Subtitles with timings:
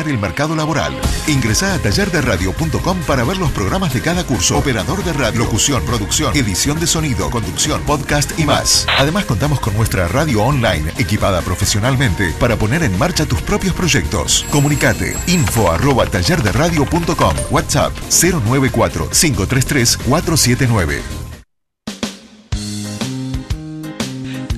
[0.00, 0.94] el mercado laboral.
[1.26, 4.58] Ingresá a tallerderadio.com para ver los programas de cada curso.
[4.58, 8.86] Operador de radio, locución, producción, edición de sonido, conducción, podcast y más.
[8.98, 14.44] Además contamos con nuestra radio online equipada profesionalmente para poner en marcha tus propios proyectos.
[14.50, 21.23] Comunicate info arroba tallerderadio.com WhatsApp 094 533 479.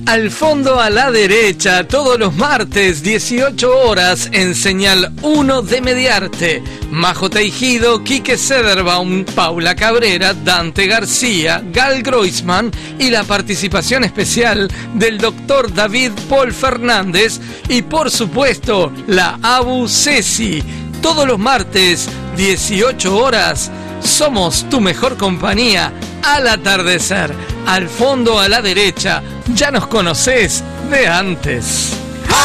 [0.07, 6.63] Al fondo a la derecha, todos los martes, 18 horas, en señal 1 de Mediarte.
[6.89, 15.17] Majo Teijido, Quique Sederbaum, Paula Cabrera, Dante García, Gal Groisman y la participación especial del
[15.17, 20.63] doctor David Paul Fernández y por supuesto la Abu Ceci.
[21.01, 23.69] Todos los martes, 18 horas,
[24.01, 25.91] somos tu mejor compañía
[26.23, 27.33] al atardecer.
[27.65, 29.21] Al fondo a la derecha,
[29.53, 31.93] ya nos conoces de antes.
[32.29, 32.35] Al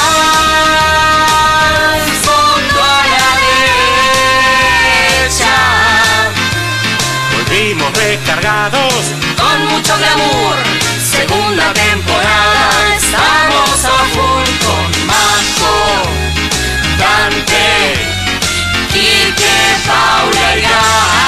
[2.27, 3.31] fondo a la
[5.29, 5.55] derecha.
[7.37, 9.05] Volvimos recargados
[9.37, 10.57] con mucho glamour.
[11.11, 15.75] Segunda temporada, estamos a full con Marco,
[16.99, 17.95] Dante,
[18.93, 21.22] Quique, Paula y.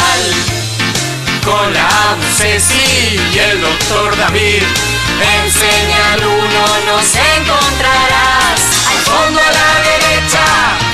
[2.37, 4.63] Ceci y el doctor David.
[4.63, 8.61] En señal uno nos encontrarás.
[8.89, 10.45] Al fondo a la derecha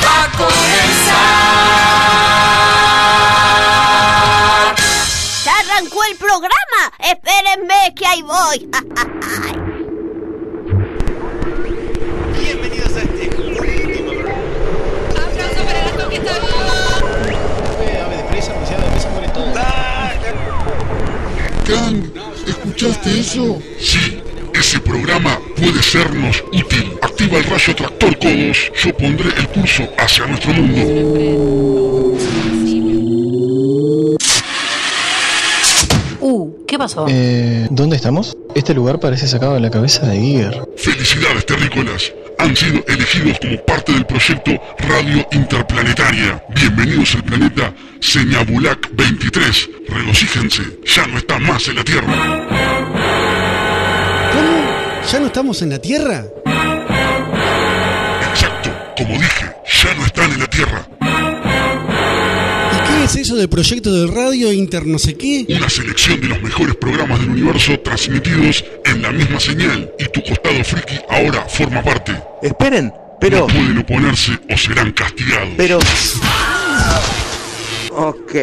[0.05, 1.01] va a comenzar.
[5.45, 6.93] ¡Ya arrancó el programa!
[6.99, 8.69] ¡Espérenme que ahí voy!
[22.47, 23.59] ¿escuchaste eso?
[23.79, 24.19] Sí,
[24.55, 26.93] ese programa puede sernos útil.
[27.03, 28.73] Activa el rayo tractor codos.
[28.83, 31.80] Yo pondré el curso hacia nuestro mundo.
[36.41, 37.05] Uh, ¿qué pasó?
[37.07, 38.35] Eh, ¿Dónde estamos?
[38.55, 40.67] Este lugar parece sacado de la cabeza de Giger.
[40.75, 42.15] Felicidades, terrícolas.
[42.39, 46.43] Han sido elegidos como parte del proyecto Radio Interplanetaria.
[46.55, 49.69] Bienvenidos al planeta Señabulac 23.
[49.87, 52.47] Regocíjense, ya no está más en la Tierra.
[54.33, 55.03] ¿Cómo?
[55.13, 56.25] ¿Ya no estamos en la Tierra?
[58.31, 59.45] Exacto, como dije,
[59.83, 60.89] ya no están en la Tierra.
[63.01, 65.47] ¿Y qué es eso del proyecto de radio inter no sé qué?
[65.49, 69.91] Una selección de los mejores programas del universo transmitidos en la misma señal.
[69.99, 72.13] Y tu costado friki ahora forma parte.
[72.43, 73.39] Esperen, pero...
[73.39, 75.49] No pueden oponerse o serán castigados.
[75.57, 75.79] Pero...
[77.93, 78.35] Ok,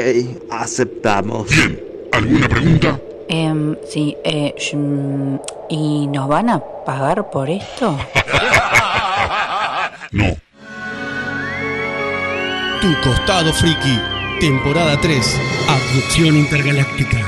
[0.49, 1.47] aceptamos.
[1.51, 1.79] Bien,
[2.11, 2.99] ¿alguna pregunta?
[3.29, 5.35] Em, sí, eh, mm,
[5.69, 7.95] ¿y nos van a pagar por esto?
[10.09, 10.37] No.
[12.81, 13.99] Tu costado friki,
[14.39, 15.37] temporada 3,
[15.67, 17.25] abducción intergaláctica.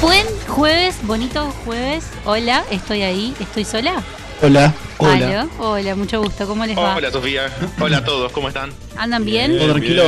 [0.00, 2.04] Buen jueves, bonito jueves.
[2.24, 4.02] Hola, estoy ahí, estoy sola.
[4.42, 6.46] Hola, Aló, hola, mucho gusto.
[6.46, 6.96] ¿Cómo les va?
[6.96, 7.46] Hola Sofía,
[7.80, 8.70] hola a todos, ¿cómo están?
[8.96, 9.56] ¿Andan bien?
[9.58, 10.04] ¿Todo tranquilo?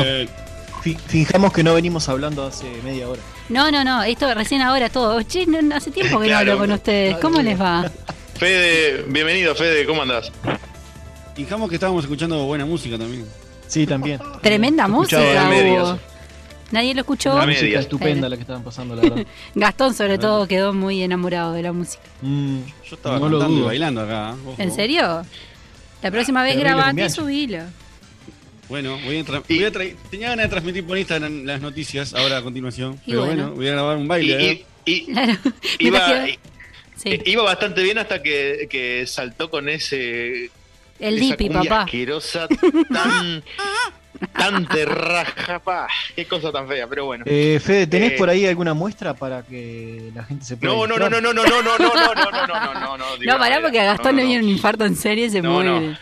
[0.83, 3.21] Fi- Fijamos que no venimos hablando hace media hora.
[3.49, 5.23] No, no, no, esto recién ahora todo.
[5.23, 7.17] Che, no- hace tiempo que no hablo con ustedes.
[7.19, 7.91] ¿Cómo les va?
[8.39, 10.31] Fede, bienvenido Fede, ¿cómo andás?
[11.35, 13.25] Fijamos que estábamos escuchando buena música también.
[13.67, 14.21] Sí, también.
[14.43, 15.99] Tremenda música hubo.
[16.71, 17.35] ¿Nadie lo escuchó?
[17.35, 19.25] Una música estupenda la que estaban pasando, la verdad.
[19.55, 22.03] Gastón sobre todo quedó muy enamorado de la música.
[22.23, 22.59] Mm,
[22.89, 24.31] Yo estaba no cantando y bailando acá.
[24.31, 24.49] ¿eh?
[24.49, 24.55] ojo.
[24.63, 25.25] ¿En serio?
[26.03, 27.61] La próxima vez grabate y subilo.
[28.69, 29.71] Bueno, voy a, voy a
[30.11, 33.01] tenía ganas de transmitir por Instagram las noticias ahora a continuación.
[33.07, 33.43] Y pero bueno.
[33.45, 33.57] bueno.
[33.57, 34.65] voy a grabar un baile.
[34.85, 34.93] Y- y-
[35.79, 36.15] y- Claro.
[36.27, 36.27] iba,
[37.11, 37.23] Sí.
[37.27, 40.51] iba bastante bien hasta que, que saltó con ese...
[40.99, 41.83] El Dipi, papá.
[41.83, 42.49] asquerosa,
[42.93, 43.43] tan...
[44.33, 47.25] tan de raja, pa, qué cosa tan fea, pero bueno.
[47.27, 50.87] Eh, Fede, ¿tenés Eh, por ahí alguna muestra para que la gente se pueda No,
[50.87, 53.61] no, no, no, no, no, no, no, no, no, no, no, no, no, no, pará
[53.61, 54.29] porque a Gastón no, le no.
[54.29, 55.99] viene un infarto en serie y se No, muere.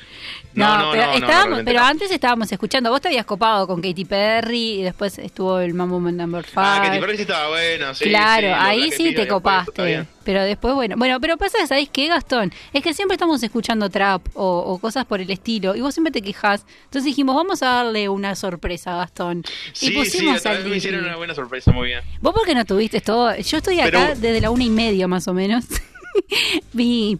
[0.54, 0.90] No.
[0.92, 2.90] Pero no, estábamos, pero antes estábamos escuchando.
[2.90, 6.60] Vos te habías copado con Katy Perry y después estuvo el Mambo Number 5.
[6.60, 8.04] Ah, que te parece estaba bueno, sí.
[8.04, 10.06] claro, sí, ahí sí te copaste.
[10.24, 10.96] Pero después, bueno.
[10.96, 12.50] Bueno, pero pasa, ¿sabéis qué, Gastón?
[12.72, 16.10] Es que siempre estamos escuchando trap o, o cosas por el estilo y vos siempre
[16.12, 16.64] te quejas.
[16.84, 19.44] Entonces dijimos, vamos a darle una sorpresa a Gastón.
[19.74, 22.00] Sí, y sí, pusimos al vez me hicieron una buena sorpresa, muy bien.
[22.22, 23.36] Vos porque no tuviste todo.
[23.36, 25.64] Yo estoy acá Pero- desde la una y media más o menos.
[26.72, 27.18] Vi-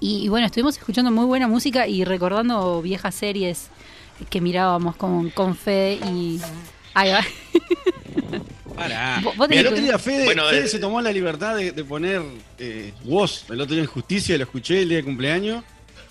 [0.00, 3.68] y, y bueno, estuvimos escuchando muy buena música y recordando viejas series
[4.30, 6.40] que mirábamos con, con Fede y...
[6.94, 7.20] Ahí va.
[8.76, 9.22] Pará.
[9.48, 12.22] Mira, el otro día Fede, Bueno, Fede eh, se tomó la libertad de, de poner
[12.58, 13.44] eh, voz.
[13.48, 15.64] El otro día en Justicia lo escuché el día de cumpleaños.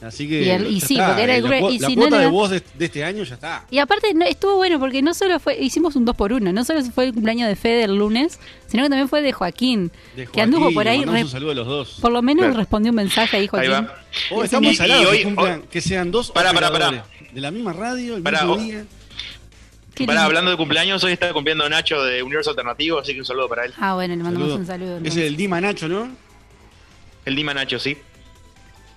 [0.05, 0.43] Así que.
[0.43, 2.27] Y el- y sí, está, porque era el la, y la si no cuota de
[2.27, 3.65] voz de, de este año ya está.
[3.71, 6.63] Y aparte no, estuvo bueno porque no solo fue, hicimos un 2 por 1 no
[6.63, 10.27] solo fue el cumpleaños de Fede el lunes, sino que también fue de Joaquín, De
[10.27, 11.97] que anduvo por ahí, mandamos re- un saludo a los dos.
[12.01, 12.57] por lo menos Claro.
[12.59, 13.71] respondió un mensaje ahí Joaquín.
[13.73, 13.95] Ahí va.
[14.31, 16.87] Oh, estamos salados que, hoy- que sean dos Pará, pará, pará.
[16.89, 18.57] operadores de la misma radio, el Pará, mismo oh.
[18.57, 18.85] día.
[19.97, 20.19] Lindo.
[20.19, 23.65] hablando de cumpleaños, hoy está cumpliendo Nacho de Universo Alternativo, así que un saludo para
[23.65, 23.73] él.
[23.79, 24.59] Ah, bueno, le mandamos Saludo.
[24.61, 24.91] un saludo.
[24.91, 25.23] Es entonces.
[25.23, 26.09] el Dima Nacho, ¿no?
[27.25, 27.97] El Dima Nacho, sí.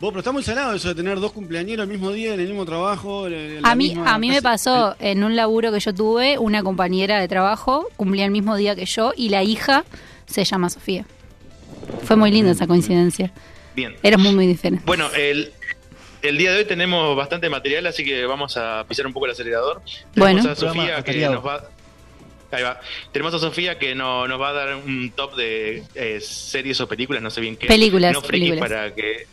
[0.00, 2.47] Vos, pero está muy salado eso de tener dos cumpleañeros el mismo día, en el
[2.47, 3.29] mismo trabajo.
[3.29, 6.62] la A mí, misma- a mí me pasó en un laburo que yo tuve, una
[6.62, 9.85] compañera de trabajo cumplía el mismo día que yo y la hija
[10.27, 11.05] se llama Sofía.
[12.05, 13.33] Fue muy linda esa coincidencia.
[13.75, 13.97] Bien.
[14.03, 14.87] Éramos muy, muy diferentes.
[14.87, 15.53] Bueno, el,
[16.23, 19.33] el día de hoy tenemos bastante material, así que vamos a pisar un poco el
[19.33, 19.83] acelerador.
[20.15, 20.43] Bueno.
[20.43, 21.65] Tenemos a Programa Sofía que nos va.
[22.53, 22.81] Ahí va.
[23.12, 26.87] Tenemos a Sofía que no- nos va a dar un top de eh, series o
[26.89, 27.67] películas, no sé bien qué.
[27.67, 28.71] Películas, No frikis películas.
[28.71, 29.27] para que.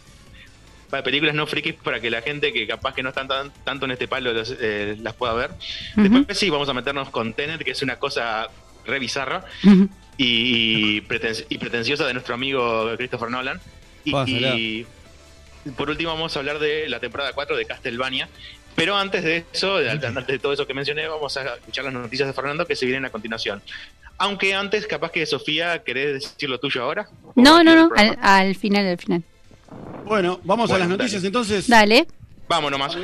[0.89, 3.85] Para películas no frikis para que la gente que capaz que no están tan, tanto
[3.85, 5.51] en este palo las, eh, las pueda ver.
[5.95, 8.47] Después sí, vamos a meternos con Tenet, que es una cosa
[8.85, 9.43] re bizarra
[10.17, 13.59] y, preten- y pretenciosa de nuestro amigo Christopher Nolan.
[14.03, 14.85] Y,
[15.77, 18.29] por último vamos a hablar de la temporada 4 de Castlevania.
[18.75, 21.93] Pero antes de eso, de- antes de todo eso que mencioné, vamos a escuchar las
[21.93, 23.61] noticias de Fernando que se vienen a continuación.
[24.17, 27.07] Aunque antes, capaz que Sofía, ¿querés decir lo tuyo ahora?
[27.23, 29.23] ¿O No, no, no, al, al final, al final.
[30.05, 31.67] Bueno, vamos a las noticias entonces.
[31.67, 32.07] Dale.
[32.47, 32.95] Vamos nomás.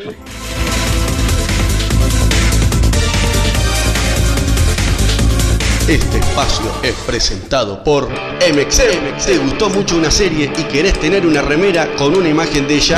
[5.88, 9.26] Este espacio es presentado por MXM.
[9.26, 12.98] ¿Te gustó mucho una serie y querés tener una remera con una imagen de ella?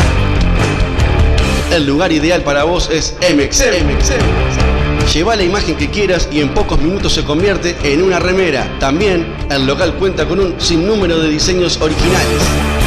[1.72, 5.12] El lugar ideal para vos es MXM.
[5.12, 8.78] Lleva la imagen que quieras y en pocos minutos se convierte en una remera.
[8.80, 12.82] También el local cuenta con un sinnúmero de diseños originales.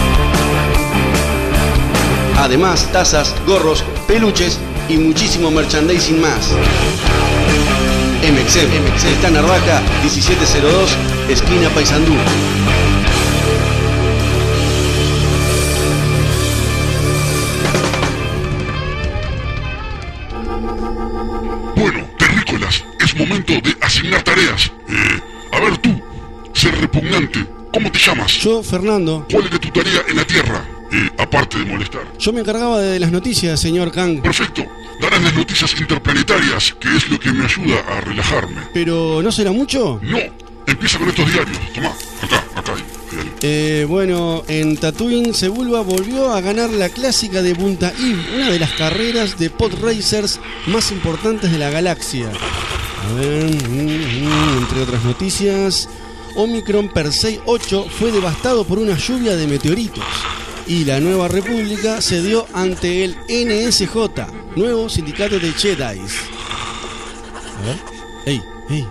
[2.46, 6.52] Además, tazas, gorros, peluches y muchísimo merchandising más.
[8.22, 10.96] MXM, MXM está en Narvaja 1702,
[11.28, 12.12] esquina Paysandú.
[21.74, 24.70] Bueno, terrícolas, es momento de asignar tareas.
[24.88, 25.20] Eh,
[25.50, 26.00] a ver tú,
[26.52, 28.30] ser repugnante, ¿cómo te llamas?
[28.34, 30.75] Yo, Fernando, ¿Cuál era tu tarea en la Tierra?
[30.92, 32.02] Eh, aparte de molestar.
[32.18, 34.20] yo me encargaba de las noticias, señor Kang.
[34.20, 34.64] Perfecto,
[35.00, 38.62] darás las noticias interplanetarias, que es lo que me ayuda a relajarme.
[38.72, 40.00] Pero, ¿no será mucho?
[40.02, 40.18] No,
[40.66, 41.58] empieza con estos diarios.
[41.74, 41.92] Tomá,
[42.22, 42.74] acá, acá.
[43.42, 48.58] Eh, bueno, en Tatooine, Sebulba volvió a ganar la clásica de Punta Eve, una de
[48.58, 52.28] las carreras de pod racers más importantes de la galaxia.
[52.28, 55.88] A ver, mm, mm, entre otras noticias,
[56.34, 60.04] Omicron Persei 8 fue devastado por una lluvia de meteoritos.
[60.68, 65.82] Y la Nueva República cedió ante el NSJ, nuevo sindicato de Jedi.
[65.82, 65.94] A
[67.62, 67.78] ver.
[68.26, 68.42] ¡Ey!
[68.70, 68.86] ¡Ey!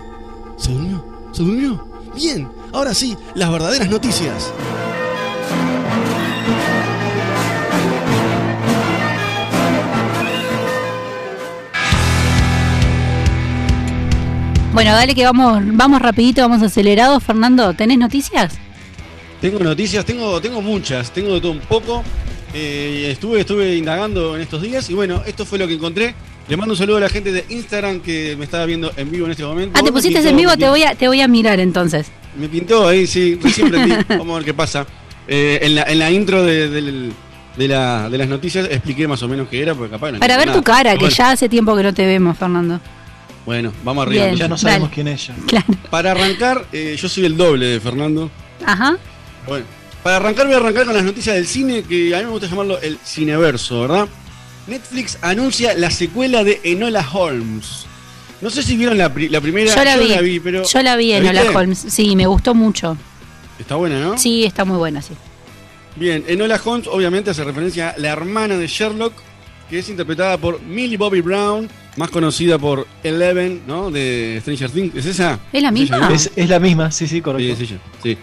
[0.56, 1.04] ¿Se durmió?
[1.32, 1.86] ¿Se durmió?
[2.14, 4.50] Bien, ahora sí, las verdaderas noticias.
[14.72, 17.22] Bueno, dale que vamos, vamos rapidito, vamos acelerados.
[17.22, 18.58] Fernando, ¿tenés noticias?
[19.46, 22.02] Tengo noticias, tengo, tengo muchas, tengo de todo un poco.
[22.52, 26.16] Eh, estuve, estuve indagando en estos días y bueno, esto fue lo que encontré.
[26.48, 29.26] Le mando un saludo a la gente de Instagram que me estaba viendo en vivo
[29.26, 29.74] en este momento.
[29.78, 32.08] Ah, te Me pusiste pintó- en vivo, te voy a, te voy a mirar entonces.
[32.36, 33.94] Me pintó ahí, sí, recién prendí.
[34.08, 34.84] Vamos a ver qué pasa.
[35.28, 37.12] Eh, en, la, en la intro de, del-
[37.56, 40.36] de la- de las noticias expliqué más o menos qué era, porque capaz no Para
[40.38, 42.80] ver tu cara, que Bueno, ya hace tiempo que no te vemos, Fernando.
[43.44, 44.24] Bueno, vamos arriba.
[44.24, 44.62] Bien, Ya no dale.
[44.70, 45.36] sabemos quién es ella.
[45.46, 45.66] Claro.
[45.88, 48.28] Para arrancar, eh, yo soy el doble de Fernando.
[48.64, 48.96] Ajá.
[49.46, 49.64] Bueno,
[50.02, 52.46] para arrancar voy a arrancar con las noticias del cine, que a mí me gusta
[52.48, 54.08] llamarlo el cineverso, ¿verdad?
[54.66, 57.86] Netflix anuncia la secuela de Enola Holmes.
[58.40, 59.74] No sé si vieron la, pri- la primera.
[59.74, 60.40] Yo la vi.
[60.40, 60.64] pero.
[60.64, 61.56] Yo la vi en ¿La Hola viste?
[61.56, 61.84] Holmes.
[61.88, 62.96] Sí, me gustó mucho.
[63.58, 64.18] Está buena, ¿no?
[64.18, 65.14] Sí, está muy buena, sí.
[65.94, 69.14] Bien, Enola Holmes obviamente hace referencia a la hermana de Sherlock,
[69.70, 73.90] que es interpretada por Millie Bobby Brown, más conocida por Eleven, ¿no?
[73.90, 74.94] De Stranger Things.
[74.96, 75.38] ¿Es esa?
[75.52, 76.10] ¿Es la misma?
[76.12, 77.52] Es, es la misma, sí, sí, Sí, correcto.
[77.54, 78.18] es ella, sí.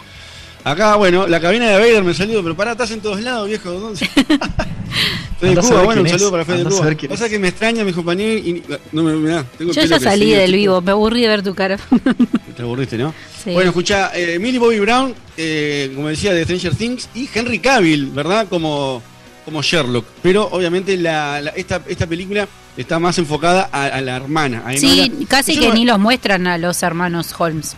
[0.63, 3.69] Acá, bueno, la cabina de Vader me salió, pero pará, estás en todos lados, viejo.
[3.71, 3.99] ¿dónde?
[5.39, 6.63] Fede Cuba, bueno, un saludo es, para Fede
[6.97, 7.09] Cuba.
[7.09, 10.39] Pasa que me extraña mi compañero y no me mirá, tengo Yo ya salí crecido,
[10.39, 11.77] del vivo, me aburrí de ver tu cara.
[12.55, 13.13] Te aburriste, ¿no?
[13.43, 13.51] Sí.
[13.51, 18.11] Bueno, escucha, eh, Millie Bobby Brown, eh, como decía, de Stranger Things, y Henry Cavill,
[18.11, 18.47] ¿verdad?
[18.47, 19.01] Como,
[19.43, 20.05] como Sherlock.
[20.21, 24.63] Pero obviamente la, la- esta, esta película está más enfocada a, a la hermana.
[24.65, 27.75] A Sí, casi Yo que no- ni los muestran a los hermanos Holmes.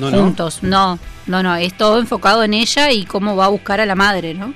[0.00, 0.22] No, no.
[0.22, 0.62] juntos.
[0.62, 1.54] No, no, no.
[1.56, 4.54] Es todo enfocado en ella y cómo va a buscar a la madre, ¿no?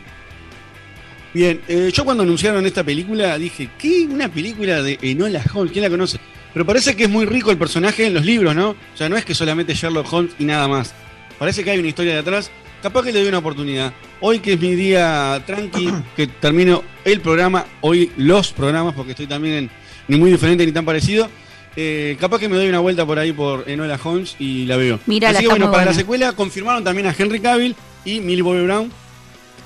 [1.35, 4.07] Bien, eh, yo cuando anunciaron esta película dije, ¿qué?
[4.09, 6.19] Una película de Enola Holmes, ¿quién la conoce?
[6.53, 8.71] Pero parece que es muy rico el personaje en los libros, ¿no?
[8.71, 10.95] O sea, no es que solamente Sherlock Holmes y nada más.
[11.37, 12.53] Parece que hay una historia de atrás.
[12.81, 13.93] Capaz que le doy una oportunidad.
[14.21, 19.27] Hoy que es mi día tranqui, que termino el programa, hoy los programas, porque estoy
[19.27, 19.71] también en,
[20.07, 21.29] ni muy diferente ni tan parecido.
[21.77, 25.01] Eh, capaz que me doy una vuelta por ahí por Enola Holmes y la veo.
[25.07, 28.43] Mírala, Así que está bueno, para la secuela confirmaron también a Henry Cavill y Millie
[28.43, 28.91] Bobby Brown,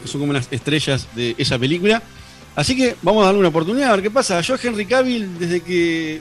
[0.02, 2.02] que son como las estrellas de esa película.
[2.56, 4.40] Así que vamos a darle una oportunidad a ver qué pasa.
[4.40, 6.20] Yo a Henry Cavill, desde que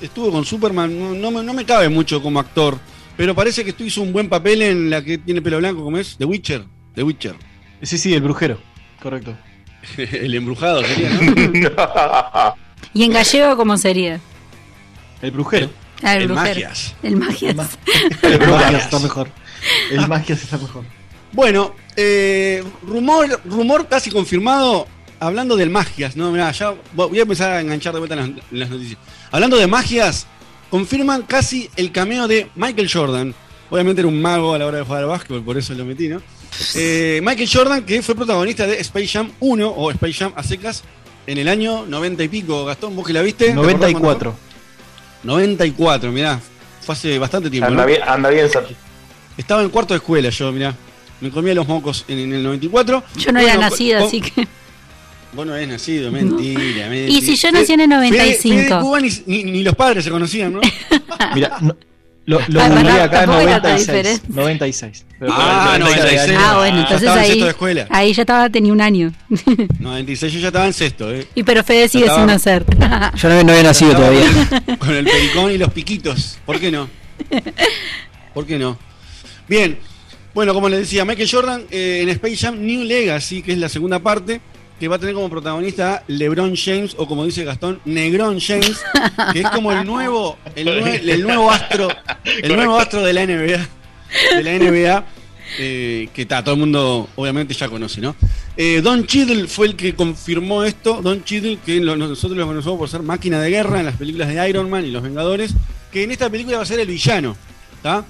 [0.00, 2.78] estuvo con Superman, no, no me, no me cabe mucho como actor.
[3.16, 5.98] Pero parece que esto hizo un buen papel en la que tiene pelo blanco, como
[5.98, 6.64] es The Witcher.
[6.94, 7.34] The Witcher.
[7.82, 8.58] Sí, sí, el brujero.
[9.02, 9.36] Correcto.
[9.96, 12.54] el embrujado sería, ¿no?
[12.94, 14.20] ¿Y en gallego cómo sería?
[15.22, 15.70] El brujero.
[16.02, 16.48] Ah, el, El brujero.
[16.48, 16.94] Magias.
[17.02, 17.56] El magias.
[18.22, 19.28] El magias está mejor.
[19.90, 20.84] El magias está mejor.
[21.32, 24.86] Bueno, eh, rumor, rumor casi confirmado.
[25.20, 26.30] Hablando del magias, ¿no?
[26.30, 29.00] Mirá, ya voy a empezar a enganchar de vuelta en las, en las noticias.
[29.32, 30.28] Hablando de magias,
[30.70, 33.34] confirman casi el cameo de Michael Jordan.
[33.68, 36.08] Obviamente era un mago a la hora de jugar al básquetbol, por eso lo metí,
[36.08, 36.22] ¿no?
[36.76, 40.84] Eh, Michael Jordan, que fue protagonista de Space Jam 1 o Space Jam a secas
[41.26, 42.64] en el año 90 y pico.
[42.64, 43.46] Gastón, vos que la viste.
[43.46, 44.47] ¿Te acordás cuándo 94.
[45.22, 45.26] Fue?
[45.32, 46.40] 94, mirá.
[46.80, 47.68] Fue hace bastante tiempo.
[47.68, 47.86] Anda ¿no?
[47.88, 48.74] bien, anda bien, Santi.
[49.36, 50.74] Estaba en cuarto de escuela yo, mirá.
[51.20, 53.02] Me comía los mocos en, en el 94.
[53.16, 54.46] Yo no era nacida, así que.
[55.32, 57.08] Vos no habés nacido, mentira, mentira.
[57.08, 58.80] Y si yo nací en el Fede- Fede 95.
[58.80, 60.60] Cuba ni, ni- ni los padres se conocían, ¿no?
[61.34, 61.76] Mira, no-
[62.28, 63.86] lo, lo Ah, pará, acá tan 96.
[63.86, 64.22] diferente.
[64.28, 65.06] 96.
[65.18, 66.38] Pero Ah, por el 96.
[66.38, 67.26] Ah, bueno, Ya entonces en ahí.
[67.28, 67.86] sexto de escuela.
[67.90, 69.12] Ahí ya estaba, tenía un año.
[69.80, 71.26] 96 yo ya estaba en sexto, ¿eh?
[71.34, 72.64] y pero Fede sigue sin nacer.
[73.16, 74.78] Yo no, no había nacido Estaba todavía.
[74.78, 76.38] Con el pericón y los piquitos.
[76.44, 76.88] ¿Por qué no?
[78.34, 78.78] ¿Por qué no?
[79.48, 79.78] Bien.
[80.34, 83.68] Bueno, como les decía, Michael Jordan eh, en Space Jam New Legacy, que es la
[83.68, 84.40] segunda parte,
[84.78, 88.80] que va a tener como protagonista LeBron James, o como dice Gastón, Negrón James,
[89.32, 91.88] que es como el nuevo, el, nue- el nuevo astro,
[92.42, 93.66] el nuevo astro de la NBA,
[94.36, 95.04] de la NBA,
[95.58, 98.14] eh, que ta, todo el mundo obviamente ya conoce, ¿no?
[98.56, 102.78] Eh, Don Cheadle fue el que confirmó esto, Don Cheadle, que lo- nosotros lo conocemos
[102.78, 105.52] por ser máquina de guerra en las películas de Iron Man y Los Vengadores,
[105.92, 107.36] que en esta película va a ser el villano,
[107.76, 108.04] ¿está?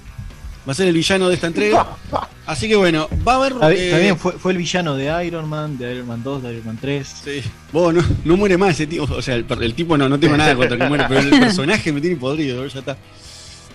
[0.67, 1.87] Va a ser el villano de esta entrega.
[2.45, 3.53] Así que bueno, va a haber...
[3.71, 6.53] Eh, está bien, fue, fue el villano de Iron Man, de Iron Man 2, de
[6.53, 7.15] Iron Man 3.
[7.23, 7.41] Sí.
[7.71, 9.03] Vos, no, no muere más ese tipo.
[9.03, 11.91] O sea, el, el tipo no, no tengo nada contra que muere, pero el personaje
[11.93, 12.97] me tiene podrido, ya está.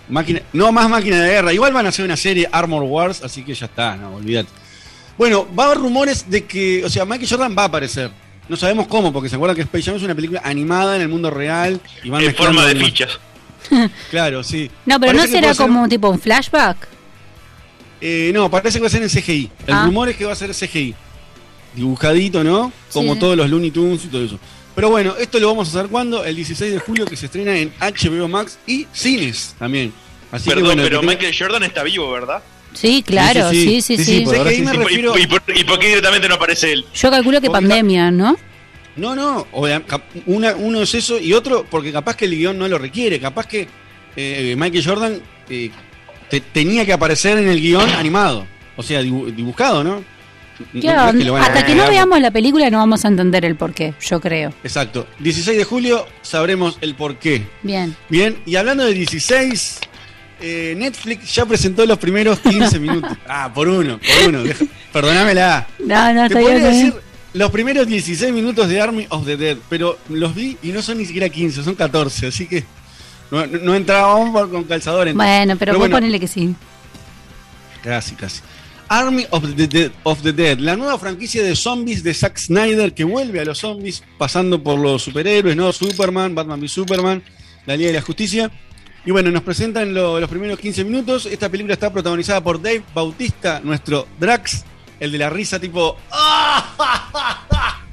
[0.09, 1.53] Máquina, no más máquina de guerra.
[1.53, 4.49] Igual van a hacer una serie Armor Wars, así que ya está, no, olvídate.
[5.17, 8.11] Bueno, va a haber rumores de que, o sea, Michael Jordan va a aparecer.
[8.47, 11.07] No sabemos cómo, porque se acuerdan que Space Jam es una película animada en el
[11.07, 13.19] mundo real y van En forma de fichas.
[14.11, 14.69] Claro, sí.
[14.85, 16.87] No, pero Parece no será ser- como un tipo un flashback.
[18.01, 19.49] Eh, no, parece que va a ser en CGI.
[19.67, 19.85] El Ah.
[19.85, 20.93] rumor es que va a ser CGI.
[21.75, 22.71] Dibujadito, ¿no?
[22.93, 23.19] Como Sí.
[23.19, 24.39] todos los Looney Tunes y todo eso.
[24.75, 26.23] Pero bueno, esto lo vamos a hacer cuando?
[26.25, 29.93] El 16 de julio que se estrena en HBO Max y cines también.
[30.31, 32.43] Así Perdón, que bueno, pero el que tenga- Michael Jordan está vivo, ¿verdad?
[32.73, 34.25] Sí, claro, sí, sí, sí.
[34.45, 36.85] Ahí me ¿Y por- refiero- ¿Y, por, y por qué directamente no aparece él?
[36.93, 38.35] Yo calculo que pandemia, ¿no?
[38.95, 39.45] No, no,
[40.25, 43.45] una, uno es eso y otro porque capaz que el guion no lo requiere, capaz
[43.47, 43.67] que
[44.15, 45.69] eh, Michael Jordan eh,
[46.29, 48.47] te- tenía que aparecer en el guion animado,
[48.77, 50.03] o sea, dibu- dibujado, ¿no?
[50.87, 54.53] A Hasta que no veamos la película no vamos a entender el porqué, yo creo.
[54.63, 57.45] Exacto, 16 de julio sabremos el por qué.
[57.61, 57.93] Bien.
[58.07, 59.79] Bien, y hablando de 16,
[60.39, 63.11] eh, Netflix ya presentó los primeros 15 minutos.
[63.27, 64.43] Ah, por uno, por uno.
[64.93, 65.67] Perdónamela.
[65.79, 66.93] No, no, Te podría decir
[67.35, 70.97] los primeros 16 minutos de Army of the Dead, pero los vi y no son
[70.97, 72.63] ni siquiera 15, son 14, así que
[73.31, 75.07] no, no, entrábamos con calzador.
[75.07, 75.37] entonces.
[75.37, 76.55] Bueno, pero, vos bueno, ponele que sí.
[77.83, 78.41] Casi, casi.
[78.87, 82.93] Army of the, Dead, of the Dead, la nueva franquicia de zombies de Zack Snyder
[82.93, 85.71] que vuelve a los zombies pasando por los superhéroes, ¿no?
[85.73, 87.23] Superman, Batman v Superman,
[87.65, 88.51] la Liga de la Justicia.
[89.03, 91.25] Y bueno, nos presentan lo- los primeros 15 minutos.
[91.25, 94.63] Esta película está protagonizada por Dave Bautista, nuestro Drax,
[94.99, 95.97] el de la risa tipo...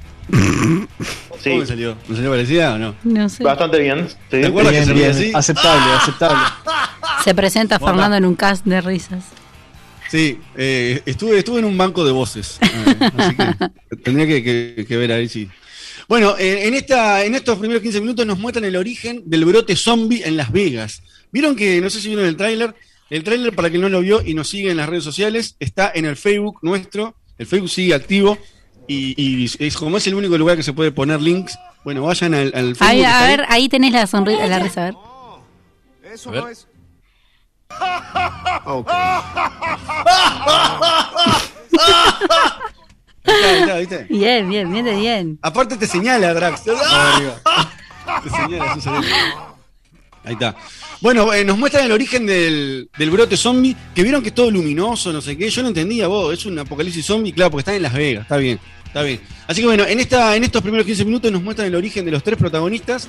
[1.44, 1.96] ¿Cómo me salió?
[2.08, 2.94] ¿Me salió parecida o no?
[3.02, 3.42] No sé.
[3.42, 4.08] Bastante bien.
[4.08, 4.16] sí.
[4.30, 5.32] ¿Te acuerdas que se bien, así?
[5.34, 6.38] aceptable, aceptable.
[7.24, 7.78] Se presenta.
[7.78, 9.24] Fernando en un cast de risas.
[10.10, 12.58] Sí, eh, estuve, estuve en un banco de voces.
[12.60, 15.48] eh, así que tendría que, que- que ver ahí si.
[16.08, 19.74] Bueno, eh, en, esta, en estos primeros 15 minutos nos muestran el origen del brote
[19.74, 21.02] zombie en Las Vegas.
[21.32, 22.74] Vieron que, no sé si vieron el tráiler,
[23.12, 25.92] el tráiler para quien no lo vio y nos sigue en las redes sociales, está
[25.94, 28.38] en el Facebook nuestro, el Facebook sigue activo
[28.88, 32.32] y, y es, como es el único lugar que se puede poner links, bueno, vayan
[32.32, 32.86] al, al Facebook.
[32.88, 34.94] Ahí, está a ver, ahí tenés la sonrisa, la risa, a ver.
[36.24, 36.56] A ver.
[38.64, 38.90] Ok.
[43.24, 44.06] Ahí está, ahí está, ¿viste?
[44.08, 45.38] Bien, bien, bien bien.
[45.42, 46.62] Aparte te señala, Drax.
[48.24, 48.76] Te señala.
[50.24, 50.56] Ahí está.
[51.02, 54.52] Bueno, eh, nos muestran el origen del, del brote zombie, que vieron que es todo
[54.52, 55.50] luminoso, no sé qué.
[55.50, 58.36] Yo no entendía, vos, es un apocalipsis zombie, claro, porque están en Las Vegas, está
[58.36, 59.20] bien, está bien.
[59.48, 62.12] Así que bueno, en, esta, en estos primeros 15 minutos nos muestran el origen de
[62.12, 63.08] los tres protagonistas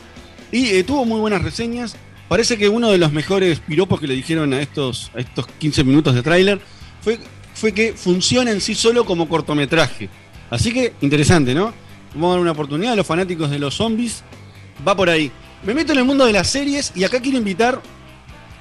[0.51, 1.95] y eh, tuvo muy buenas reseñas.
[2.27, 5.83] Parece que uno de los mejores piropos que le dijeron a estos, a estos 15
[5.83, 6.59] minutos de tráiler
[6.99, 7.19] fue,
[7.53, 10.09] fue que funciona en sí solo como cortometraje.
[10.49, 11.71] Así que interesante, ¿no?
[12.15, 14.23] Vamos a dar una oportunidad a los fanáticos de los zombies.
[14.87, 15.31] Va por ahí.
[15.65, 17.81] Me meto en el mundo de las series y acá quiero invitar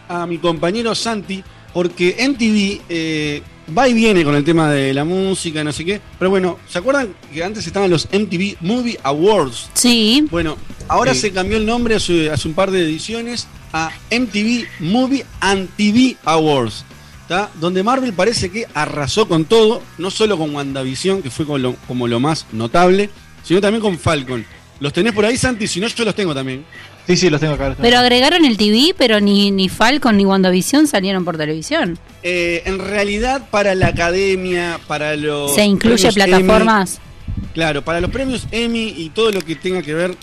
[0.08, 1.42] a mi compañero Santi,
[1.72, 3.42] porque MTV eh,
[3.76, 6.00] va y viene con el tema de la música, no sé qué.
[6.18, 9.70] Pero bueno, ¿se acuerdan que antes estaban los MTV Movie Awards?
[9.74, 10.26] Sí.
[10.30, 10.56] Bueno,
[10.88, 11.20] ahora Sí.
[11.22, 16.16] se cambió el nombre hace, hace un par de ediciones a MTV Movie and TV
[16.24, 16.84] Awards.
[17.28, 17.50] ¿tá?
[17.60, 21.74] Donde Marvel parece que arrasó con todo, no solo con WandaVision, que fue como lo,
[21.88, 23.08] como lo más notable,
[23.42, 24.44] sino también con Falcon.
[24.80, 25.66] ¿Los tenés por ahí, Santi?
[25.68, 26.64] Si no, yo los tengo también.
[27.06, 27.74] Sí, sí, los tengo acá.
[27.80, 31.98] Pero agregaron el TV, pero ni, ni Falcon ni WandaVision salieron por televisión.
[32.22, 35.54] Eh, en realidad, para la academia, para los.
[35.54, 37.00] ¿Se incluye plataformas?
[37.00, 40.14] Emmy, claro, para los premios Emmy y todo lo que tenga que ver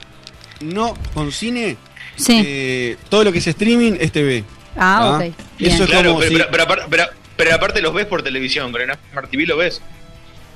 [0.61, 1.75] no con cine,
[2.15, 2.41] Sí.
[2.45, 4.43] eh, todo lo que es streaming es TV.
[4.77, 5.25] Ah, ¿tá?
[5.27, 5.33] ok.
[5.57, 5.71] Bien.
[5.73, 6.19] Eso es Claro, como.
[6.21, 7.03] pero, pero- pero aparte- pero-
[7.35, 9.81] pero aparte los ves por televisión, con el Smart TV lo ves.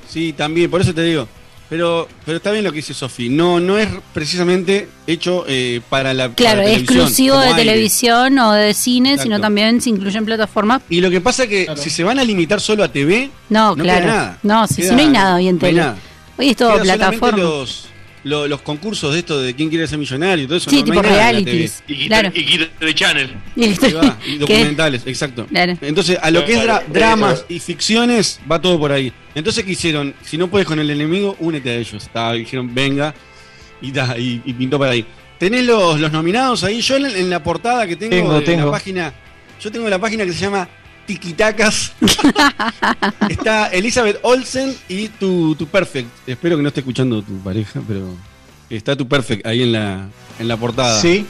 [0.10, 1.28] Sí, también, por eso te digo.
[1.74, 3.30] Pero, pero está bien lo que dice Sofi.
[3.30, 7.58] No, no es precisamente hecho eh, para la Claro, para televisión, exclusivo de aire.
[7.58, 9.24] televisión o de cine, Exacto.
[9.24, 10.84] sino también se incluye en plataformas.
[10.88, 13.76] Y lo que pasa es que si se van a limitar solo a TV, No,
[13.76, 14.02] no claro.
[14.06, 14.38] queda nada.
[14.44, 15.82] No, si, si Queda- no hay nada hoy en no hay tele.
[15.82, 15.98] nada.
[16.38, 17.38] Hoy es todo plataforma.
[17.40, 17.86] Los,
[18.24, 20.70] lo- los concursos de esto de quién quiere ser millonario y todo eso.
[20.70, 21.84] Sí, no, no tipo realities.
[21.86, 22.00] TV.
[22.04, 22.32] Y, Claro.
[22.34, 23.30] y Channel.
[23.56, 25.46] Y va, y documentales, exacto.
[25.48, 25.78] Claro.
[25.82, 29.12] Entonces, a lo que es dra- dramas y ficciones, va todo por ahí.
[29.36, 30.14] Entonces, ¿qué hicieron?
[30.24, 32.10] Si no puedes con el enemigo, únete a ellos.
[32.14, 33.14] Ta, dijeron, venga,
[33.82, 35.06] y, ta, y, y pintó por ahí.
[35.38, 36.80] ¿Tenés los, los nominados ahí?
[36.82, 38.66] Yo en, en la portada que tengo, Tengo, de tengo.
[38.68, 39.14] la página,
[39.62, 40.70] yo tengo la página que se llama
[41.06, 41.92] Tiquitacas.
[43.30, 46.08] Está Elizabeth Olsen y tu, tu Perfect.
[46.28, 48.08] Espero que no esté escuchando tu pareja, pero
[48.70, 50.08] está tu Perfect ahí en la,
[50.40, 51.00] en la portada.
[51.02, 51.26] Sí.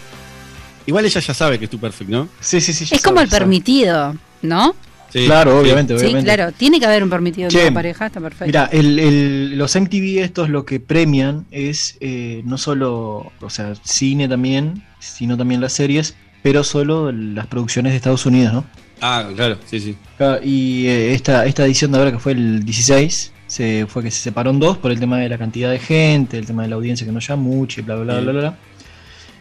[0.85, 2.27] Igual ella ya sabe que es tu Perfect, ¿no?
[2.39, 2.83] Sí, sí, sí.
[2.93, 3.39] Es como sabe, el sabe.
[3.41, 4.75] permitido, ¿no?
[5.11, 6.33] Sí, Claro, obviamente, Sí, obviamente.
[6.33, 6.51] claro.
[6.51, 8.45] Tiene que haber un permitido Che, una pareja, está perfecto.
[8.47, 13.73] Mira, el, el- los MTV estos lo que premian es eh, no solo, o sea,
[13.83, 18.65] cine también, sino también las series, pero solo las producciones de Estados Unidos, ¿no?
[19.05, 19.97] Ah, claro, sí, sí.
[20.43, 24.21] Y eh, esta, esta edición de ahora que fue el 16, se fue que se
[24.21, 26.75] separó en dos por el tema de la cantidad de gente, el tema de la
[26.75, 28.57] audiencia que no llama mucho y bla bla bla bla bla.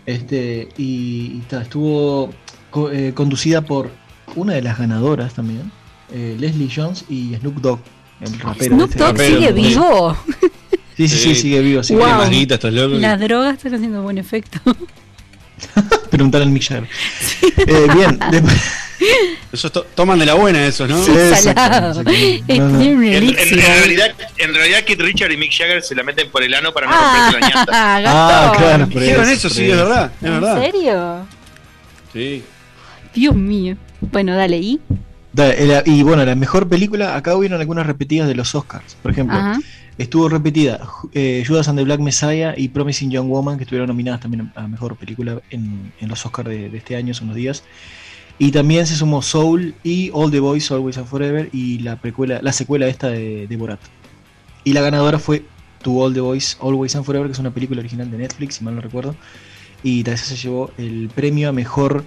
[0.04, 2.32] Este, y, y ta, estuvo
[2.70, 3.90] co- eh, conducida por
[4.34, 5.70] una de las ganadoras también,
[6.12, 7.80] eh, Leslie Jones y Snoop Dogg,
[8.20, 8.74] el rapero.
[8.74, 8.98] Snoop este.
[8.98, 10.16] Dogg rapero, sigue vivo.
[10.96, 11.82] Sí, sí, sí, sigue vivo.
[11.82, 12.08] Sigue Wow.
[13.00, 14.58] Las drogas están haciendo buen efecto.
[16.10, 16.88] Preguntar al Mick Jagger.
[17.66, 18.62] Eh, bien, después.
[19.52, 21.02] Esos to- toman de la buena esos, ¿no?
[21.04, 22.00] Sí, No, no.
[22.00, 26.54] un En, realidad, en realidad Kid Richard y Mick Jagger se la meten por el
[26.54, 27.72] ano para no Ah, romperse la ñata.
[28.06, 29.76] Ah, claro, Dijeron eso, eso, sí, es eso.
[29.84, 30.62] verdad, es ¿En verdad.
[30.62, 31.26] serio?
[32.12, 32.44] Sí.
[33.14, 33.76] Dios mío.
[34.00, 34.80] Bueno, dale, ¿y?
[35.32, 38.96] Da- la- Y bueno, la mejor película, acá hubieron algunas repetidas de los Oscars.
[39.02, 39.58] Por ejemplo, Ajá.
[39.98, 44.20] Estuvo repetida eh, Judas and the Black Messiah y Promising Young Woman, que estuvieron nominadas
[44.20, 47.64] también a mejor película en, en los Oscars de, este año, hace unos días.
[48.38, 52.40] Y también se sumó Soul y All the Boys, Always and Forever y la precuela,
[52.42, 53.80] la secuela esta de, de Borat.
[54.64, 55.44] Y la ganadora fue
[55.82, 58.64] To All the Boys, Always and Forever, que es una película original de Netflix, si
[58.64, 59.14] mal no recuerdo.
[59.82, 62.04] Y vez se llevó el premio a mejor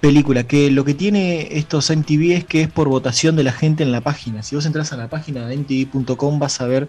[0.00, 0.44] película.
[0.44, 3.92] Que lo que tiene estos MTV es que es por votación de la gente en
[3.92, 4.42] la página.
[4.42, 6.88] Si vos entras a la página de MTV.com vas a ver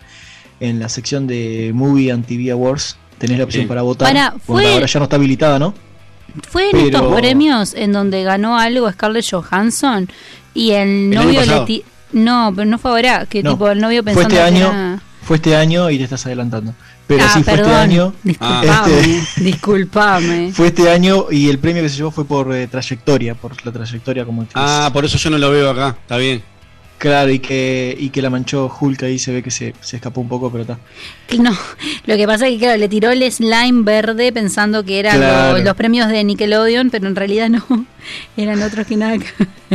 [0.59, 3.67] en la sección de Movie and TV Awards, tenés la opción Sí.
[3.67, 4.07] para votar.
[4.07, 5.73] Para, Bueno, fue- ahora ya no está habilitada, ¿no?
[6.49, 10.07] Fue en Pero- estos premios en donde ganó algo Scarlett Johansson
[10.53, 14.13] y el novio le No, pero no fue ahora, que No, tipo el novio fue
[14.13, 16.73] pensando este que año, era- fue este año y te estás adelantando.
[17.15, 17.71] Pero ah, sí fue perdón.
[17.71, 18.13] este año.
[18.23, 20.51] Disculpame, Este- disculpame.
[20.53, 23.71] Fue este año y el premio que se llevó fue por eh, trayectoria, por la
[23.71, 24.55] trayectoria como actriz.
[24.63, 26.41] Ah, por eso yo no lo veo acá, está bien.
[26.97, 30.21] Claro, y que, y que la manchó Hulk ahí se ve que se, se escapó
[30.21, 30.77] un poco, pero está.
[31.39, 31.49] No,
[32.05, 35.53] lo que pasa es que claro, le tiró el slime verde pensando que eran Claro.
[35.57, 37.65] los, los premios de Nickelodeon, pero en realidad no,
[38.37, 39.17] eran otros que nada.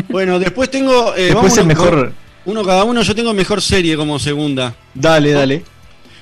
[0.08, 1.14] Bueno, después tengo.
[1.16, 2.12] eh, Después vamos el mejor.
[2.44, 4.76] Uno cada uno, yo tengo mejor serie como segunda.
[4.94, 5.64] Dale, dale.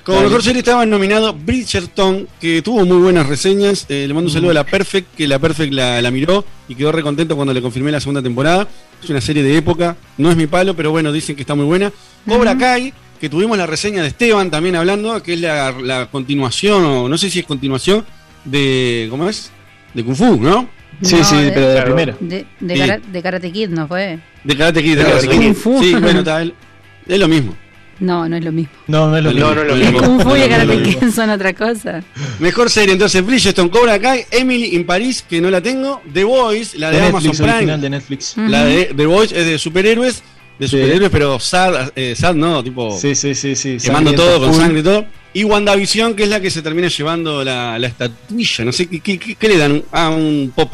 [0.05, 3.85] Como mejor serie estaban nominados Bridgerton, que tuvo muy buenas reseñas.
[3.89, 6.75] Eh, le mando un saludo a la Perfect, que la Perfect la, la miró y
[6.75, 8.67] quedó recontento cuando le confirmé la segunda temporada.
[9.03, 11.65] Es una serie de época, no es mi palo, pero bueno, dicen que está muy
[11.65, 11.91] buena.
[12.27, 16.85] Cobra Kai, que tuvimos la reseña de Esteban también hablando, que es la, la continuación,
[16.85, 18.05] o no sé si es continuación,
[18.45, 19.07] de.
[19.09, 19.49] ¿Cómo es?
[19.95, 20.69] De Kung Fu, ¿no?
[21.01, 21.95] Sí, No, sí, de- pero de la Claro.
[21.95, 22.17] primera.
[22.19, 22.79] De, de, Sí.
[22.79, 24.19] cara- de Karate Kid, ¿no fue?
[24.43, 25.53] De Karate Kid, de Karate Kung Kid.
[25.53, 25.79] Fu.
[25.83, 27.55] Sí, bueno, está, es lo mismo.
[27.99, 28.73] No, no es lo mismo.
[28.87, 29.55] No, no es lo No, mismo.
[29.55, 29.99] no es lo mismo.
[29.99, 31.11] Kung Fu y no, no, Karate no, no.
[31.13, 32.03] Son otra cosa.
[32.39, 36.77] Mejor serie, entonces, Bridgerton, Cobra Kai, Emily in París, que no la tengo, The Voice,
[36.77, 37.53] la de, De Amazon Netflix, Prime.
[37.55, 38.33] original de Netflix.
[38.37, 40.23] La de The Voice es de superhéroes,
[40.59, 40.77] de Sí.
[40.77, 43.77] superhéroes, pero sad, eh, sad no, tipo Sí, sí, sí, sí.
[43.81, 44.61] quemando todo con full.
[44.61, 45.05] sangre y todo.
[45.33, 48.99] Y WandaVision, que es la que se termina llevando la, la estatuilla, no sé, ¿qué,
[48.99, 49.83] qué, qué- qué le dan?
[49.91, 50.71] Ah, un pop.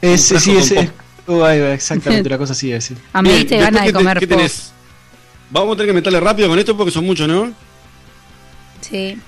[0.00, 0.72] Es, Un sí, es,
[1.26, 2.84] uh, ahí va, exactamente, la cosa así es.
[2.84, 2.94] sí.
[3.12, 4.36] A mí te ¿qué de comer ¿Qué pop.
[4.36, 4.72] tenés?
[5.50, 7.52] Vamos a tener que meterle rápido con esto porque son muchos, ¿no?
[8.80, 9.18] Sí.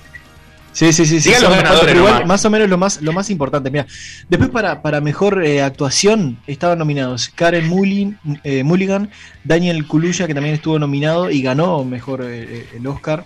[0.71, 1.31] Sí, sí, sí, sí.
[1.41, 2.27] Los ganadores igual, nomás.
[2.27, 3.69] más o menos lo más, lo más importante.
[3.69, 3.85] Mira,
[4.29, 9.11] después para, para mejor eh, actuación estaban nominados Karen Mulligan, eh, Mulligan,
[9.43, 13.25] Daniel Kaluuya, que también estuvo nominado y ganó mejor eh, eh, el Oscar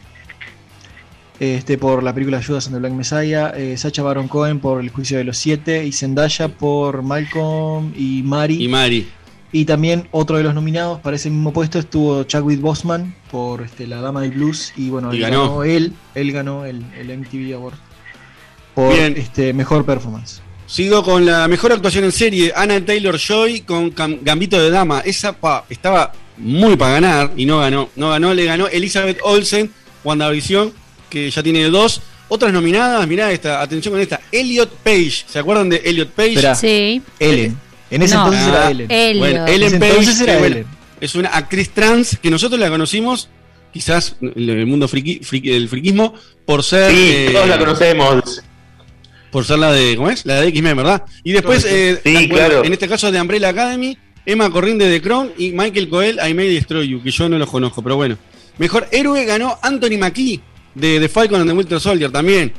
[1.40, 4.90] este, por la película Judas and the Black Messiah, eh, Sacha Baron Cohen por El
[4.90, 8.64] Juicio de los Siete y Zendaya por Malcolm y Mari.
[8.64, 9.08] Y Mari.
[9.56, 13.88] Y también otro de los nominados para ese mismo puesto estuvo Chadwick Boseman por este,
[13.88, 15.64] La Dama del Blues y bueno, Y él ganó.
[15.64, 17.76] él, él ganó el, el MTV Award
[18.74, 19.16] por Bien.
[19.16, 20.42] este mejor performance.
[20.68, 25.00] Sigo con la mejor actuación en serie, Anna Taylor Joy con Gambito de Dama.
[25.06, 27.88] Esa pa, estaba muy para ganar y no ganó.
[27.96, 29.72] No ganó, le ganó Elizabeth Olsen,
[30.04, 30.74] WandaVision,
[31.10, 32.02] que ya tiene dos.
[32.28, 34.20] Otras nominadas, mirá esta, atención con esta.
[34.34, 36.30] Elliot Page, ¿se acuerdan de Elliot Page?
[36.34, 36.56] Esperá.
[36.56, 37.02] Sí.
[37.20, 37.58] Ellen.
[37.90, 38.26] En ese No.
[38.26, 38.92] entonces Ah, era Ellen.
[38.92, 39.20] Elliot.
[39.20, 40.68] Bueno, En Ellen Page, entonces era que, bueno, Ellen.
[41.02, 43.30] es una actriz trans que nosotros la conocimos,
[43.72, 46.14] quizás en el mundo friki, friki- del friquismo,
[46.46, 46.92] por ser.
[46.92, 48.42] Sí, eh, todos la conocemos.
[49.32, 50.26] por ser la de, ¿cómo es?
[50.26, 51.04] La de X-Men, ¿verdad?
[51.24, 52.64] Y después, eh, Sí, la- claro.
[52.64, 56.34] en este caso de Umbrella Academy, Emma Corrin de The Crown y Michael Coel, I
[56.34, 58.18] May Destroy You, que yo no los conozco, pero bueno.
[58.58, 60.40] Mejor héroe ganó Anthony Mackie
[60.74, 62.54] de The Falcon and the Winter Soldier también.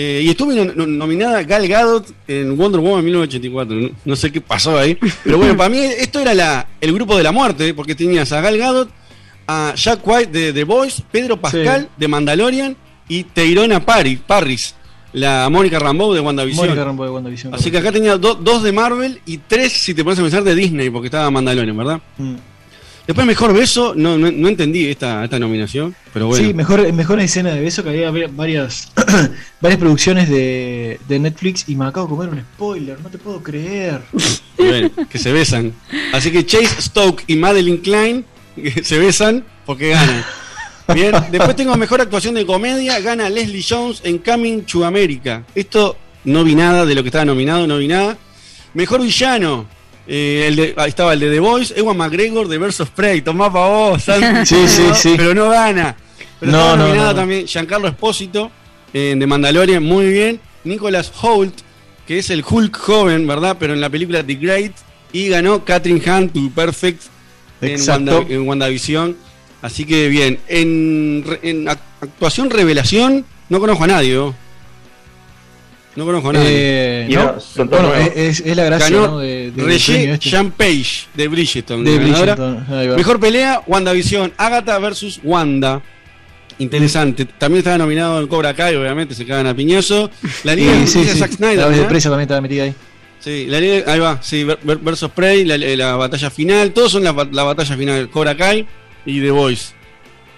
[0.00, 3.96] Eh, y estuvo no- no- nominada Gal Gadot en Wonder Woman 1984.
[4.04, 4.96] No, sé qué pasó ahí.
[5.24, 8.40] Pero bueno, para mí esto era la, el grupo de la muerte, porque tenías a
[8.40, 8.88] Gal Gadot,
[9.48, 12.76] a Jack White de The Voice, Pedro Pascal de Mandalorian
[13.08, 14.74] y Teirona Parris,
[15.14, 16.66] la Mónica Rambeau de WandaVision.
[16.66, 17.54] Mónica Rambeau de WandaVision.
[17.54, 20.44] Así que acá tenía do- dos de Marvel y tres, si te pones a pensar,
[20.44, 22.00] de Disney, porque estaba Mandalorian, ¿verdad?
[22.18, 22.34] Mm.
[23.08, 26.46] Después, mejor beso, no, no, no entendí esta, esta nominación, pero bueno.
[26.46, 28.92] Sí, mejor, mejor escena de beso que había varias
[29.62, 33.42] varias producciones de, de Netflix y me acabo de comer un spoiler, no te puedo
[33.42, 34.02] creer.
[34.58, 35.72] Bueno, que se besan.
[36.12, 38.24] Así que Chase Stoke y Madeline Klein
[38.82, 40.24] se besan porque ganan.
[40.92, 45.44] Bien, después tengo mejor actuación de comedia, gana Leslie Jones en Coming to America.
[45.54, 48.18] Esto no vi nada de lo que estaba nominado, no vi nada.
[48.74, 49.66] Mejor villano,
[50.08, 53.52] eh, el de- ahí estaba el de The Voice, Ewan McGregor de Versus Prey, tomá
[53.52, 54.46] pa' vos, Santi.
[54.46, 55.14] Sí, sí, sí.
[55.16, 55.94] Pero no gana.
[56.40, 58.50] Pero No, no, no, también Giancarlo Espósito
[58.94, 60.40] eh, de Mandalorian, muy bien.
[60.64, 61.54] Nicholas Holt,
[62.06, 63.56] que es el Hulk joven, ¿verdad?
[63.60, 64.72] Pero en la película The Great.
[65.12, 67.02] Y ganó Catherine Hunt to Perfect
[67.62, 68.18] en, Exacto.
[68.20, 69.16] Wanda- en WandaVision.
[69.62, 70.38] Así que bien.
[70.48, 74.18] En, en ac- actuación revelación, no conozco a nadie.
[75.98, 76.48] No conozco a nadie.
[76.52, 79.18] Eh, no, bueno, es, es la gracia Ganó ¿no?
[79.18, 81.82] de, de Regé Jean Page de Bridgerton.
[81.82, 82.96] De va.
[82.96, 84.32] Mejor pelea, WandaVision.
[84.36, 85.82] Agatha versus Wanda.
[86.60, 87.24] Interesante.
[87.24, 90.08] También estaba nominado en Cobra Kai, obviamente, se cagan a piñazo.
[90.44, 91.18] La Liga de Sí, de sí.
[91.18, 91.58] Zack Snyder.
[91.58, 92.74] La de presa también estaba metida ahí.
[93.18, 96.92] Sí, la Liga, ahí va, sí, ver- ver- versus Prey, la, la batalla final, todos
[96.92, 98.64] son la, la batalla final, Cobra Kai
[99.04, 99.72] y The Voice.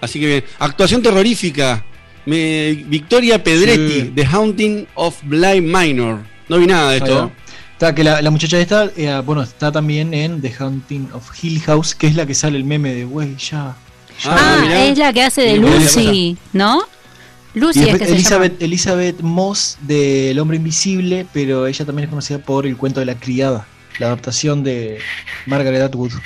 [0.01, 1.85] Así que bien, actuación terrorífica,
[2.25, 4.11] me- Victoria Pedretti, Sí.
[4.15, 6.19] The Haunting of Bly Minor.
[6.49, 7.31] No vi nada de esto.
[7.73, 11.61] Está que la, la muchacha esta, eh, bueno, está también en The Hunting of Hill
[11.61, 13.75] House, que es la que sale el meme de güey, ya.
[14.23, 14.25] ya".
[14.25, 14.85] Ah, mirá.
[14.85, 16.83] es la que hace de Lucy, ¿no?
[17.53, 22.09] Lucy es que se Elizabeth, Elizabeth Moss de El Hombre Invisible, pero ella también es
[22.09, 23.65] conocida por El Cuento de la Criada,
[23.99, 24.99] la adaptación de
[25.47, 26.19] Margaret Atwood, que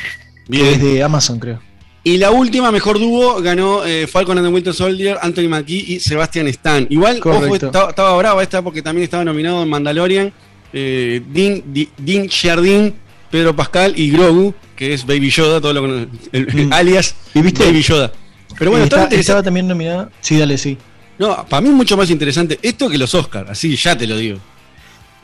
[0.49, 0.65] Bien.
[0.67, 1.61] es de Amazon, creo.
[2.07, 5.99] Y la última, mejor dúo, ganó eh, Falcon and the Winter Soldier, Anthony Mackie y
[5.99, 6.85] Sebastian Stan.
[6.89, 10.31] Igual, ojo, estaba, estaba brava esta porque también estaba nominado en Mandalorian,
[10.71, 11.63] eh, Dean,
[11.97, 12.93] Dean Jardín,
[13.31, 16.73] Pedro Pascal y Grogu, que es Baby Yoda, todo lo cono- el- Mm.
[16.73, 17.65] alias ¿Y viste?
[17.65, 18.11] Baby Yoda.
[18.57, 20.09] Pero bueno, estaba está- estaba también nominada.
[20.21, 20.77] Sí, dale, sí.
[21.17, 24.15] No, para mí es mucho más interesante esto que los Oscars, así ya te lo
[24.15, 24.37] digo.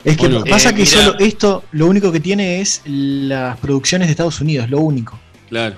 [0.04, 0.44] Es que Bueno.
[0.44, 0.90] pasa Eh, que mirá.
[1.04, 5.16] solo esto, lo único que tiene es las producciones de Estados Unidos, lo único.
[5.48, 5.76] Claro.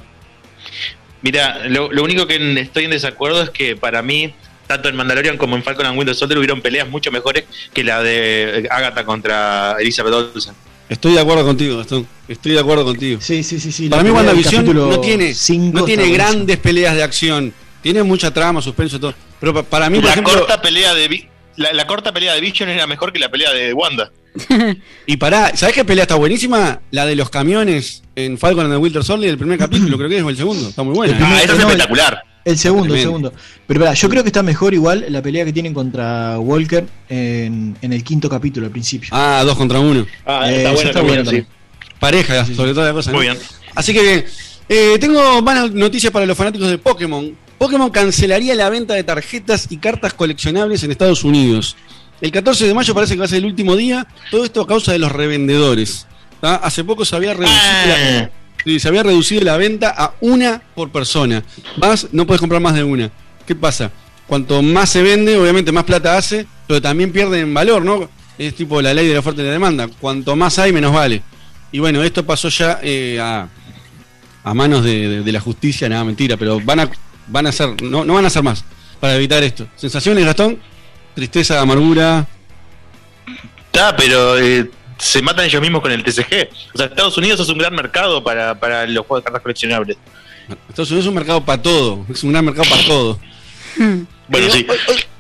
[1.23, 4.35] Mira, lo, lo único que estoy en desacuerdo es que para mí
[4.67, 8.03] tanto en Mandalorian como en Falcon and Winter Soldier hubieron peleas mucho mejores que la
[8.03, 10.55] de Agatha contra Elizabeth Olsen.
[10.89, 12.07] Estoy de acuerdo contigo, Gastón.
[12.29, 13.21] Estoy de acuerdo contigo.
[13.21, 13.89] Sí, sí, sí, sí.
[13.89, 17.55] Para la mí WandaVision no tiene, cinco no tiene grandes peleas de acción.
[17.83, 19.15] Tiene mucha trama, suspenso, todo.
[19.41, 22.41] Pero pa- para mí, por la ejemplo, corta pelea de la, la corta pelea de
[22.41, 24.11] Vision era mejor que la pelea de Wanda.
[25.07, 26.81] y pará, ¿sabés qué pelea está buenísima?
[26.91, 30.19] La de los camiones en Falcon and the Winter Soldier, el primer capítulo, creo que
[30.19, 30.69] es, o el segundo.
[30.69, 31.17] Está muy buena.
[31.21, 32.23] Ah, esa es no, espectacular.
[32.45, 33.33] El segundo, el segundo.
[33.67, 37.75] Pero pará, yo creo que está mejor igual la pelea que tienen contra Walker en,
[37.81, 39.09] en el quinto capítulo al principio.
[39.13, 40.07] Ah, dos contra uno.
[40.27, 41.47] Ah, Eh, está eso bueno está también, sí.
[41.99, 43.13] Pareja, sobre toda la cosa.
[43.13, 43.17] ¿no?
[43.17, 43.39] Muy bien.
[43.75, 44.25] Así que bien.
[44.69, 47.35] Eh, tengo malas noticias para los fanáticos de Pokémon.
[47.57, 51.77] Pokémon cancelaría la venta de tarjetas y cartas coleccionables en Estados Unidos.
[52.21, 54.07] El 14 de mayo parece que va a ser el último día.
[54.31, 56.07] Todo esto a causa de los revendedores.
[56.41, 56.57] ¿tá?
[56.57, 58.31] Hace poco se había reducido la,
[58.65, 61.43] sí, se había reducido la venta a una por persona.
[61.77, 63.11] Más, no puedes comprar más de una.
[63.47, 63.91] ¿Qué pasa?
[64.27, 68.09] Cuanto más se vende, obviamente más plata hace, pero también pierden valor, ¿no?
[68.39, 69.89] Es tipo la ley de la oferta y la demanda.
[70.01, 71.23] Cuanto más hay, menos vale.
[71.73, 73.49] Y bueno, esto pasó ya eh, a,
[74.45, 76.91] a manos de, de- de la justicia, nada, mentira, pero van a,
[77.29, 78.65] van a hacer, no, no van a hacer más
[78.99, 79.67] para evitar esto.
[79.77, 80.59] ¿Sensaciones, Gastón?
[81.15, 82.27] Tristeza, amargura.
[83.67, 86.49] Está, pero eh, se matan ellos mismos con el TCG.
[86.75, 89.97] O sea, Estados Unidos es un gran mercado para, para los juegos de cartas coleccionables.
[90.69, 93.21] Estados Unidos es un mercado para todo, es un gran mercado para todo.
[94.29, 94.67] Bueno, sí.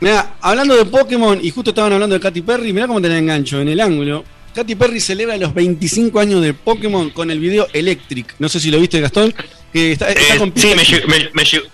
[0.00, 3.18] Mira, hablando de Pokémon, y justo estaban hablando de Katy Perry, mira cómo te la
[3.18, 4.24] engancho en el ángulo.
[4.54, 8.35] Katy Perry celebra los 25 años de Pokémon con el video Electric.
[8.38, 9.35] No sé si lo viste, Gastón.
[9.72, 11.66] Que está, está Eh, con sí, me, me- me llegó,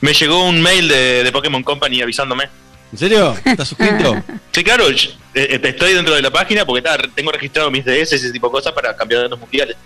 [0.00, 2.48] me llegó un mail de, de Pokémon Company avisándome.
[2.92, 3.36] ¿En serio?
[3.44, 4.22] ¿Estás suscrito?
[4.52, 4.96] Sí, claro, eh,
[5.34, 8.48] eh, estoy dentro de la página porque está, tengo registrado mis DS y ese tipo
[8.48, 9.76] de cosas para campeonatos mundiales.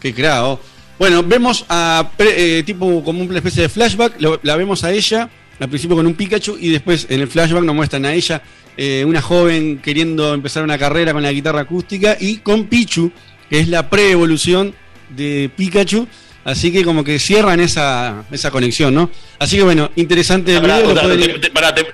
[0.00, 0.58] Qué crao.
[0.98, 4.92] Bueno, vemos a pre- eh, tipo como una especie de flashback, lo- la vemos a
[4.92, 5.28] ella,
[5.60, 8.40] al principio con un Pikachu y después en el flashback nos muestran a ella,
[8.78, 13.12] eh, una joven queriendo empezar una carrera con la guitarra acústica y con Pichu,
[13.50, 14.74] que es la pre-evolución
[15.10, 16.08] de Pikachu,
[16.44, 19.10] así que como que cierran esa, esa conexión, ¿no?
[19.38, 21.74] Así que bueno, interesante el Pará, video, o lo sea, pueden te, ir- te- pará,
[21.74, 21.84] te-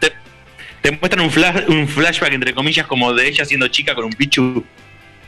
[0.82, 4.12] te- muestran un, flash, un flashback, entre comillas, como de ella siendo chica con un
[4.12, 4.64] Pichu.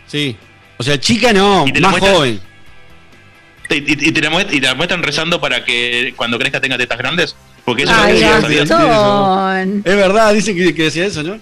[0.06, 0.36] Sí.
[0.76, 2.40] O sea, chica no, Y te lo más muestran- joven.
[3.70, 6.76] Y, y te la muest- y te la muestran rezando para que cuando crezca tenga
[6.76, 7.34] tetas grandes.
[7.64, 8.88] Porque eso Ay, es lo que yo sabía.
[8.88, 9.82] Gastón.
[9.86, 11.38] Es verdad, dicen que, que decía eso, ¿no?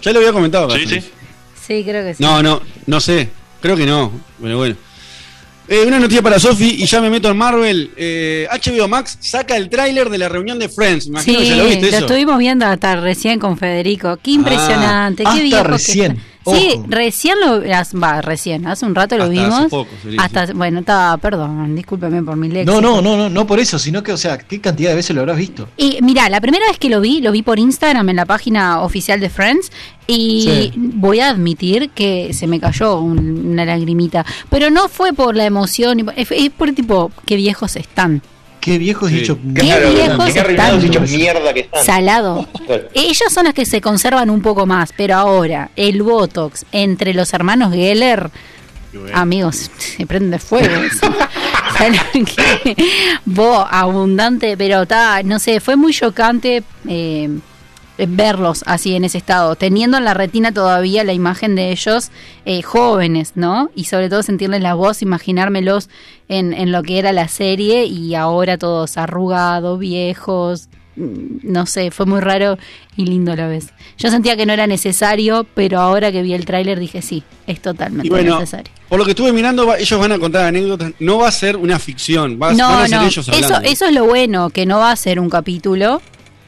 [0.00, 0.70] Ya lo había comentado.
[0.70, 1.00] Sí, sí.
[1.66, 2.22] Sí, creo que sí.
[2.22, 3.28] No, no, no sé.
[3.60, 4.10] Creo que no.
[4.38, 4.76] Bueno, bueno.
[5.74, 7.92] Eh, una noticia para Sofi y ya me meto en Marvel.
[7.96, 11.06] Eh, HBO Max saca el tráiler de la reunión de Friends.
[11.06, 11.96] Imagino Sí, que ya lo viste eso.
[12.00, 14.18] estuvimos viendo hasta recién con Federico.
[14.22, 17.60] Qué impresionante, Ah, qué hasta viejo que recién, Sí, recién lo
[18.00, 19.54] va, recién, hace un rato lo Hasta vimos.
[19.60, 22.80] hace poco, sí, hasta bueno, estaba, perdón, discúlpeme por mi léxico.
[22.80, 25.14] No, no, no, no, no por eso, sino que, o sea, ¿qué cantidad de veces
[25.14, 25.68] lo habrás visto?
[25.76, 28.80] Y mira, la primera vez que lo vi, lo vi por Instagram en la página
[28.82, 29.70] oficial de Friends
[30.06, 30.72] y Sí.
[30.76, 35.44] voy a admitir que se me cayó un- una lagrimita, pero no fue por la
[35.46, 38.20] emoción, es por tipo, qué viejos están.
[38.62, 39.16] Qué viejos Sí.
[39.16, 39.36] dicho.
[39.56, 40.80] Qué viejos están.
[40.80, 41.84] dichos mierda que están.
[41.84, 42.48] Salado.
[42.94, 47.32] Ellos son los que se conservan un poco más, pero ahora el Botox entre los
[47.34, 48.30] hermanos Geller,
[49.12, 50.70] amigos, se prende fuego.
[53.24, 57.30] Bo, abundante, pero está, no sé, fue muy chocante eh,
[57.98, 62.10] verlos así en ese estado, teniendo en la retina todavía la imagen de ellos
[62.44, 63.70] eh, jóvenes, ¿no?
[63.74, 65.88] Y sobre todo sentirles la voz, imaginármelos
[66.28, 71.90] en, en lo que era la serie y ahora todos arrugados, viejos, mm, no sé,
[71.90, 72.58] fue muy raro
[72.96, 73.72] y lindo a la vez.
[73.98, 77.60] Yo sentía que no era necesario, pero ahora que vi el tráiler dije sí, es
[77.60, 78.72] totalmente Y bueno, necesario.
[78.88, 80.92] por lo que estuve mirando, ellos van a contar anécdotas.
[80.98, 83.68] No va a ser una ficción, va, van a ser no, ellos eso, hablando.
[83.68, 86.00] eso es lo bueno, que no va a ser un capítulo,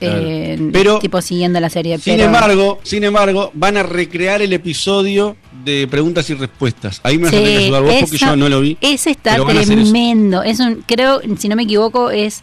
[0.04, 0.20] Claro.
[0.26, 1.98] eh, Pero- tipo siguiendo la serie.
[1.98, 7.00] Sin pero- embargo, sin embargo, van a recrear el episodio de preguntas y respuestas.
[7.02, 8.76] Ahí me vas a tener que Sí, ayudar vos porque yo no lo vi.
[8.80, 10.42] Ese está a tremendo.
[10.42, 12.42] Es un, creo, si no me equivoco, es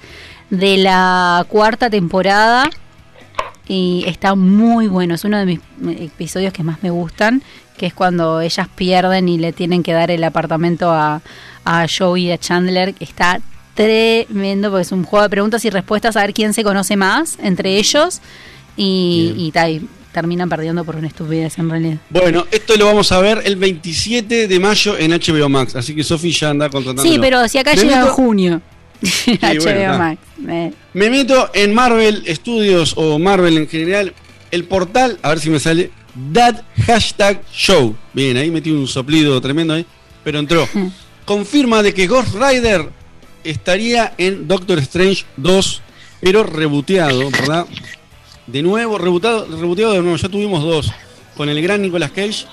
[0.50, 2.70] de la cuarta temporada
[3.68, 5.16] y está muy bueno.
[5.16, 5.60] Es uno de mis
[6.00, 7.42] episodios que más me gustan,
[7.78, 11.22] que es cuando ellas pierden y le tienen que dar el apartamento a,
[11.64, 12.96] a Joey y a Chandler.
[13.00, 13.40] Está
[13.74, 17.38] tremendo porque es un juego de preguntas y respuestas a ver quién se conoce más
[17.42, 18.20] entre ellos
[18.78, 19.82] y, y, ta, y
[20.12, 21.98] terminan perdiendo por una estupidez en realidad.
[22.10, 25.76] Bueno, esto lo vamos a ver el 27 de mayo en HBO Max.
[25.76, 27.04] Así que Sofi ya anda contratando.
[27.04, 28.62] Sí, pero si acá Me llega en meto- junio.
[29.02, 29.28] HBO
[29.64, 29.98] bueno, está.
[29.98, 30.22] Max.
[30.50, 34.14] Eh, Me meto en Marvel Studios o Marvel en general.
[34.52, 35.92] El portal, a ver si me sale.
[36.34, 37.96] That hashtag show.
[38.14, 39.86] Bien, ahí metí un soplido tremendo ahí.
[40.26, 40.68] Pero entró.
[41.26, 42.90] Confirma de que Ghost Rider
[43.44, 45.82] estaría en Doctor Strange 2,
[46.22, 47.68] pero reboteado, ¿verdad?
[48.48, 50.16] de nuevo, reboteado de nuevo.
[50.16, 50.92] Ya tuvimos dos,
[51.36, 52.46] con el gran Nicolas Cage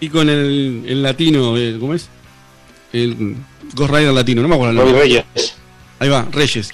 [0.00, 2.08] y con el, el latino, eh, ¿cómo es?
[2.92, 3.36] El
[3.74, 5.00] Ghost Rider latino, no me acuerdo el nombre.
[5.00, 5.24] Reyes.
[5.98, 6.70] Ahí va, Reyes.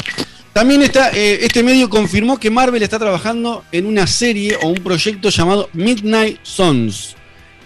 [0.52, 4.82] También está, eh, este medio confirmó que Marvel está trabajando en una serie o un
[4.82, 7.16] proyecto llamado Midnight Sons,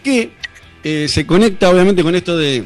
[0.04, 0.30] que
[0.84, 2.64] eh, se conecta obviamente con esto de,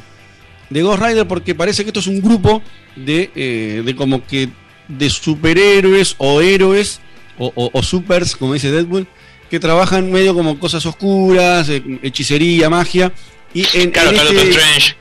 [0.70, 2.62] de Ghost Rider porque parece que esto es un grupo
[2.96, 4.48] de, eh, de como que
[4.88, 7.00] de superhéroes o héroes
[7.38, 9.06] o, o- o supers, como dice Deadpool,
[9.50, 13.12] que trabajan medio como cosas oscuras, eh, hechicería, magia.
[13.52, 14.94] Y en, Claro, en este- Strange.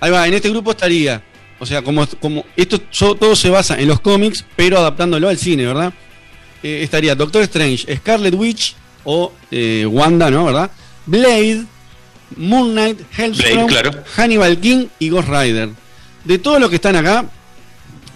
[0.00, 1.22] Ahí va, en este grupo estaría.
[1.58, 5.64] O sea, como, como esto todo se basa en los cómics, pero adaptándolo al cine,
[5.66, 5.92] ¿verdad?
[6.62, 8.74] Eh, estaría Doctor Strange, Scarlet Witch
[9.04, 10.44] o eh, Wanda, ¿no?
[10.46, 10.70] ¿Verdad?
[11.06, 11.64] Blade,
[12.36, 14.04] Moon Knight, Hellstrom, Blade, claro.
[14.16, 15.70] Hannibal King y Ghost Rider.
[16.24, 17.26] De todos los que están acá,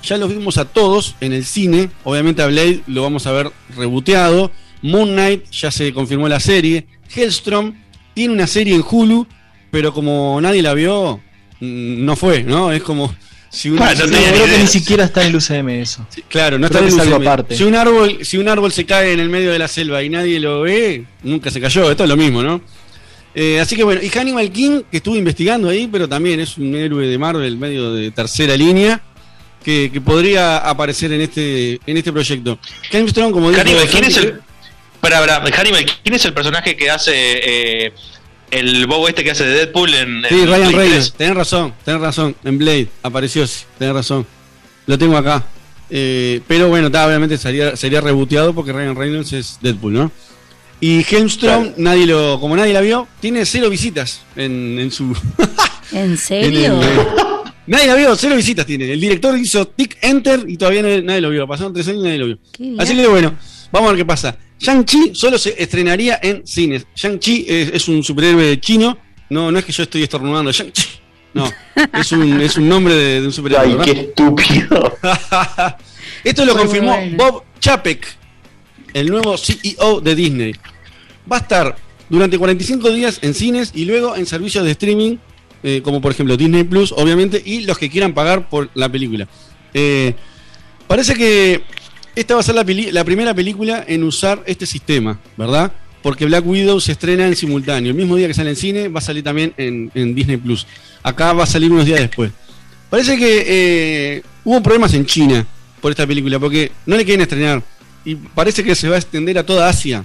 [0.02, 1.90] ya los vimos a todos en el cine.
[2.04, 4.50] Obviamente a Blade lo vamos a ver reboteado.
[4.82, 6.86] Moon Knight ya se confirmó la serie.
[7.14, 7.74] Hellstrom
[8.14, 9.26] tiene una serie en Hulu,
[9.70, 11.20] pero como nadie la vio,
[11.60, 12.70] mm, no fue, ¿no?
[12.72, 13.12] Es como
[13.50, 16.06] si un- Ah, si no creo que ni siquiera está en el UCM eso.
[16.28, 17.22] Claro, no Creo está en el UCM.
[17.26, 17.56] aparte.
[17.56, 20.08] Si un árbol, si un árbol se cae en el medio de la selva y
[20.08, 21.90] nadie lo ve, nunca se cayó.
[21.90, 22.60] Esto es lo mismo, ¿no?
[23.38, 26.74] Eh, así que bueno, y Hannibal King, que estuve investigando ahí, pero también es un
[26.74, 29.02] héroe de Marvel, medio de tercera línea,
[29.62, 32.58] que, que podría aparecer en este, en este proyecto.
[32.90, 34.40] Hellstrom, como dijo Hannibal, ¿quién es el.
[35.02, 37.92] Para, para, Hannibal, ¿quién es el personaje que hace eh,
[38.50, 40.24] el bobo este que hace de Deadpool en.
[40.30, 41.12] Sí, en Ryan Reynolds, 3?
[41.12, 42.36] tenés razón, tenés razón.
[42.42, 44.26] En Blade apareció, sí, tenés razón.
[44.86, 45.44] Lo tengo acá.
[45.90, 50.12] Eh, pero bueno, ta, obviamente sería, sería reboteado porque Ryan Reynolds es Deadpool, ¿no?
[50.80, 55.04] Y Helmstrom, nadie lo, como nadie la vio, tiene cero visitas en, en su.
[55.92, 56.80] ¿En en el- serio?
[57.66, 58.92] nadie la vio, cero visitas tiene.
[58.92, 61.46] El director hizo tick enter y todavía nadie, nadie lo vio.
[61.46, 62.38] Pasaron tres años y nadie lo vio.
[62.52, 63.34] Qué Así que bueno,
[63.72, 64.36] vamos a ver qué pasa.
[64.58, 66.86] Shang-Chi solo se estrenaría en cines.
[66.94, 68.98] Shang-Chi es, es un superhéroe chino.
[69.30, 70.50] No, no es que yo estoy estornudando.
[70.52, 70.84] Shang-Chi.
[71.34, 71.50] No,
[72.00, 73.64] es un, es un nombre de, de un superhéroe.
[73.66, 73.84] Ay, ¿verdad?
[73.84, 74.92] qué estúpido.
[76.24, 77.16] Esto lo Muy confirmó bueno.
[77.16, 78.06] Bob Chapek,
[78.96, 80.54] el nuevo CEO de Disney.
[81.30, 81.76] Va a estar
[82.08, 85.18] durante 45 días en cines y luego en servicios de streaming,
[85.62, 89.28] eh, como por ejemplo Disney Plus, obviamente, y los que quieran pagar por la película.
[89.74, 90.14] Eh,
[90.86, 91.62] parece que
[92.14, 92.64] esta va a ser la,
[93.04, 95.72] primera película en usar este sistema, ¿verdad?
[96.02, 97.90] Porque Black Widow se estrena en simultáneo.
[97.90, 100.66] El mismo día que sale en cine, va a salir también en, en Disney Plus.
[101.02, 102.32] Acá va a salir unos días después.
[102.88, 105.46] Parece que eh, hubo problemas en China
[105.82, 107.62] por esta película, porque no le quieren estrenar.
[108.06, 110.04] Y parece que se va a extender a toda Asia.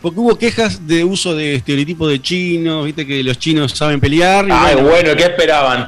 [0.00, 4.46] Porque hubo quejas de uso de estereotipos de chinos, viste que los chinos saben pelear.
[4.46, 5.86] Y Ay, bueno, ¿qué esperaban?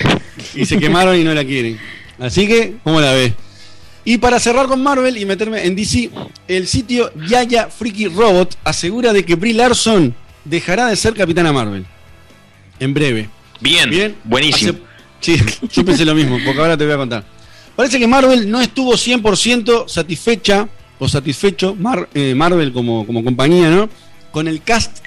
[0.54, 1.78] y se quemaron y no la quieren.
[2.18, 3.32] Así que, ¿cómo la ves?
[4.04, 6.10] Y para cerrar con Marvel y meterme en DC,
[6.46, 11.84] el sitio Yaya Freaky Robot asegura de que Brie Larson dejará de ser Capitana Marvel.
[12.78, 13.28] En breve.
[13.60, 13.90] Bien,
[14.22, 14.72] buenísimo.
[14.72, 14.86] Hace-
[15.18, 15.36] Sí,
[15.72, 17.24] yo pensé lo mismo, porque ahora te voy a contar.
[17.76, 23.68] Parece que Marvel no estuvo 100% satisfecha o satisfecho, Mar- eh, Marvel como, como compañía,
[23.70, 23.88] ¿no?
[24.32, 24.98] Con el cast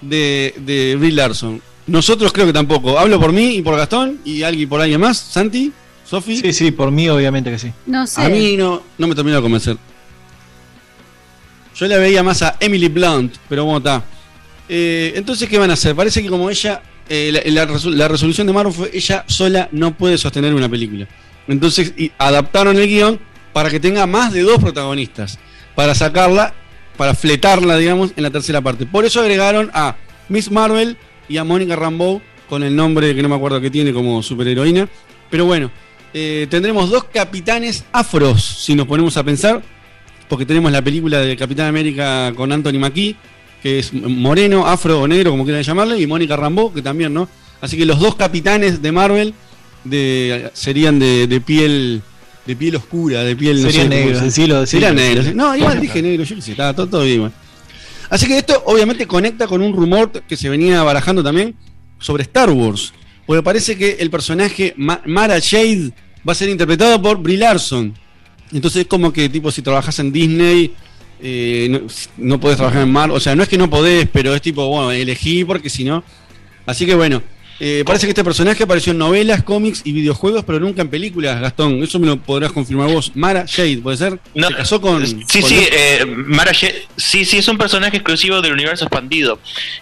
[0.00, 1.60] de, de Brie Larson.
[1.88, 2.96] Nosotros creo que tampoco.
[2.98, 5.18] Hablo por mí y por Gastón y alguien por alguien más.
[5.18, 5.72] Santi,
[6.08, 6.36] Sofi.
[6.36, 7.72] Sí, sí, por mí obviamente que sí.
[7.86, 8.22] No sé.
[8.22, 9.76] A mí no, no me terminó de convencer.
[11.74, 14.04] Yo la veía más a Emily Blunt, pero bueno, está.
[14.68, 15.96] Eh, entonces, ¿qué van a hacer?
[15.96, 20.18] Parece que como ella, eh, la, la resolución de Marvel fue ella sola no puede
[20.18, 21.08] sostener una película.
[21.52, 23.20] Entonces, y adaptaron el guion
[23.52, 25.38] para que tenga más de dos protagonistas,
[25.74, 26.54] para sacarla,
[26.96, 28.86] para fletarla, digamos, en la tercera parte.
[28.86, 29.96] Por eso agregaron a
[30.28, 30.96] Miss Marvel
[31.28, 34.88] y a Mónica Rambeau, con el nombre que no me acuerdo que tiene como superheroína.
[35.30, 35.70] Pero bueno,
[36.14, 39.62] eh, tendremos dos capitanes afros, si nos ponemos a pensar,
[40.28, 43.16] porque tenemos la película de Capitán América con Anthony Mackie,
[43.62, 47.28] que es moreno, afro o negro, como quieran llamarle, y Mónica Rambeau, que también, ¿no?
[47.60, 49.34] Así que los dos capitanes de Marvel
[49.84, 52.02] de, serían de, de piel
[52.46, 54.80] de piel oscura, de piel no Serían sé cómo negros, se- decilo, decilo.
[54.88, 55.26] Serían negros.
[55.26, 55.32] sí.
[55.34, 57.32] No, igual dije negro, yo sé, estaba todo, todo bien.
[58.10, 61.54] Así que esto obviamente conecta con un rumor que se venía barajando también
[61.98, 62.92] sobre Star Wars.
[63.26, 65.92] Porque parece que el personaje Ma- Mara Jade
[66.28, 67.94] va a ser interpretado por Brie Larson.
[68.52, 70.74] Entonces es como que tipo si trabajas en Disney
[71.22, 71.82] eh, no,
[72.18, 73.16] no podés trabajar en Marvel.
[73.16, 76.02] O sea, no es que no podés, pero es tipo, bueno, elegí porque si no.
[76.66, 77.22] Así que bueno,
[77.60, 81.40] eh, parece que este personaje apareció en novelas, cómics y videojuegos, pero nunca en películas,
[81.40, 81.82] Gastón.
[81.82, 83.12] Eso me lo podrás confirmar vos.
[83.14, 84.18] Mara Jade, ¿puede ser?
[84.34, 85.06] No, Se casó con.
[85.06, 89.38] Sí, con sí, eh, Mara Jade- sí, sí, es un personaje exclusivo del universo expandido.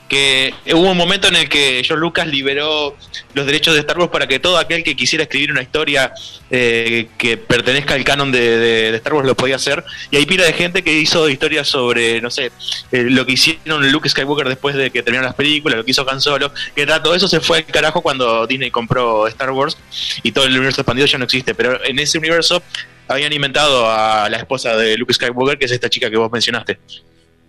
[0.09, 2.97] Que hubo un momento en el que George Lucas liberó
[3.35, 6.13] los derechos de Star Wars para que todo aquel que quisiera escribir una historia
[6.51, 9.85] eh, que pertenezca al canon de, Star Wars lo podía hacer.
[10.11, 12.53] Y hay pila de gente que hizo historias sobre, no sé,
[12.93, 16.09] eh, lo que hicieron Luke Skywalker después de que terminaron las películas, lo que hizo
[16.09, 19.77] Han Solo, que era- todo eso se fue al carajo cuando Disney compró Star Wars
[20.23, 21.55] y todo el universo expandido ya no existe.
[21.55, 22.63] Pero en ese universo
[23.09, 26.79] habían inventado a la esposa de Luke Skywalker, que es esta chica que vos mencionaste.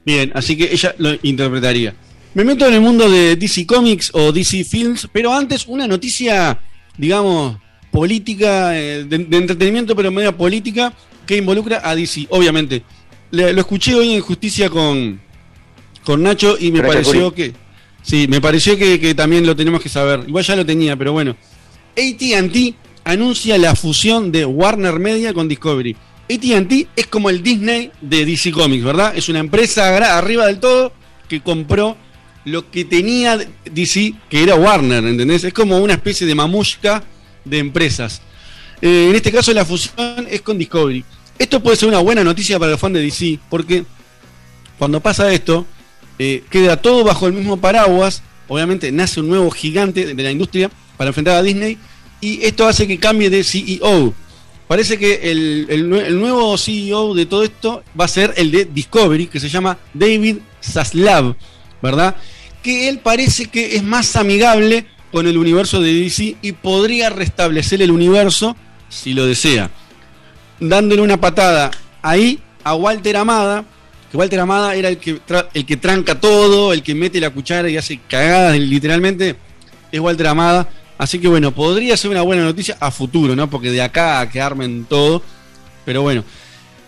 [0.04, 1.94] Bien, así que ella lo interpretaría.
[2.34, 6.60] Me meto en el mundo de DC Comics o DC Films, pero antes una noticia,
[6.98, 7.58] digamos,
[7.92, 10.94] política, eh, de, de entretenimiento, pero media política,
[11.26, 12.84] que involucra a DC, obviamente.
[13.32, 15.20] Le- lo escuché hoy en Justicia con,
[16.06, 17.52] con Nacho y me pareció Curi.
[17.52, 17.54] que...
[18.04, 20.24] Sí, me pareció que, que también lo tenemos que saber.
[20.28, 21.36] Igual ya lo tenía, pero bueno.
[21.98, 25.96] ATT anuncia la fusión de Warner Media con Discovery.
[26.30, 29.14] ATT es como el Disney de DC Comics, ¿verdad?
[29.16, 30.94] Es una empresa arriba del todo
[31.28, 31.96] que compró
[32.46, 35.44] lo que tenía DC, que era Warner, ¿entendés?
[35.44, 37.04] Es como una especie de mamushka
[37.46, 38.22] de empresas.
[38.82, 41.04] Eh, en este caso la fusión es con Discovery.
[41.38, 43.86] Esto puede ser una buena noticia para los fans de DC, porque
[44.78, 45.66] cuando pasa esto,
[46.20, 48.24] eh, queda todo bajo el mismo paraguas.
[48.48, 51.78] Obviamente nace un nuevo gigante de la industria para enfrentar a Disney.
[52.20, 54.14] Y esto hace que cambie de CEO.
[54.68, 58.66] Parece que el, el el nuevo CEO de todo esto va a ser el de
[58.66, 61.36] Discovery, que se llama David Zaslav,
[61.82, 62.16] ¿verdad?
[62.64, 67.82] Que él parece que es más amigable con el universo de DC y podría restablecer
[67.82, 68.56] el universo
[68.90, 69.70] si lo desea
[70.62, 71.72] dándole una patada
[72.02, 73.66] ahí a Walter Amada,
[74.10, 75.20] que Walter Amada era el que,
[75.54, 79.36] el que tranca todo, el que mete la cuchara y hace cagadas literalmente,
[79.92, 80.70] es Walter Amada.
[80.98, 83.50] Así que bueno, podría ser una buena noticia a futuro, ¿no?
[83.50, 85.24] Porque de acá a que armen todo,
[85.84, 86.24] pero bueno.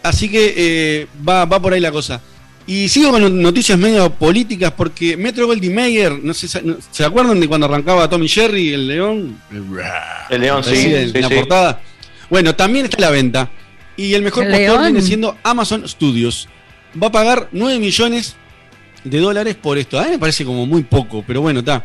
[0.04, 2.22] Así que eh, va, va por ahí la cosa.
[2.66, 7.48] Y sigo con noticias medio políticas porque Metro Goldie Mayer, no sé, ¿se acuerdan de
[7.48, 9.38] cuando arrancaba Tommy Jerry, el león?
[10.30, 11.36] El león, sí, en sí, la sí.
[11.36, 11.82] portada.
[12.30, 13.50] Bueno, también está a la venta.
[13.96, 16.48] Y el mejor El postor viene siendo Amazon Studios.
[17.02, 18.36] Va a pagar 9 millones
[19.04, 20.00] de dólares por esto.
[20.00, 21.84] A mí me parece como muy poco, pero bueno, está.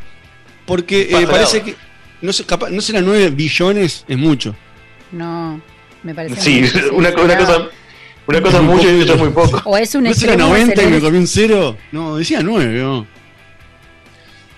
[0.64, 1.74] Porque eh, parece que.
[2.20, 4.55] No, sé, capaz, no será 9 billones, es mucho.
[5.12, 5.61] No,
[6.03, 6.41] me parece.
[6.41, 6.62] Sí,
[6.93, 7.68] una, cosa,
[8.29, 9.62] una cosa mucho y otra muy poco.
[9.64, 11.76] O es un ¿No será extremo 90 y me comí un cero?
[11.93, 12.79] No, decía 9.
[12.79, 13.07] ¿no?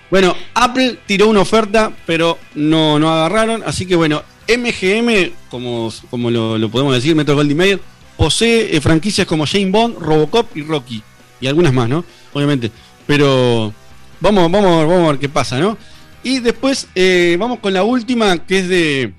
[0.09, 3.63] Bueno, Apple tiró una oferta, pero no, no agarraron.
[3.65, 7.79] Así que bueno, MGM, como, como lo, lo podemos decir, Metro Goldie Mayer,
[8.17, 11.01] posee eh, franquicias como Jane Bond, Robocop y Rocky.
[11.39, 12.03] Y algunas más, ¿no?
[12.33, 12.71] Obviamente.
[13.07, 13.73] Pero
[14.19, 15.77] vamos, vamos, vamos a ver qué pasa, ¿no?
[16.23, 19.13] Y después eh, vamos con la última, que es de,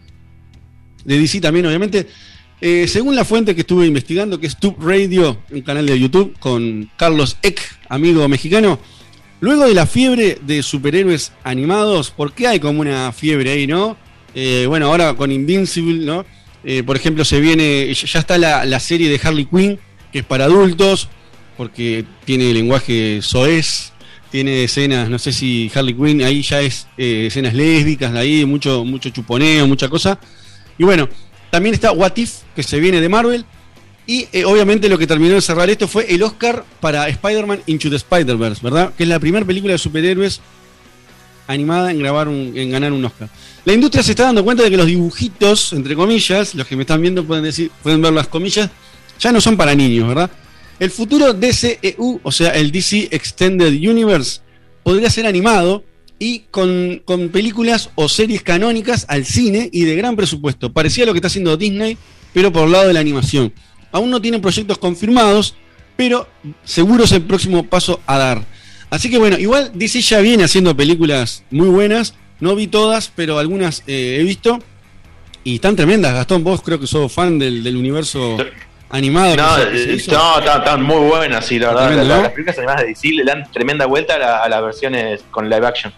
[1.04, 2.06] de DC también, obviamente.
[2.64, 6.38] Eh, según la fuente que estuve investigando, que es Tube Radio, un canal de YouTube
[6.38, 8.78] con Carlos Eck, amigo mexicano,
[9.40, 13.96] luego de la fiebre de superhéroes animados, porque hay como una fiebre ahí, ¿no?
[14.36, 16.24] Eh, bueno, ahora con Invincible, ¿no?
[16.62, 19.80] Eh, por ejemplo, se viene, ya está la, la serie de Harley Quinn,
[20.12, 21.08] que es para adultos,
[21.56, 23.92] porque tiene lenguaje soez,
[24.30, 29.10] tiene escenas, no sé si Harley Quinn ahí ya es escenas lésbicas, ahí mucho, mucho
[29.10, 30.20] chuponeo, mucha cosa.
[30.78, 31.08] Y bueno,
[31.52, 33.44] también está What If, que se viene de Marvel.
[34.06, 37.88] Y eh, obviamente lo que terminó de cerrar esto fue el Oscar para Spider-Man Into
[37.90, 38.92] the Spider-Verse, ¿verdad?
[38.96, 40.40] Que es la primera película de superhéroes
[41.46, 43.28] animada en grabar un- en ganar un Oscar.
[43.64, 46.82] La industria se está dando cuenta de que los dibujitos, entre comillas, los que me
[46.82, 48.70] están viendo pueden decir, pueden ver las comillas,
[49.20, 50.30] ya no son para niños, ¿verdad?
[50.80, 54.40] El futuro DCEU, o sea, el DC Extended Universe,
[54.82, 55.84] podría ser animado
[56.24, 60.72] y con, con películas o series canónicas al cine y de gran presupuesto.
[60.72, 61.98] Parecía lo que está haciendo Disney,
[62.32, 63.52] pero por el lado de la animación.
[63.90, 65.56] Aún no tienen proyectos confirmados,
[65.96, 66.28] pero
[66.62, 68.44] seguro es el próximo paso a dar.
[68.88, 72.14] Así que bueno, igual DC ya viene haciendo películas muy buenas.
[72.38, 74.60] No vi todas, pero algunas eh, he visto.
[75.42, 76.14] Y están tremendas.
[76.14, 78.36] Gastón, vos creo que sos fan del, del universo
[78.90, 79.34] animado.
[79.34, 79.66] No, eh,
[80.08, 81.86] no, están, están muy buenas, sí, la verdad.
[81.88, 82.22] Tremendo, la- ¿no?
[82.22, 85.48] Las películas animadas de DC le dan tremenda vuelta a, la- a las versiones con
[85.48, 85.92] live action.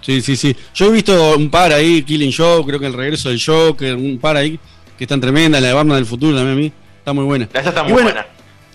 [0.00, 0.56] Sí, sí, sí.
[0.74, 4.18] Yo he visto un par ahí, Killing Joke, creo que el regreso del Joker, un
[4.18, 4.58] par ahí
[4.96, 7.48] que están tremendas, la de Batman del futuro también a mí, está muy buena.
[7.52, 8.26] Esa está Y muy bueno, buena.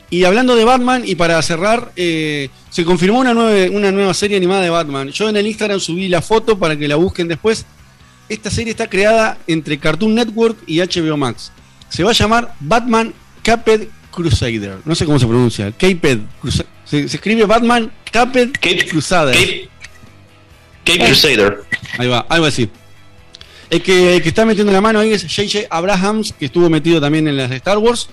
[0.10, 4.36] Y hablando de Batman, y para cerrar, eh, se confirmó una nueva, una nueva serie
[4.36, 5.10] animada de Batman.
[5.10, 7.66] Yo en el Instagram subí la foto para que la busquen después.
[8.28, 11.54] Esta serie está creada entre Cartoon Network y HBO Max.
[11.88, 14.80] Se va a llamar Batman Caped Crusader.
[14.84, 15.72] No sé cómo se pronuncia.
[15.72, 16.68] Caped Crusader.
[16.84, 18.52] Se, se escribe Batman Caped
[18.90, 19.70] Crusader.
[20.84, 21.64] Cape Crusader.
[21.98, 22.70] Ahí va, algo así.
[23.70, 25.68] El que, el que está metiendo la mano ahí es J.J.
[25.70, 28.10] Abrahams, que estuvo metido también en las de Star Wars.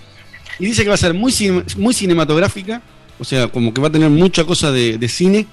[0.58, 1.32] Y dice que va a ser muy,
[1.76, 2.80] muy cinematográfica,
[3.18, 5.46] o sea, como que va a tener mucha cosa de, de cine,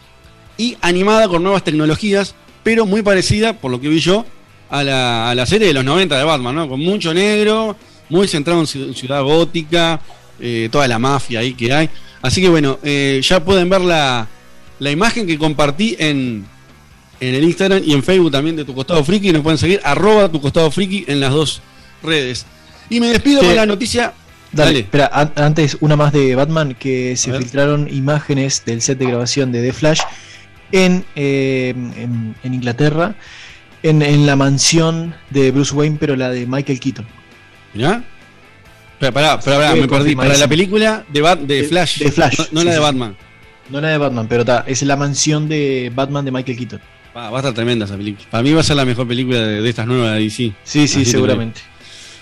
[0.57, 2.35] y animada con nuevas tecnologías.
[2.63, 4.25] pero muy parecida, por lo que vi yo,
[4.69, 6.67] a la, a la serie de los 90 de Batman, ¿no?
[6.69, 7.75] Con mucho negro,
[8.09, 9.99] muy centrado en ciu- ciudad gótica,
[10.39, 11.89] eh, toda la mafia ahí que hay.
[12.23, 14.27] Así que bueno, eh, ya pueden ver la,
[14.79, 16.47] la imagen que compartí en,
[17.19, 19.31] en el Instagram y en Facebook también de Tu Costado Friki.
[19.31, 21.61] Nos pueden seguir, arroba Tu Costado Friki en las dos
[22.03, 22.45] redes.
[22.89, 23.47] Y me despido Sí.
[23.47, 24.13] con la noticia.
[24.51, 24.79] Dale, Dale.
[24.81, 29.51] espera, an- antes una más de Batman que se filtraron imágenes del set de grabación
[29.51, 29.99] de The Flash
[30.71, 33.15] en, eh, en, en Inglaterra,
[33.83, 37.05] en, en la mansión de Bruce Wayne, pero la de Michael Keaton.
[37.73, 38.03] ¿Mirá?
[38.93, 40.15] Espera, pará, pará, me perdí.
[40.15, 41.99] Para la película de, Bat- de De- Flash.
[41.99, 42.83] de Flash, No, no sí, la de sí.
[42.83, 43.17] Batman.
[43.69, 46.81] No la de Batman, pero ta, es la mansión de Batman de Michael Keaton.
[47.15, 48.27] Va, va a estar tremenda esa película.
[48.29, 50.53] Para mí va a ser la mejor película de, de estas nuevas de DC.
[50.63, 51.61] Sí, sí, te seguramente.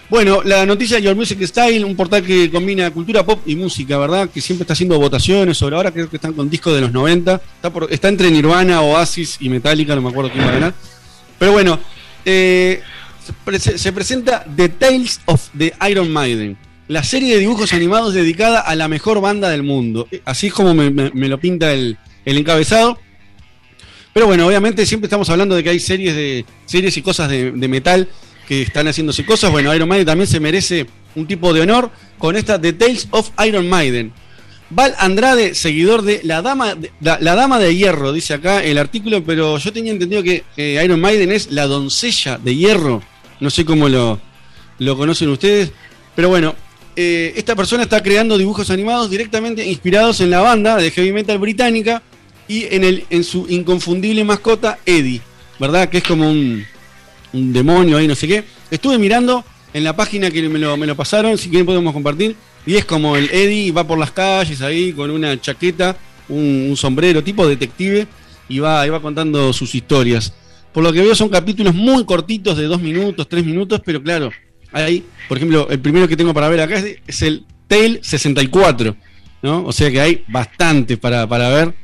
[0.09, 3.97] Bueno, la noticia de Your Music Style, un portal que combina cultura pop y música,
[3.97, 4.29] ¿verdad?
[4.29, 7.41] Que siempre está haciendo votaciones sobre ahora, creo que están con discos de los 90.
[7.55, 10.73] Está, por- está entre Nirvana, Oasis y Metallica, no me acuerdo quién va a ganar.
[11.39, 11.79] Pero bueno,
[12.25, 12.81] eh,
[13.25, 16.57] se, prese- se presenta The Tales of the Iron Maiden,
[16.89, 20.07] la serie de dibujos animados dedicada a la mejor banda del mundo.
[20.11, 22.99] Eh, Así es como me, me- me lo pinta el, el encabezado.
[24.13, 27.51] Pero bueno, obviamente siempre estamos hablando de que hay series de series y cosas de,
[27.51, 28.07] metal
[28.47, 29.51] que están haciéndose cosas.
[29.51, 30.85] Bueno, Iron Maiden también se merece
[31.15, 34.13] un tipo de honor con esta The Tales of Iron Maiden.
[34.69, 39.23] Val Andrade, seguidor de La Dama de, la Dama de Hierro, dice acá el artículo,
[39.23, 43.03] pero yo tenía entendido que eh, Iron Maiden es la doncella de hierro.
[43.39, 44.19] No sé cómo lo,
[44.79, 45.71] lo conocen ustedes.
[46.15, 46.55] Pero bueno,
[46.95, 51.39] eh, esta persona está creando dibujos animados directamente inspirados en la banda de heavy metal
[51.39, 52.03] británica
[52.53, 55.21] y en, el, en su inconfundible mascota Eddie,
[55.59, 55.89] ¿verdad?
[55.89, 56.63] Que es como un,
[57.33, 58.43] un demonio ahí, no sé qué.
[58.69, 59.43] Estuve mirando
[59.73, 62.35] en la página que me lo, me lo pasaron, si quieren podemos compartir.
[62.67, 65.97] Y es como el Eddie va por las calles ahí con una chaqueta,
[66.29, 68.05] un, sombrero tipo detective
[68.47, 70.31] y va, y va contando sus historias.
[70.71, 74.29] Por lo que veo son capítulos muy cortitos de dos minutos, tres minutos, pero claro,
[74.71, 78.95] hay, por ejemplo, el primero que tengo para ver acá es, es el Tale 64,
[79.41, 79.65] ¿no?
[79.65, 81.82] O sea que hay bastante para, para ver,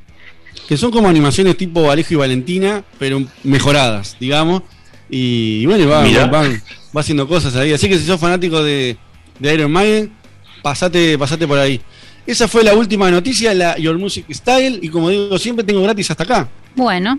[0.67, 4.63] que son como animaciones tipo Alejo y Valentina, pero mejoradas, digamos.
[5.09, 6.49] Y, y bueno, va, va, va-
[6.95, 7.73] va haciendo cosas ahí.
[7.73, 8.97] Así que si sos fanático de,
[9.39, 10.11] de Iron Maiden,
[10.61, 11.81] pasate, pasate por ahí.
[12.27, 16.11] Esa fue la última noticia, la Your Music Style, y como digo, siempre tengo gratis
[16.11, 16.47] hasta acá.
[16.75, 17.17] Bueno,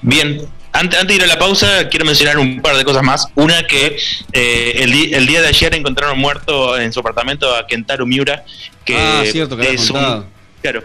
[0.00, 0.40] Bien,
[0.72, 3.26] antes, antes de ir a la pausa, quiero mencionar un par de cosas más.
[3.34, 3.98] Una que
[4.32, 8.44] eh, el, el día de ayer encontraron muerto en su apartamento a Kentaro Miura,
[8.86, 10.24] que Ah, cierto, que es un,
[10.62, 10.82] claro,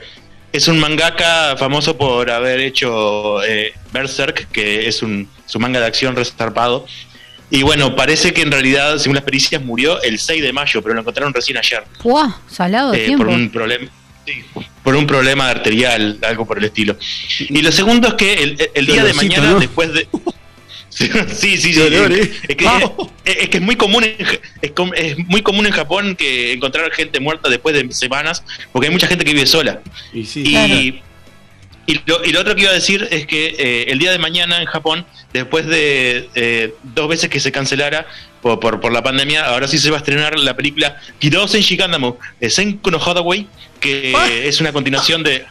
[0.53, 5.85] es un mangaka famoso por haber hecho eh, Berserk, que es un su manga de
[5.87, 6.85] acción resarpado.
[7.49, 10.95] Y bueno, parece que en realidad, según las pericias, murió el 6 de mayo, pero
[10.95, 11.83] lo encontraron recién ayer.
[12.01, 12.37] ¡Puah!
[12.49, 13.25] Salado de Eh, tiempo.
[13.25, 13.91] por un problema
[14.25, 14.43] sí,
[14.83, 16.95] por un problema arterial, algo por el estilo.
[17.39, 19.59] Y lo segundo es que el, el día de mañana, ¿no?
[19.59, 20.07] después de.
[21.33, 22.31] Sí, sí, sí, Dolor, es, ¿eh?
[22.49, 24.15] es que, es, es que es muy común en,
[24.61, 29.07] es, muy común en Japón que encontrar gente muerta después de semanas, porque hay mucha
[29.07, 29.81] gente que vive sola.
[30.13, 30.73] Y sí, Y, claro.
[31.85, 34.19] y lo, y lo otro que iba a decir es que eh, el día de
[34.19, 38.05] mañana en Japón, después de eh, dos veces que se cancelara
[38.41, 42.17] por, por, por la pandemia, ahora sí se va a estrenar la película Hirosen Shikandamu,
[42.39, 43.47] de no Hadaway,
[43.79, 44.13] que
[44.47, 45.35] es una continuación de...
[45.35, 45.45] eh,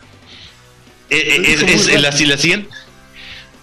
[1.11, 2.69] eh, es la, la siguiente...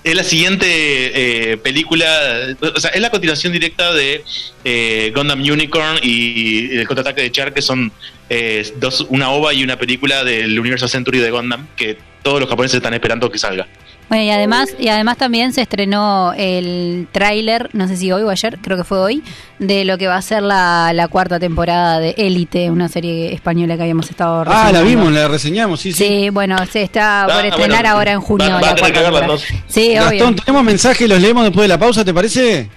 [0.02, 4.24] Es la siguiente eh, película, o sea, es la continuación directa de
[4.64, 7.92] eh, Gundam Unicorn y el contraataque de Char, que son
[8.30, 12.50] eh, dos, una ova y una película del universo Century de Gundam, que todos los
[12.50, 13.68] japoneses están esperando que salga.
[14.10, 18.30] Bueno, y además, y además también se estrenó el tráiler, no sé si hoy o
[18.32, 19.24] ayer, creo que fue hoy,
[19.60, 23.76] de lo que va a ser la, la cuarta temporada de Élite, una serie española
[23.78, 26.04] que habíamos estado Ah, la vimos, la reseñamos, sí, sí.
[26.08, 28.48] Sí, bueno, se está por Ah, estrenar bueno, ahora en junio.
[28.50, 29.44] va- va la a tener que verla, temporada.
[29.44, 29.64] entonces.
[29.68, 30.36] Sí, Gastón, obvio.
[30.44, 32.68] tenemos mensajes, los leemos después de la pausa, ¿te parece?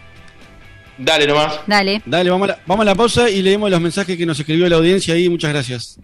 [0.98, 1.54] Dale nomás.
[1.66, 2.02] Dale.
[2.04, 4.68] Dale, vamos a, la, vamos a la pausa y leemos los mensajes que nos escribió
[4.68, 5.96] la audiencia ahí, muchas gracias.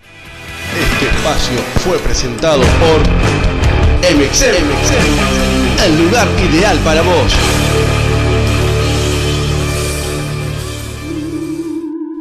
[0.72, 3.67] Este espacio fue presentado por
[4.00, 7.32] MXM, el lugar ideal para vos.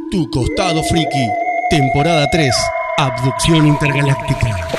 [0.10, 1.30] Tu costado friki,
[1.70, 2.56] temporada 3,
[2.98, 4.70] abducción intergaláctica.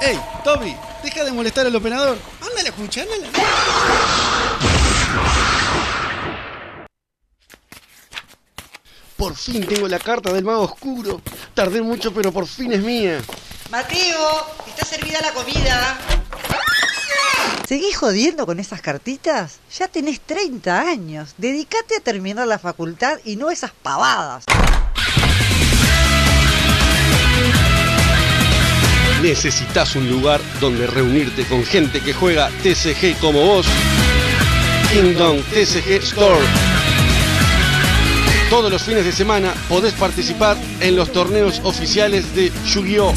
[0.00, 0.74] ¡Ey, Toby!
[1.04, 2.16] Deja de molestar al operador.
[2.40, 3.26] Ándale, escucha, ándale.
[9.16, 11.20] Por fin tengo la carta del mago oscuro.
[11.54, 13.20] Tardé mucho, pero por fin es mía.
[13.72, 15.98] Mateo, está servida la comida.
[17.66, 19.60] ¿Seguís jodiendo con esas cartitas?
[19.78, 21.34] Ya tenés 30 años.
[21.38, 24.44] Dedicate a terminar la facultad y no esas pavadas.
[29.22, 33.66] ¿Necesitas un lugar donde reunirte con gente que juega TCG como vos?
[34.92, 36.71] Kingdom TCG Store.
[38.52, 43.14] Todos los fines de semana podés participar en los torneos oficiales de Yu-Gi-Oh!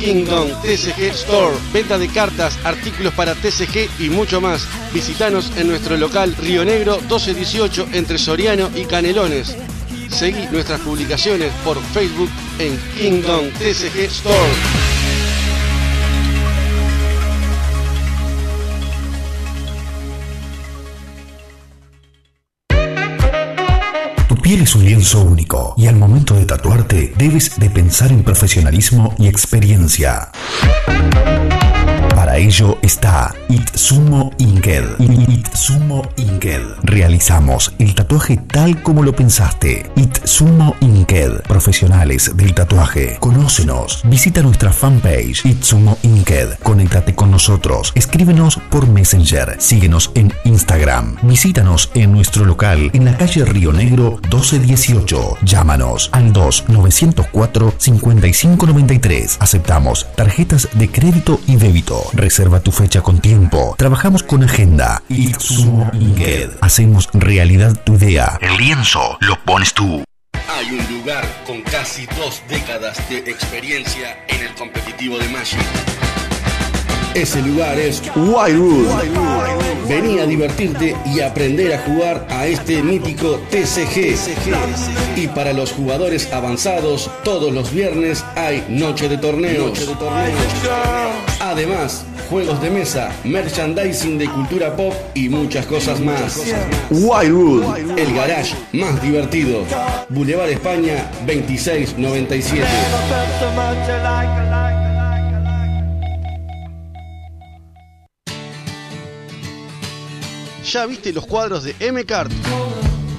[0.00, 1.54] Kingdom TCG Store.
[1.72, 4.66] Venta de cartas, artículos para TCG y mucho más.
[4.92, 9.56] Visítanos en nuestro local Río Negro 1218 entre Soriano y Canelones.
[10.10, 15.01] Seguí nuestras publicaciones por Facebook en Kingdom TCG Store.
[24.52, 29.14] Piel es un lienzo único y al momento de tatuarte debes de pensar en profesionalismo
[29.16, 30.30] y experiencia.
[32.22, 35.00] Para ello está Itsumo Inked.
[35.00, 36.62] Itsumo Inked.
[36.84, 39.90] Realizamos el tatuaje tal como lo pensaste.
[39.96, 41.42] Itsumo Inked.
[41.48, 43.16] Profesionales del tatuaje.
[43.18, 44.02] Conócenos.
[44.04, 46.60] Visita nuestra fanpage Itsumo Inked.
[46.62, 47.90] Conéctate con nosotros.
[47.96, 49.56] Escríbenos por Messenger.
[49.58, 51.16] Síguenos en Instagram.
[51.22, 55.38] Visítanos en nuestro local en la calle Río Negro 1218.
[55.42, 59.38] Llámanos al 2-904 5593.
[59.40, 62.11] Aceptamos tarjetas de crédito y débito.
[62.12, 63.74] Reserva tu fecha con tiempo.
[63.78, 65.02] Trabajamos con agenda.
[65.08, 66.50] Itsumo Inked.
[66.60, 68.38] Hacemos realidad tu idea.
[68.40, 70.04] El lienzo lo pones tú.
[70.48, 76.11] Hay un lugar con casi dos décadas de experiencia en el competitivo de Magic.
[77.14, 78.88] Ese lugar es Wildwood.
[79.86, 84.16] Vení a divertirte y aprender a jugar a este mítico TCG.
[85.16, 89.90] Y para los jugadores avanzados, todos los viernes hay noche de torneos.
[91.40, 96.40] Además, juegos de mesa, merchandising de cultura pop y muchas cosas más.
[96.90, 99.64] Wildwood, el garage más divertido.
[100.08, 102.66] Boulevard España 2697.
[110.72, 112.32] ¿Ya viste los cuadros de M-Cart?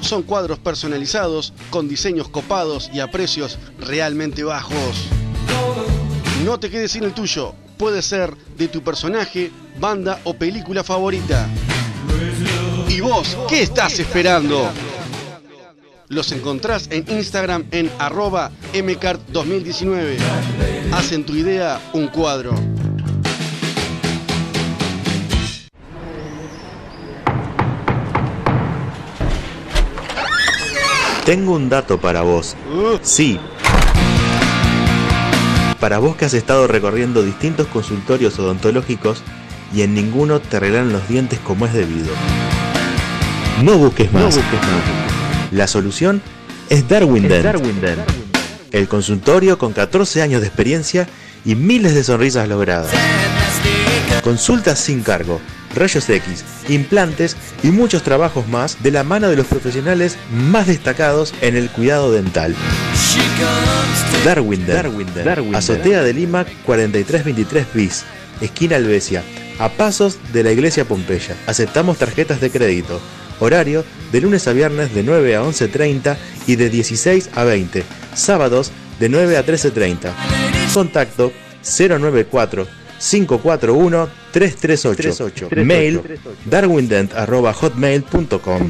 [0.00, 5.06] Son cuadros personalizados, con diseños copados y a precios realmente bajos.
[6.44, 7.54] No te quedes sin el tuyo.
[7.78, 11.46] Puede ser de tu personaje, banda o película favorita.
[12.88, 14.68] ¿Y vos qué estás esperando?
[16.08, 20.16] Los encontrás en Instagram en arroba mcart2019.
[20.92, 22.73] Hacen tu idea un cuadro.
[31.24, 32.54] Tengo un dato para vos.
[33.02, 33.40] Sí.
[35.80, 39.22] Para vos que has estado recorriendo distintos consultorios odontológicos
[39.74, 42.12] y en ninguno te arreglan los dientes como es debido.
[43.62, 44.38] No busques más.
[45.50, 46.20] La solución
[46.68, 47.46] es Darwin Dent.
[48.70, 51.08] El consultorio con 14 años de experiencia
[51.46, 52.92] y miles de sonrisas logradas.
[54.22, 55.40] Consultas sin cargo,
[55.74, 61.34] rayos X, implantes y muchos trabajos más de la mano de los profesionales más destacados
[61.40, 62.54] en el cuidado dental.
[64.24, 68.04] Darwin Dent, Azotea de Lima 4323 bis,
[68.40, 69.22] esquina Albesia,
[69.58, 71.36] a pasos de la iglesia Pompeya.
[71.46, 73.00] Aceptamos tarjetas de crédito.
[73.40, 76.16] Horario de lunes a viernes de 9 a 11.30
[76.46, 77.84] y de 16 a 20.
[78.14, 78.70] Sábados
[79.00, 80.12] de 9 a 13.30.
[80.72, 85.48] Contacto 094 541 338.
[85.64, 86.02] Mail
[86.46, 88.68] darwindent.hotmail.com.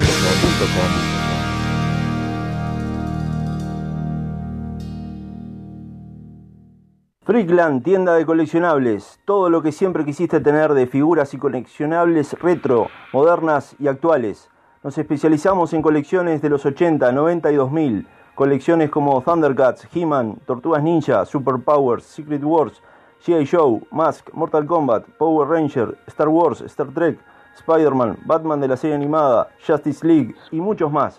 [7.23, 9.19] Freakland, tienda de coleccionables.
[9.25, 14.51] Todo lo que siempre quisiste tener de figuras y coleccionables retro, modernas y actuales.
[14.83, 18.07] Nos especializamos en colecciones de los 80, 90 y 2000.
[18.35, 22.83] Colecciones como Thundercats, He-Man, Tortugas Ninja, Superpowers, Secret Wars,
[23.25, 23.47] G.I.
[23.47, 27.19] Joe, Mask, Mortal Kombat, Power Ranger, Star Wars, Star Trek,
[27.57, 31.17] Spider-Man, Batman de la serie animada, Justice League y muchos más.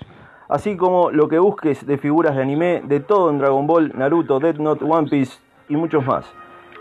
[0.48, 4.40] Así como lo que busques de figuras de anime, de todo en Dragon Ball, Naruto,
[4.40, 6.26] Death Note, One Piece y muchos más.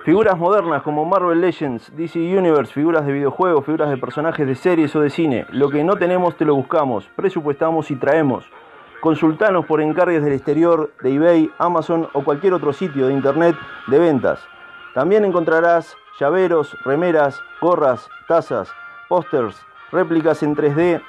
[0.05, 4.95] Figuras modernas como Marvel Legends, DC Universe, figuras de videojuegos, figuras de personajes de series
[4.95, 5.47] o de cine.
[5.53, 8.45] Lo que no tenemos te lo buscamos, presupuestamos y traemos.
[9.01, 13.57] Consultanos por encargues del exterior, de eBay, Amazon o cualquier otro sitio de internet
[13.87, 14.47] de ventas.
[14.95, 18.73] También encontrarás llaveros, remeras, gorras, tazas,
[19.09, 21.03] pósters, réplicas en 3D.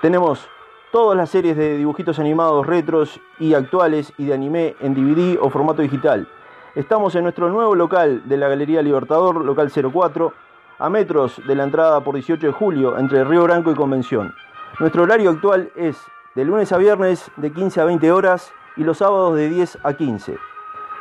[0.00, 0.48] Tenemos
[0.90, 5.50] todas las series de dibujitos animados retros y actuales y de anime en DVD o
[5.50, 6.26] formato digital.
[6.74, 10.32] Estamos en nuestro nuevo local de la Galería Libertador, local 04,
[10.80, 14.34] a metros de la entrada por 18 de julio entre Río Branco y Convención.
[14.80, 15.96] Nuestro horario actual es
[16.34, 19.92] de lunes a viernes de 15 a 20 horas y los sábados de 10 a
[19.92, 20.38] 15.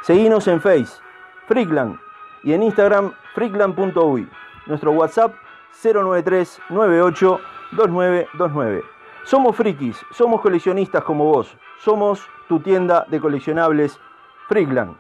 [0.04, 1.02] Seguinos en Face,
[1.48, 2.11] Freakland.
[2.44, 4.28] Y en Instagram, freakland.uy.
[4.66, 5.36] Nuestro WhatsApp
[5.84, 7.39] 093 98
[7.72, 8.84] 2929.
[9.24, 11.56] Somos frikis, somos coleccionistas como vos.
[11.80, 14.00] Somos tu tienda de coleccionables
[14.48, 14.96] Freakland.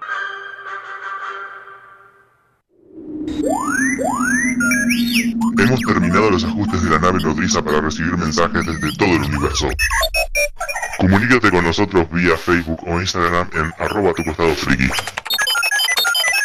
[5.59, 9.67] Hemos terminado los ajustes de la nave nodriza para recibir mensajes desde todo el universo.
[10.99, 14.87] Comunícate con nosotros vía Facebook o Instagram en arroba tu costado friki.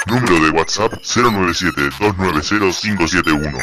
[0.06, 3.60] Número de WhatsApp 097-290-571.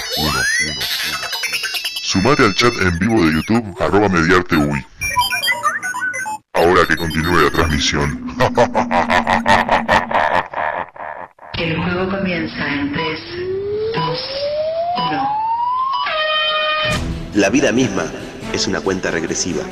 [2.03, 4.85] Sumate al chat en vivo de YouTube arroba mediarte UI.
[6.53, 8.35] Ahora que continúe la transmisión.
[11.53, 13.19] El juego comienza en 3,
[13.95, 14.19] 2,
[15.11, 15.29] 1.
[17.35, 18.03] La vida misma
[18.51, 19.63] es una cuenta regresiva.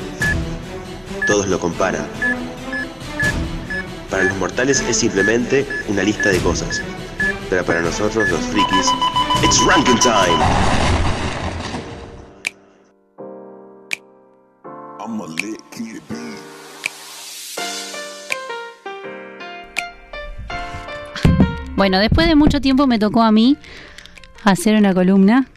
[1.28, 2.08] Todos lo comparan.
[4.12, 6.82] Para los mortales es simplemente una lista de cosas.
[7.50, 8.92] Pero para nosotros los frikis,
[9.42, 10.38] it's ranking time.
[21.78, 23.58] Bueno, después de mucho tiempo me tocó a mí
[24.44, 25.48] hacer una columna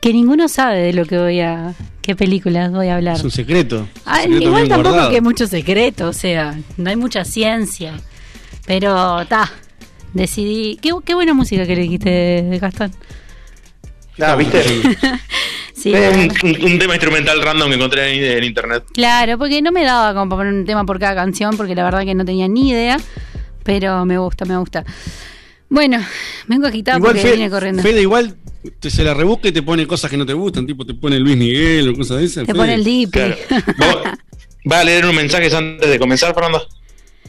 [0.00, 1.74] que ninguno sabe de lo que voy a,
[2.06, 3.16] qué películas voy a hablar.
[3.16, 3.86] Es un secreto.
[4.04, 5.10] Ah, secreto igual bien tampoco guardado.
[5.10, 7.94] que mucho secreto, o sea, no hay mucha ciencia.
[8.66, 9.50] Pero ta,
[10.14, 10.78] decidí.
[10.80, 12.92] Qué, qué buena música que elegiste, Gastón.
[14.20, 14.62] Ah, ¿viste?
[15.74, 18.84] Sí, un, un- un tema instrumental random que encontré en, en internet.
[18.94, 21.84] Claro, porque no me daba como para poner un tema por cada canción, porque la
[21.84, 22.96] verdad que no tenía ni idea.
[23.62, 24.84] Pero me gusta, me gusta.
[25.68, 25.98] Bueno,
[26.46, 27.82] vengo agitada Igual porque Fe- vine corriendo.
[27.82, 28.36] Fede igual
[28.80, 31.18] te, se la rebusca y te pone cosas que no te gustan, tipo te pone
[31.18, 32.46] Luis Miguel o cosas de esas.
[32.46, 32.56] Te Fede.
[32.58, 33.18] pone el Dipi.
[34.70, 36.62] ¿Va a leer unos mensajes antes de comenzar, Fernando?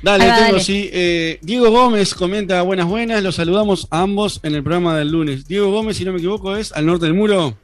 [0.02, 0.64] Dale, va, tengo dale.
[0.64, 0.90] sí.
[0.94, 5.48] Eh, Diego Gómez comenta buenas buenas, los saludamos a ambos en el programa del lunes.
[5.48, 7.58] Diego Gómez, si no me equivoco, es al norte del muro.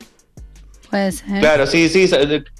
[0.93, 1.39] Puede ser.
[1.39, 2.07] Claro, sí, sí.
[2.07, 2.19] Se,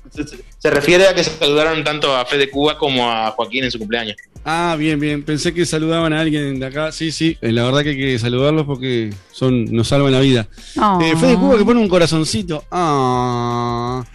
[0.10, 0.26] se-
[0.58, 4.16] se refiere a que saludaron tanto a Fede Cuba como a Joaquín en su cumpleaños.
[4.44, 5.22] Ah, bien, bien.
[5.24, 6.92] Pensé que saludaban a alguien de acá.
[6.92, 7.38] Sí, sí.
[7.42, 10.48] eh, La verdad que hay que saludarlos porque son nos salvan la vida.
[10.82, 11.00] Oh.
[11.00, 12.64] Eh, Fede Cuba que pone un corazoncito.
[12.72, 14.04] Ah.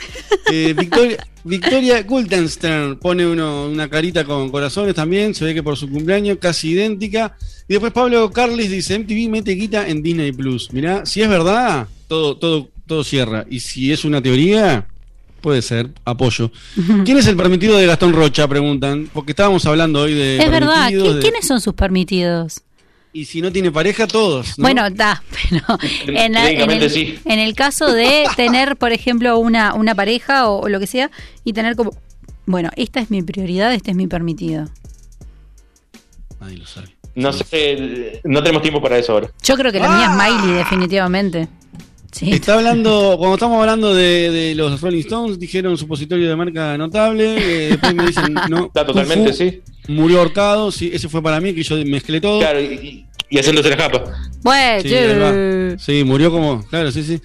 [0.51, 5.35] Eh, Victoria, Victoria Guldenstern pone uno, una carita con corazones también.
[5.35, 7.37] Se ve que por su cumpleaños, casi idéntica.
[7.69, 10.73] Y después Pablo Carlis dice: MTV mete guita en Disney Plus.
[10.73, 13.47] Mirá, si es verdad, todo, todo, todo cierra.
[13.49, 14.89] Y si es una teoría,
[15.41, 15.91] puede ser.
[16.05, 16.51] Apoyo.
[17.05, 18.49] ¿Quién es el permitido de Gastón Rocha?
[18.49, 19.09] Preguntan.
[19.13, 20.39] Porque estábamos hablando hoy de.
[20.39, 20.87] Es verdad.
[20.89, 22.63] permitidos, ¿Qui- de- ¿Quiénes son sus permitidos?
[23.13, 24.59] Y si no tiene pareja, todos.
[24.59, 24.63] ¿no?
[24.63, 25.65] Bueno, da, pero
[26.07, 27.19] en, la- en Técnicamente el, sí.
[27.25, 31.11] en el caso de tener, por ejemplo, una, una pareja o, o lo que sea,
[31.45, 31.93] y tener como,
[32.47, 34.67] bueno, esta es mi prioridad, este es mi permitido.
[36.41, 36.89] Nadie lo sabe.
[37.15, 39.31] No sé, no tenemos tiempo para eso ahora.
[39.43, 41.49] Yo creo que la mía es Miley, definitivamente.
[42.11, 42.33] Sí.
[42.33, 47.37] Está hablando, cuando estamos hablando de, de los Rolling Stones, dijeron supositorio de marca notable.
[47.37, 48.67] eh, después me dicen, no.
[48.67, 49.61] Está totalmente, sí.
[49.89, 52.41] Murió ahorcado, sí, ese fue para mí, que yo mezclé todo.
[52.41, 54.05] Claro, y, y haciéndose la japa.
[54.43, 55.79] Bueno, Sí.
[55.79, 57.21] Sí, murió como, claro, sí, sí.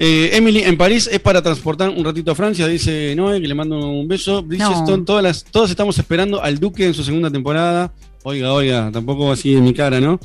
[0.00, 3.54] Eh, Emily, en París es para transportar un ratito a Francia, dice Noé, que le
[3.54, 4.42] mando un beso.
[4.42, 5.04] Bridgestone, No.
[5.04, 7.92] todas las, todos estamos esperando al Duque en su segunda temporada.
[8.26, 10.18] Oiga, oiga, tampoco así en mi cara, ¿no?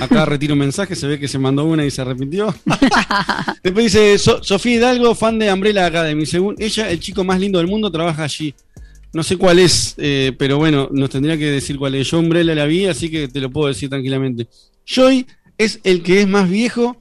[0.00, 2.52] Acá retiro un mensaje, se ve que se mandó una y se arrepintió.
[3.62, 6.26] Después dice So- Sofía Hidalgo, fan de Umbrella Academy.
[6.26, 8.52] Según ella, el chico más lindo del mundo trabaja allí.
[9.12, 12.10] No sé cuál es, eh, pero bueno, nos tendría que decir cuál es.
[12.10, 14.48] Yo Umbrella la vi, así que te lo puedo decir tranquilamente.
[14.84, 15.24] Joy
[15.56, 16.96] es el que es más viejo,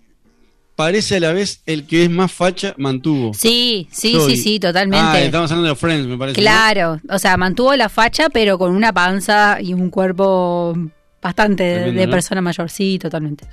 [0.76, 3.34] parece a la vez el que es más facha, mantuvo.
[3.34, 5.06] Sí, sí, sí, sí, totalmente.
[5.06, 6.40] Ah, estamos hablando de Friends, me parece.
[6.40, 6.44] ¿no?
[6.44, 10.76] Claro, o sea, mantuvo la facha, pero con una panza y un cuerpo
[11.22, 12.12] bastante de- Tremendo, de ¿no?
[12.12, 13.46] persona mayor, sí, totalmente.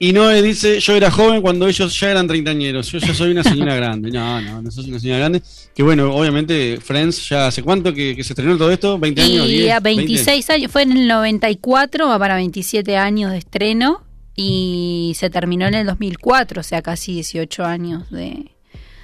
[0.00, 3.42] Y Noé dice, yo era joven cuando ellos ya eran treintañeros, yo ya soy una
[3.42, 4.12] señora grande.
[4.12, 5.42] No, no, no sos una señora grande.
[5.74, 9.46] Que bueno, obviamente Friends ya hace cuánto que, que se estrenó todo esto, 20 años,
[9.48, 14.04] Y 10, a 26 años, fue en el 94, va para 27 años de estreno
[14.40, 18.52] y se terminó en el 2004, o sea, casi 18 años de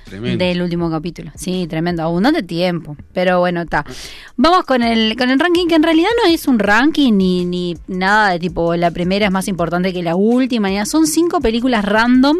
[0.04, 0.44] Tremendo.
[0.44, 1.32] del último capítulo.
[1.34, 3.84] Sí, tremendo, abundante tiempo, pero bueno, está.
[4.36, 7.76] Vamos con el con el ranking que en realidad no es un ranking ni, ni
[7.88, 10.86] nada de tipo la primera es más importante que la última, nada.
[10.86, 12.36] son cinco películas random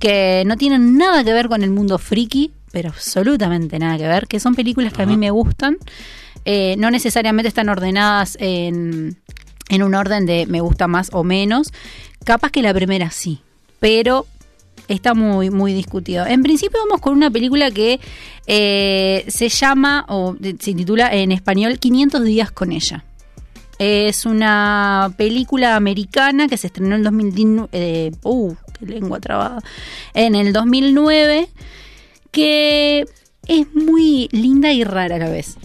[0.00, 4.26] que no tienen nada que ver con el mundo friki, pero absolutamente nada que ver,
[4.28, 5.76] que son películas que a mí me gustan.
[6.46, 9.18] Eh, no necesariamente están ordenadas en,
[9.68, 11.72] en un orden de me gusta más o menos.
[12.24, 13.40] Capaz que la primera sí,
[13.80, 14.26] pero
[14.88, 16.26] está muy, muy discutido.
[16.26, 18.00] En principio vamos con una película que
[18.46, 23.04] eh, se llama, o se titula en español, 500 días con ella.
[23.78, 27.68] Es una película americana que se estrenó en 2019.
[27.72, 29.60] Eh, uh, qué lengua trabada.
[30.14, 31.48] En el 2009.
[32.30, 33.04] Que
[33.46, 35.56] es muy linda y rara a la vez.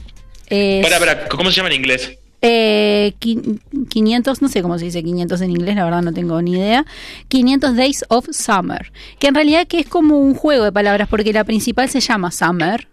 [0.48, 2.19] Es- Para, para, ¿cómo se llama en inglés?
[2.42, 3.60] Eh, qui-
[3.90, 6.86] 500, no sé cómo se dice 500 en inglés, la verdad no tengo ni idea.
[7.28, 11.34] 500 Days of Summer, que en realidad que es como un juego de palabras porque
[11.34, 12.88] la principal se llama Summer.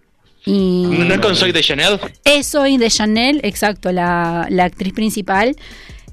[0.45, 1.99] Y ¿No, es con Soy de Chanel?
[2.25, 5.57] es hoy de Chanel, exacto, la, la actriz principal,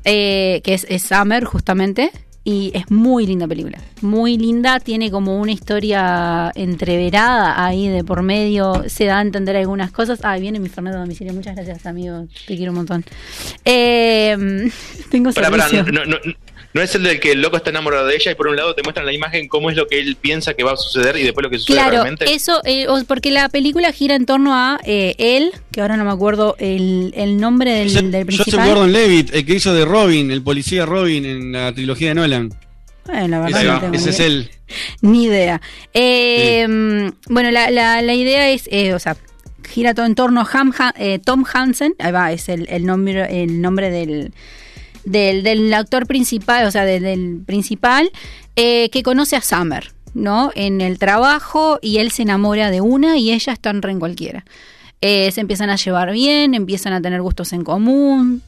[0.05, 2.11] eh, que es, es Summer justamente.
[2.45, 3.77] Y es muy linda película.
[4.01, 8.83] Muy linda, tiene como una historia entreverada ahí de por medio.
[8.87, 10.19] Se da a entender algunas cosas.
[10.23, 11.33] Ah, viene mi Fernando domicilio.
[11.33, 12.27] Muchas gracias, amigo.
[12.45, 13.05] Te quiero un montón.
[13.63, 14.69] Eh,
[15.09, 15.93] tengo Para, para, servicio.
[15.93, 16.17] no, no,
[16.73, 18.73] no, es el del que el loco está enamorado de ella y por un lado
[18.75, 21.23] te muestran la imagen cómo es lo que él piensa que va a suceder y
[21.23, 22.33] después lo que sucede Claro, realmente.
[22.33, 26.05] eso, eh, o- porque la película gira en torno a eh, él, que ahora no
[26.05, 28.67] me acuerdo el, el nombre del, del Joseph principal.
[28.69, 32.53] Gordon Levitt, el que hizo de Robin, el policía Robin en la trilogía de Nolan.
[33.05, 34.27] Bueno, la verdad Ese, no tengo ese ni es idea.
[34.27, 34.49] él.
[35.01, 35.61] Ni idea.
[35.93, 39.15] Eh, Bueno, la, la, la idea es, eh, o sea,
[39.69, 43.43] gira todo en torno a Ham- eh, Tom Hansen, ahí va, es el, el nombre,
[43.43, 44.33] el nombre del,
[45.05, 48.11] del, del actor principal, o sea, del, principal,
[48.55, 50.51] eh, que conoce a Summer, ¿no?
[50.55, 54.45] En el trabajo y él se enamora de una y ella está en cualquiera.
[55.01, 58.41] Eh, se empiezan a llevar bien, empiezan a tener gustos en común,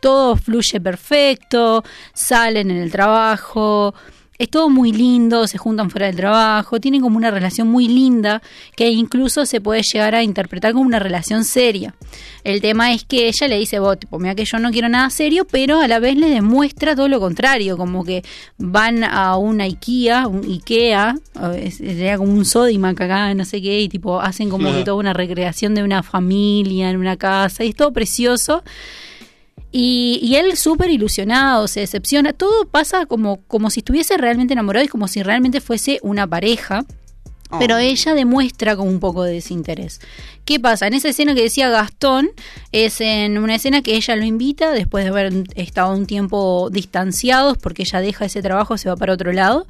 [0.00, 1.82] todo fluye perfecto,
[2.12, 3.94] salen en el trabajo,
[4.38, 8.42] es todo muy lindo, se juntan fuera del trabajo, tienen como una relación muy linda
[8.76, 11.94] que incluso se puede llegar a interpretar como una relación seria.
[12.44, 15.10] El tema es que ella le dice, vos, tipo, mira que yo no quiero nada
[15.10, 18.22] serio, pero a la vez le demuestra todo lo contrario, como que
[18.58, 21.16] van a una IKEA, un IKEA,
[21.70, 25.12] sería como un Sodimac acá, no sé qué, y tipo hacen como que toda una
[25.12, 28.62] recreación de una familia en una casa, y es todo precioso.
[29.72, 34.84] Y, y él súper ilusionado, se decepciona, todo pasa como, como si estuviese realmente enamorado
[34.84, 36.84] y como si realmente fuese una pareja.
[37.58, 40.00] Pero ella demuestra como un poco de desinterés.
[40.44, 40.86] ¿Qué pasa?
[40.86, 42.30] En esa escena que decía Gastón,
[42.72, 47.56] es en una escena que ella lo invita después de haber estado un tiempo distanciados,
[47.58, 49.66] porque ella deja ese trabajo, se va para otro lado.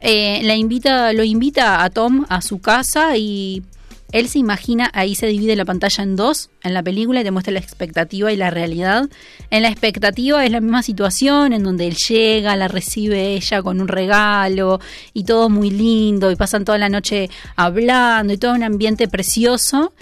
[0.00, 3.62] Eh, la invita, lo invita a Tom a su casa y
[4.10, 7.30] él se imagina, ahí se divide la pantalla en dos, en la película y te
[7.30, 9.08] muestra la expectativa y la realidad.
[9.50, 13.82] En la expectativa es la misma situación en donde él llega, la recibe ella con
[13.82, 14.80] un regalo
[15.12, 19.92] y todo muy lindo y pasan toda la noche hablando y todo un ambiente precioso,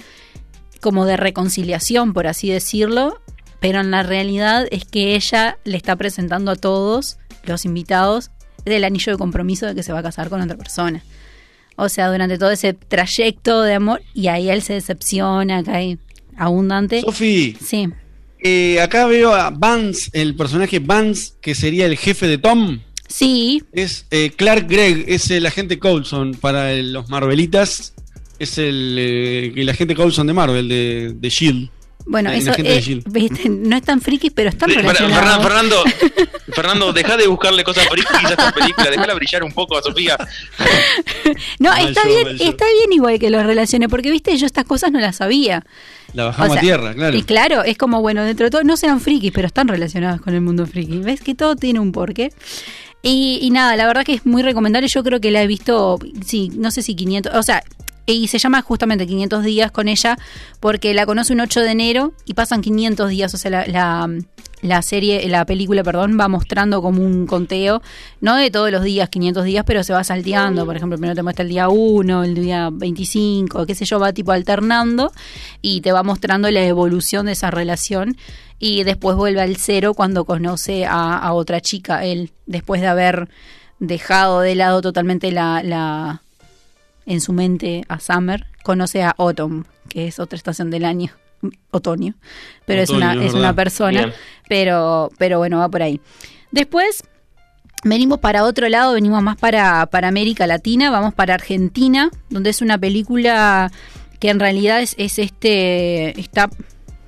[0.81, 3.21] como de reconciliación, por así decirlo.
[3.59, 8.31] Pero en la realidad es que ella le está presentando a todos los invitados
[8.65, 11.03] del anillo de compromiso de que se va a casar con otra persona.
[11.77, 15.99] O sea, durante todo ese trayecto de amor, y ahí él se decepciona, cae
[16.37, 17.01] abundante.
[17.03, 17.89] Sofi, Sí.
[18.43, 22.81] eh, acá veo a Vance, el personaje Vance, que sería el jefe de Tom.
[23.09, 23.63] Sí.
[23.73, 27.95] Es eh, Clark Gregg, es el agente Coulson para el- los Marvelitas.
[28.39, 31.71] Es el, eh, el agente Coulson de Marvel, de, de Shield.
[32.07, 35.43] Bueno, eso eh, viste, no es tan friki, pero están relacionados.
[35.45, 39.77] Fernando, Fernando, Fernando, deja de buscarle cosas frikis a esta película, déjala brillar un poco
[39.77, 40.17] a Sofía.
[41.59, 44.93] No, Mal está bien, está bien igual que los relacione, porque viste, yo estas cosas
[44.93, 45.65] no las sabía.
[46.13, 47.17] La bajamos O sea, a tierra, claro.
[47.17, 50.35] Y claro, es como, bueno, dentro de todo, no sean frikis, pero están relacionados con
[50.35, 50.99] el mundo friki.
[50.99, 52.31] ¿Ves que todo tiene un porqué?
[53.03, 54.89] Y, y nada, la verdad que es muy recomendable.
[54.89, 57.63] Yo creo que la he visto, sí, no sé si 500, o sea,
[58.07, 60.17] y se llama justamente 500 días con ella,
[60.61, 64.09] porque la conoce un 8 de enero y pasan 500 días, o sea, la,
[64.63, 67.83] la, serie, la película, perdón, va mostrando como un conteo,
[68.21, 70.65] no de todos los días, 500 días, pero se va salteando.
[70.65, 74.13] Por ejemplo, primero te muestra el día 1, el día 25, qué sé yo, va
[74.13, 75.13] tipo alternando
[75.61, 78.17] y te va mostrando la evolución de esa relación.
[78.59, 83.29] Y después vuelve al cero cuando conoce a, otra chica, él, después de haber
[83.81, 86.23] dejado de lado totalmente la
[87.07, 91.11] en su mente a Summer, conoce a Autumn, que es otra estación del año,
[91.71, 92.15] otoño,
[92.65, 94.15] pero es una es una persona, Bien.
[94.49, 96.01] pero pero bueno, va por ahí.
[96.51, 97.05] Después
[97.85, 102.61] venimos para otro lado, venimos más para, para América Latina, vamos para Argentina, donde es
[102.63, 103.71] una película
[104.19, 106.51] que en realidad es, es este está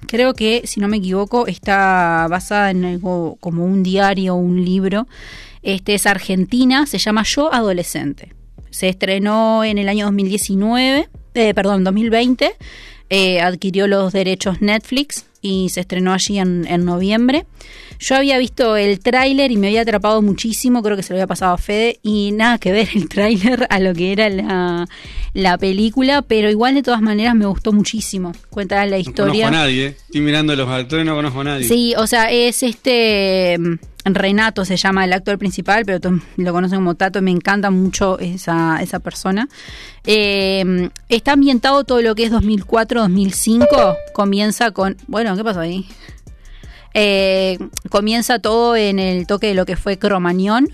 [0.07, 4.65] creo que si no me equivoco está basada en algo como un diario o un
[4.65, 5.07] libro.
[5.63, 8.38] Este es Argentina, se llama Yo adolescente.
[8.71, 12.53] Se estrenó en el año 2019, eh, perdón, 2020.
[13.11, 17.47] eh, adquirió los derechos Netflix y se estrenó allí en, en noviembre.
[18.01, 21.27] Yo había visto el tráiler y me había atrapado muchísimo, creo que se lo había
[21.27, 24.87] pasado a Fede, y nada que ver el tráiler a lo que era la,
[25.35, 28.33] la película, pero igual de todas maneras me gustó muchísimo.
[28.51, 29.47] Cuenta la No historia.
[29.47, 29.97] conozco a nadie, eh.
[30.07, 31.65] estoy mirando los actores, no conozco a nadie.
[31.67, 33.59] Sí, o sea, es este
[34.05, 38.81] Renato se llama el actor principal, pero lo conocen como Tato, me encanta mucho esa,
[38.83, 39.49] esa persona.
[40.05, 44.97] Eh, está ambientado todo lo que es 2004-2005, comienza con...
[45.07, 45.87] Bueno, ¿qué pasó ahí?
[46.95, 47.59] Eh,
[47.91, 50.69] comienza todo en el toque de lo que fue Cromañón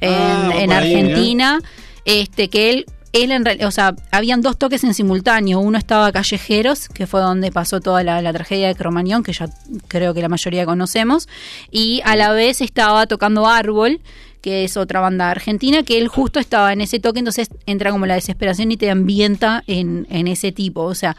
[0.00, 1.60] en, Ah, en ahí, Argentina.
[2.04, 5.60] Este, que él, él en realidad, o sea, habían dos toques en simultáneo.
[5.60, 9.48] Uno estaba Callejeros, que fue donde pasó toda la, tragedia de Cromañón, que ya
[9.88, 11.28] creo que la mayoría conocemos.
[11.70, 14.00] Y a la vez estaba tocando Árbol,
[14.42, 18.04] que es otra banda argentina, que él justo estaba en ese toque, entonces entra como
[18.04, 20.82] la desesperación y te ambienta en, en ese tipo.
[20.82, 21.16] O sea,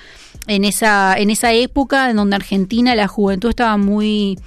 [0.48, 4.38] en esa, en esa época en donde Argentina, la juventud estaba muy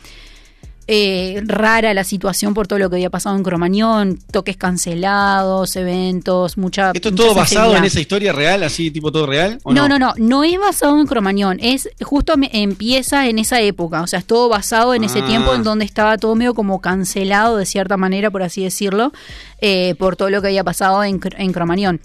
[0.91, 6.57] eh, rara la situación por todo lo que había pasado en Cromañón, toques cancelados, eventos,
[6.57, 6.93] mucha.
[6.95, 9.59] ¿Esto es todo basado en esa historia real, así tipo todo real?
[9.65, 13.61] ¿o No, no, no, no es basado en Cromañón, es justo me- empieza en esa
[13.61, 15.27] época, o sea, es todo basado en ese Ah.
[15.27, 19.13] tiempo en donde estaba todo medio como cancelado de cierta manera, por así decirlo,
[19.61, 22.01] eh, por todo lo que había pasado en, en Cromañón.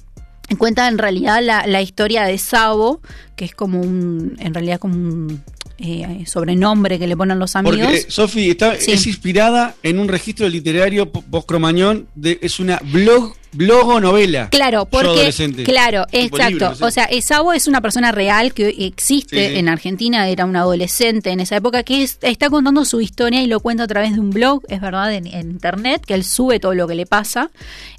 [0.58, 3.00] Cuenta en realidad la, la historia de Sabo,
[3.38, 5.42] que es como un, en realidad como un
[5.84, 7.78] eh, sobrenombre que le ponen los amigos.
[7.80, 8.92] Porque, eh, Sofi, está- Sí.
[8.92, 14.49] es inspirada en un registro literario po- post-cromañón, de- es una blog, blogonovela.
[14.49, 15.64] Claro, Yo porque adolescente.
[15.64, 16.49] claro, Tipo exacto.
[16.72, 16.76] libro.
[16.88, 19.60] O sea, Esabo es una persona real que existe Sí, sí.
[19.60, 23.47] en Argentina, era un adolescente en esa época que es- está contando su historia y
[23.47, 26.60] lo cuenta a través de un blog, es verdad, en, en internet, que él sube
[26.60, 27.49] todo lo que le pasa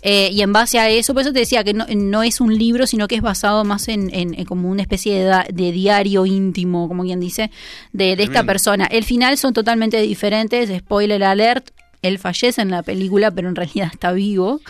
[0.02, 2.56] eh, y en base a eso, por eso te decía que no, no es un
[2.56, 5.72] libro, sino que es basado más en, en- en como una especie de, da- de
[5.72, 7.50] diario íntimo, como quien dice,
[7.92, 8.86] de, de esta persona.
[8.86, 11.70] El final son totalmente diferentes, spoiler alert.
[12.02, 14.60] Él fallece en la película, pero en realidad está vivo.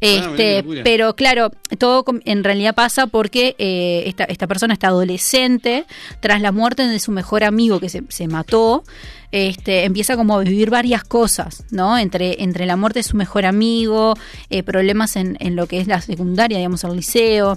[0.00, 5.86] Este, pero claro, todo en realidad pasa porque eh, esta, esta persona está adolescente,
[6.20, 8.84] tras la muerte de su mejor amigo que se, se mató,
[9.32, 11.98] este, empieza como a vivir varias cosas, ¿no?
[11.98, 14.14] Entre, entre la muerte de su mejor amigo,
[14.50, 17.56] eh, problemas en, en lo que es la secundaria, digamos, el liceo,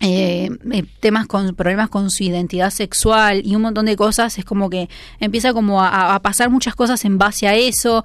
[0.00, 4.38] eh, eh, temas con problemas con su identidad sexual y un montón de cosas.
[4.38, 4.88] Es como que
[5.18, 8.04] empieza como a, a pasar muchas cosas en base a eso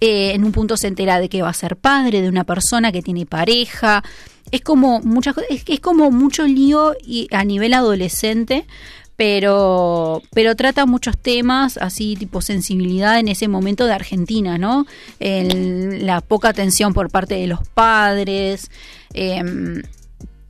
[0.00, 2.92] Eh, en un punto se entera de que va a ser padre de una persona
[2.92, 4.04] que tiene pareja.
[4.50, 8.64] Es como muchas es, es como mucho lío y a nivel adolescente
[9.16, 14.86] pero pero trata muchos temas así tipo sensibilidad en ese momento de Argentina no
[15.18, 18.70] El- la poca atención por parte de los padres
[19.14, 19.82] em,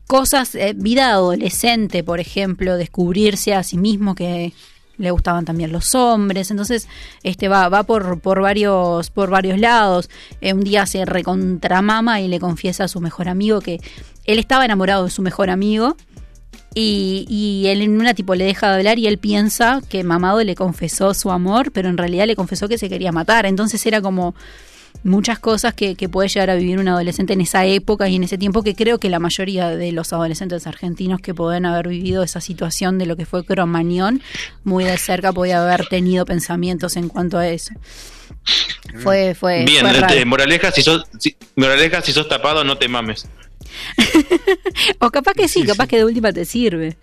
[0.07, 4.53] cosas, eh, vida adolescente, por ejemplo, descubrirse a sí mismo que
[4.99, 6.89] le gustaban también los hombres, entonces
[7.23, 10.11] este va, va por, por varios, por varios lados.
[10.41, 13.81] Eh, un día se recontramama y le confiesa a su mejor amigo que
[14.25, 15.97] él estaba enamorado de su mejor amigo.
[16.75, 20.45] Y, y él en una tipo le deja de hablar y él piensa que Mamado
[20.45, 23.47] le confesó su amor, pero en realidad le confesó que se quería matar.
[23.47, 24.35] Entonces era como
[25.05, 28.25] muchas cosas que, que puede llegar a vivir un adolescente en esa época y en
[28.25, 32.23] ese tiempo que creo que la mayoría de los adolescentes argentinos que pueden haber vivido
[32.23, 34.21] esa situación de lo que fue Cromañón
[34.65, 37.73] muy de cerca podía haber tenido pensamientos en cuanto a eso.
[39.03, 40.07] Fue, fue, Bien, fue raro.
[40.15, 43.27] este, moraleja, si sos, si- moraleja, si sos tapado, no te mames.
[45.01, 46.97] O capaz que sí, capaz que de última te sirve.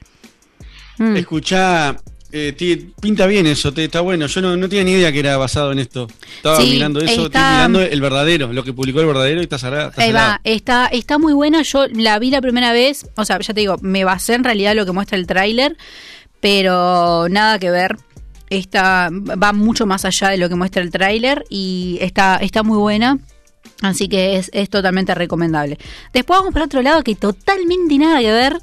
[0.97, 1.15] Mm.
[1.17, 1.95] Escuchá,
[2.31, 4.27] eh, ti- pinta bien eso, te, está bueno.
[4.27, 6.07] Yo no, no tenía ni idea que era basado en esto.
[6.37, 9.43] Estaba Sí, mirando eso, está- estoy mirando el verdadero, lo que publicó el verdadero y
[9.43, 9.89] está cerrado.
[9.89, 10.31] está Ahí salado.
[10.33, 11.61] va, está, está muy buena.
[11.61, 14.75] Yo la vi la primera vez, o sea, ya te digo, me basé en realidad
[14.75, 15.77] lo que muestra el tráiler,
[16.39, 17.97] pero nada que ver.
[18.49, 22.77] Está, va mucho más allá de lo que muestra el tráiler y está, está muy
[22.77, 23.17] buena.
[23.81, 25.77] Así que es, es totalmente recomendable.
[26.13, 28.57] Después vamos para otro lado que totalmente nada que ver.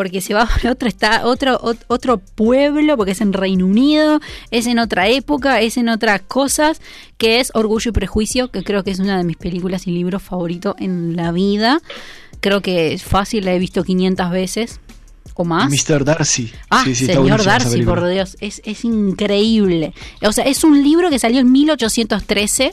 [0.00, 4.18] Porque se va para otro, está, otro, ot- otro pueblo, porque es en Reino Unido,
[4.50, 6.80] es en otra época, es en otras cosas,
[7.18, 10.22] que es Orgullo y Prejuicio, que creo que es una de mis películas y libros
[10.22, 11.80] favoritos en la vida.
[12.40, 14.80] Creo que es fácil, la he visto 500 veces
[15.34, 15.70] o más.
[15.70, 16.02] Mr.
[16.02, 16.50] Darcy.
[16.70, 19.92] Ah, Sí, sí, está señor Darcy, por Dios, es, es increíble.
[20.22, 22.72] O sea, es un libro que salió en 1813,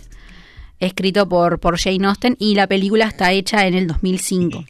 [0.80, 4.64] escrito por, por Jane Austen, y la película está hecha en el 2005.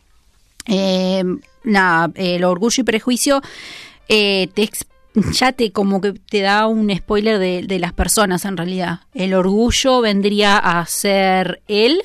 [0.68, 1.24] Eh,
[1.64, 3.42] nada, el orgullo y prejuicio
[4.10, 4.70] eh, te
[5.32, 9.00] ya te como que te da un spoiler de, de las personas en realidad.
[9.14, 12.02] El orgullo vendría a ser él,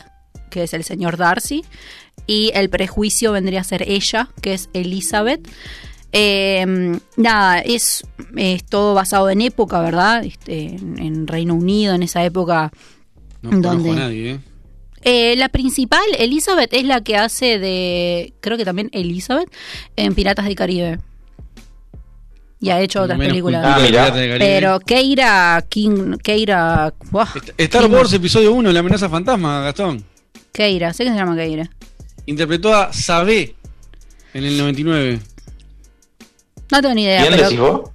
[0.50, 1.64] que es el señor Darcy,
[2.26, 5.46] y el prejuicio vendría a ser ella, que es Elizabeth.
[6.12, 8.04] Eh, nada, es,
[8.36, 10.24] es todo basado en época, ¿verdad?
[10.24, 12.70] Este, en, en Reino Unido, en esa época
[13.42, 13.90] No conozco donde...
[13.90, 14.40] a nadie, ¿eh?
[15.04, 18.32] Eh, la principal, Elizabeth, es la que hace de.
[18.40, 19.48] Creo que también Elizabeth
[19.96, 20.98] en Piratas del Caribe.
[22.60, 23.62] Y ha hecho otras Menos películas.
[23.64, 24.46] cultura de Piratas del Caribe.
[24.46, 26.16] Pero Keira King.
[26.22, 26.94] Keira.
[27.10, 27.26] buah,
[27.58, 30.04] Star Wars Episodio 1, La amenaza fantasma, Gastón.
[30.52, 31.68] Keira, sé que se llama Keira.
[32.26, 33.56] Interpretó a Sabé
[34.34, 35.18] en el 99.
[36.70, 37.26] No tengo ni idea.
[37.28, 37.90] pero-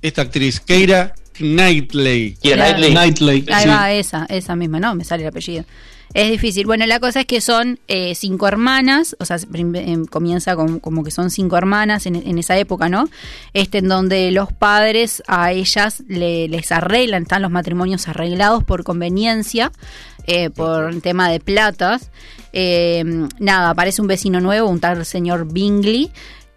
[0.00, 2.34] Esta actriz, Keira Knightley.
[2.42, 2.78] Claro.
[2.88, 3.44] Knightley.
[3.52, 3.68] Ahí Sí.
[3.68, 5.64] va, esa, esa misma, no, me sale el apellido.
[6.14, 6.66] Es difícil.
[6.66, 11.02] Bueno, la cosa es que son eh, cinco hermanas, o sea, em, comienza con- como
[11.04, 13.08] que son cinco hermanas en, en esa época, ¿no?
[13.54, 18.84] Este, en donde los padres a ellas le- les arreglan, están los matrimonios arreglados por
[18.84, 19.72] conveniencia,
[20.26, 22.10] eh, por tema de platas.
[22.52, 23.02] Eh,
[23.38, 26.10] nada, aparece un vecino nuevo, un tal señor Bingley,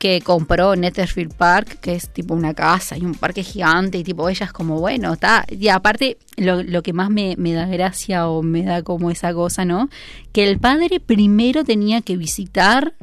[0.05, 4.29] que compró Netherfield Park, que es tipo una casa y un parque gigante, y tipo
[4.29, 5.47] ella es como, bueno, está.
[5.49, 9.33] Y aparte, lo, lo que más me, me da gracia o me da como esa
[9.33, 9.89] cosa, ¿no?
[10.31, 12.93] Que el padre primero tenía que visitar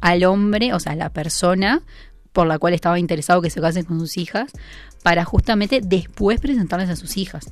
[0.00, 1.82] al hombre, o sea, a la persona
[2.30, 4.52] por la cual estaba interesado que se casen con sus hijas,
[5.02, 7.50] para justamente después presentarles a sus hijas.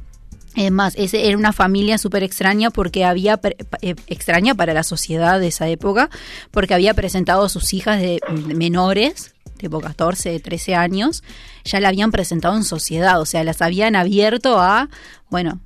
[0.57, 3.41] Es más, ese era una familia súper extraña porque había,
[3.83, 6.11] eh, extraña para la sociedad de esa época,
[6.53, 11.25] porque había presentado a sus hijas de, de menores, tipo 14, 13 años,
[11.65, 14.89] ya la habían presentado en sociedad, o sea, las habían abierto a,
[15.29, 15.61] bueno,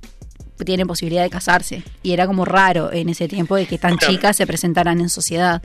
[0.65, 1.83] tienen posibilidad de casarse.
[2.03, 5.61] Y era como raro en ese tiempo de que tan chicas se presentaran en sociedad.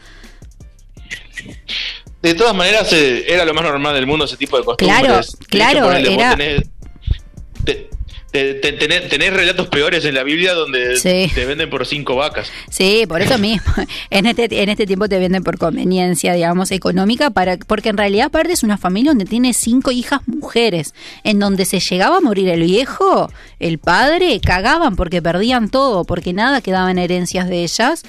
[2.23, 4.99] De todas maneras, eh, era lo más normal del mundo ese tipo de costumbres.
[5.01, 6.63] Claro, De hecho, claro, ponele, vos era- tenés,
[7.65, 7.91] te-
[8.35, 11.31] te- te- tenés- tenés relatos peores en la Biblia donde Sí.
[11.33, 12.51] te venden por cinco vacas.
[12.69, 13.63] Sí, por eso mismo.
[14.11, 18.27] En este, en este tiempo te venden por conveniencia, digamos, económica, para, porque en realidad
[18.27, 22.49] aparte es una familia donde tiene cinco hijas mujeres, en donde se llegaba a morir
[22.49, 23.31] el viejo,
[23.61, 28.03] el padre, cagaban porque perdían todo, porque nada quedaba en herencias de ellas,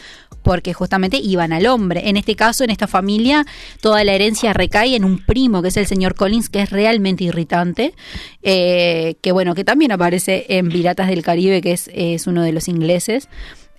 [0.45, 2.07] porque justamente iban al hombre.
[2.07, 3.47] En este caso, en esta familia,
[3.81, 7.23] toda la herencia recae en un primo, que es el señor Collins, que es realmente
[7.23, 7.95] irritante,
[8.43, 12.51] eh, que bueno, que también aparece en Piratas del Caribe, que es, es uno de
[12.51, 13.27] los ingleses.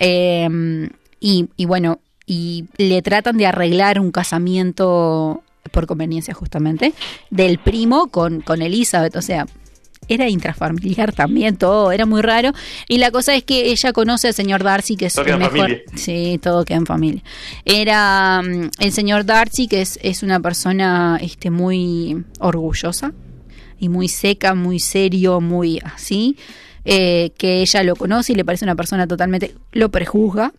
[0.00, 0.88] Eh,
[1.20, 6.94] y, y bueno, y le tratan de arreglar un casamiento por conveniencia justamente
[7.30, 9.46] del primo con, con Elizabeth, o sea,
[10.08, 12.52] era intrafamiliar también todo, era muy raro.
[12.88, 15.58] Y la cosa es que ella conoce al señor Darcy, que es Todo el mejor.
[15.58, 15.82] familia.
[15.96, 17.22] Sí, todo queda en familia.
[17.64, 23.12] Era mm, el señor Darcy, que es, es una persona este, muy orgullosa
[23.78, 26.36] y muy seca, muy serio, muy así.
[26.88, 29.54] eh, que ella lo conoce y le parece una persona totalmente.
[29.72, 30.52] lo prejuzga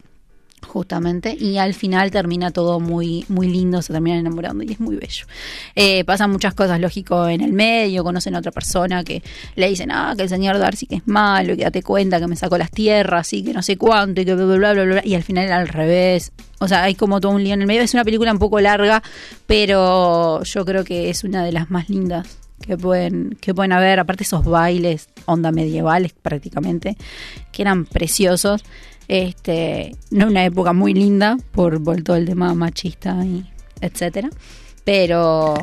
[0.66, 4.96] justamente y al final termina todo muy muy lindo se terminan enamorando y es muy
[4.96, 5.26] bello.
[5.76, 9.24] Eh, pasan muchas cosas lógico en el medio conocen a otra persona que
[9.56, 12.36] le dicen ah que el señor Darcy que es malo que date cuenta que me
[12.36, 15.16] sacó las tierras y que no sé cuánto y que bla bla bla bla, y
[15.16, 16.32] al final al revés.
[16.60, 17.82] O sea hay como todo un lío en el medio.
[17.82, 19.04] Es una película un poco larga
[19.46, 24.00] pero yo creo que es una de las más lindas que pueden que pueden haber.
[24.00, 26.98] Aparte esos bailes onda medievales prácticamente
[27.52, 28.64] que eran preciosos
[29.08, 33.46] este no una época muy linda por, por todo el tema machista y
[33.82, 34.30] etcétera
[34.84, 35.56] pero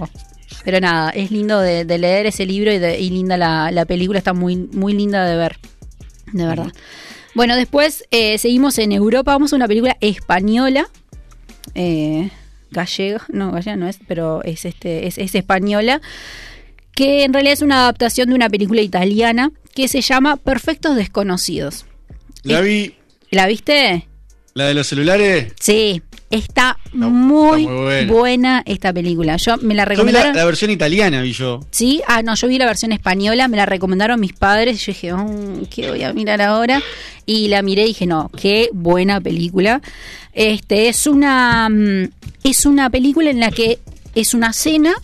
[0.64, 3.84] pero nada es lindo de, de leer ese libro y, de- y linda la, la
[3.84, 5.59] película está muy muy linda de ver
[6.32, 6.72] de verdad
[7.34, 10.88] bueno después eh, seguimos en Europa vamos a una película española
[11.74, 12.30] eh,
[12.70, 16.01] gallega no gallega no es pero es este es, es española
[16.95, 21.86] que en realidad es una adaptación de una película italiana que se llama Perfectos Desconocidos.
[22.45, 22.95] La vi,
[23.35, 24.09] ¿La viste?
[24.57, 25.53] la de los celulares.
[25.59, 28.12] Sí, está muy, está muy buena.
[28.12, 28.62] buena.
[28.66, 29.37] esta película.
[29.37, 30.37] Yo me la Yo vi la, recomendaron.
[30.37, 31.59] la versión italiana, vi yo.
[31.72, 34.76] Sí, ah, no, yo vi la versión española, me la recomendaron mis padres.
[34.76, 36.80] y Yo dije, "Mm, ¿qué voy a mirar ahora?
[37.26, 39.80] Y la miré y dije, no, qué buena película.
[40.32, 42.11] Este es una, mm,
[42.45, 43.80] es una película en la que
[44.14, 44.95] es una cena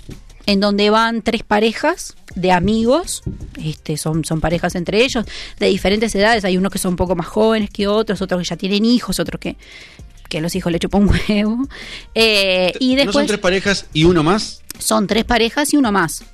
[0.51, 3.23] en donde van tres parejas de amigos,
[3.63, 5.25] este, son, son parejas entre ellos,
[5.59, 6.45] de diferentes edades.
[6.45, 9.21] Hay unos que son un poco más jóvenes que otros, otros que ya tienen hijos,
[9.21, 9.57] otros que,
[10.29, 11.69] que los hijos le chupan un huevo.
[12.15, 14.63] Eh, y ¿No después son tres parejas y uno más?
[14.79, 16.25] son tres parejas y uno más.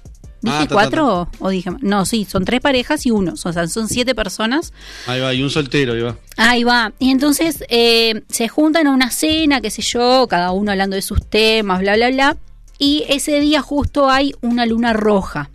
[0.41, 1.71] ¿Dije Ah, ta, ta, cuatro O, o dije?
[1.81, 3.33] No, sí, son tres parejas y uno.
[3.33, 4.73] O sea, son siete personas.
[5.07, 6.17] Ahí va, y un soltero, ahí va.
[6.37, 6.93] Ahí va.
[6.99, 11.03] Y entonces eh, se juntan a una cena, qué sé yo, cada uno hablando de
[11.03, 12.37] sus temas, bla, bla, bla.
[12.79, 15.51] Y ese día justo hay una luna roja.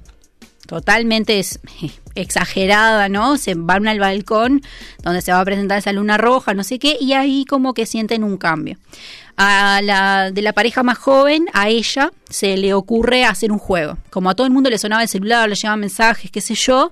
[0.67, 1.41] totalmente
[2.15, 3.37] exagerada, ¿no?
[3.37, 4.61] Se van al balcón
[5.03, 7.85] donde se va a presentar esa luna roja, no sé qué, y ahí como que
[7.85, 8.77] sienten un cambio.
[9.37, 13.97] A la de la pareja más joven, a ella se le ocurre hacer un juego.
[14.09, 16.91] Como a todo el mundo le sonaba el celular, le llegaban mensajes, qué sé yo,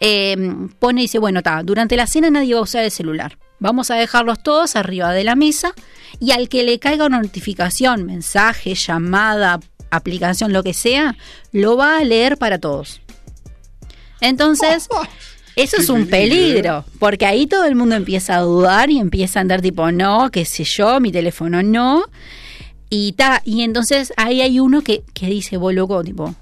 [0.00, 0.36] eh,
[0.78, 3.38] pone y dice, bueno, está, durante la cena nadie va a usar el celular.
[3.58, 5.74] Vamos a dejarlos todos arriba de la mesa
[6.18, 9.60] y al que le caiga una notificación, mensaje, llamada,
[9.90, 11.16] aplicación, lo que sea,
[11.52, 13.00] lo va a leer para todos.
[14.20, 14.88] Entonces,
[15.56, 19.42] eso es un peligro, porque ahí todo el mundo empieza a dudar y empieza a
[19.42, 22.04] andar tipo, no, qué sé yo, mi teléfono no.
[22.88, 26.34] Y ta, y entonces ahí hay uno que, que dice, vos loco, tipo,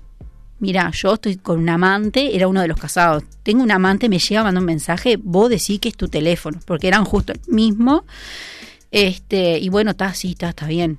[0.60, 4.18] mira, yo estoy con un amante, era uno de los casados, tengo un amante, me
[4.18, 8.04] llega mandando un mensaje, vos decís que es tu teléfono, porque eran justo el mismo.
[8.90, 10.98] Este, y bueno, está, sí, está, está bien.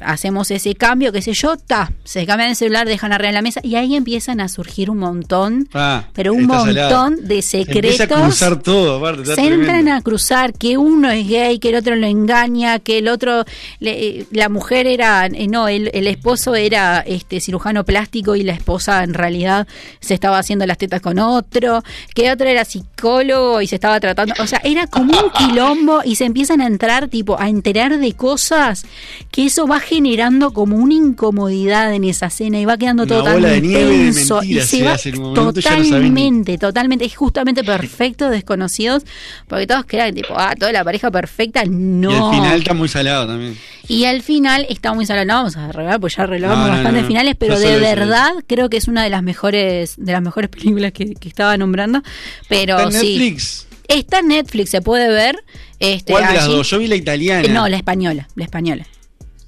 [0.00, 3.42] Hacemos ese cambio, qué sé yo, ta, se cambian el celular, dejan arriba en la
[3.42, 8.04] mesa y ahí empiezan a surgir un montón, Ah, pero un montón de Se Empieza
[8.04, 8.22] a secretos.
[8.26, 9.34] cruzar todo, aparte.
[9.34, 13.08] Se entran a cruzar que uno es gay, que el otro lo engaña, que el
[13.08, 13.44] otro,
[13.78, 18.42] le- eh, la mujer era, eh, no, el, el esposo era este cirujano plástico y
[18.42, 19.66] la esposa en realidad
[20.00, 21.82] se estaba haciendo las tetas con otro,
[22.14, 26.16] que otro era psicólogo y se estaba tratando, o sea, era como un quilombo y
[26.16, 28.84] se empiezan a entrar tipo a enterar de cosas
[29.30, 33.24] que eso va generando como una incomodidad en esa cena y va quedando Una todo
[33.24, 37.16] tan bola de nieve de tenso y se se va hace no totalmente, totalmente, es
[37.16, 39.04] justamente perfecto desconocidos,
[39.46, 42.10] porque todos crean tipo, ah, toda la pareja perfecta, no.
[42.10, 43.56] Y al final está muy salado también.
[43.88, 47.02] Y al final está muy salado, no vamos a arreglar, pues ya arreglamos No, bastantes
[47.02, 47.08] no.
[47.08, 50.50] finales, pero de eso, verdad creo que es una de las mejores, de las mejores
[50.50, 52.02] películas que, que estaba nombrando.
[52.48, 53.18] Pero Está sí.
[53.18, 53.66] Netflix.
[53.88, 55.42] Está en Netflix, se puede ver.
[55.80, 56.70] Este, ¿Cuál de las dos?
[56.70, 57.48] Yo vi la italiana.
[57.48, 58.86] No, la española, la española.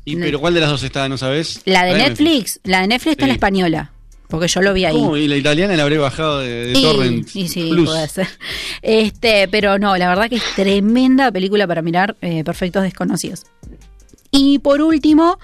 [0.04, 1.08] Y, ¿Pero cuál de las dos está?
[1.08, 1.60] ¿No sabes?
[1.64, 1.94] La de.
[1.94, 3.28] Netflix, la de Netflix está Sí.
[3.28, 3.92] la española,
[4.28, 4.94] porque yo lo vi ahí.
[4.94, 5.16] ¿Cómo?
[5.16, 7.36] Y la italiana la habré bajado de, de Y- Torrent.
[7.36, 7.88] Y, sí, Plus.
[7.88, 8.28] puede ser.
[8.82, 13.44] Este, pero no, la verdad que es tremenda película para mirar, eh, Perfectos Desconocidos.
[14.32, 15.38] Y por último,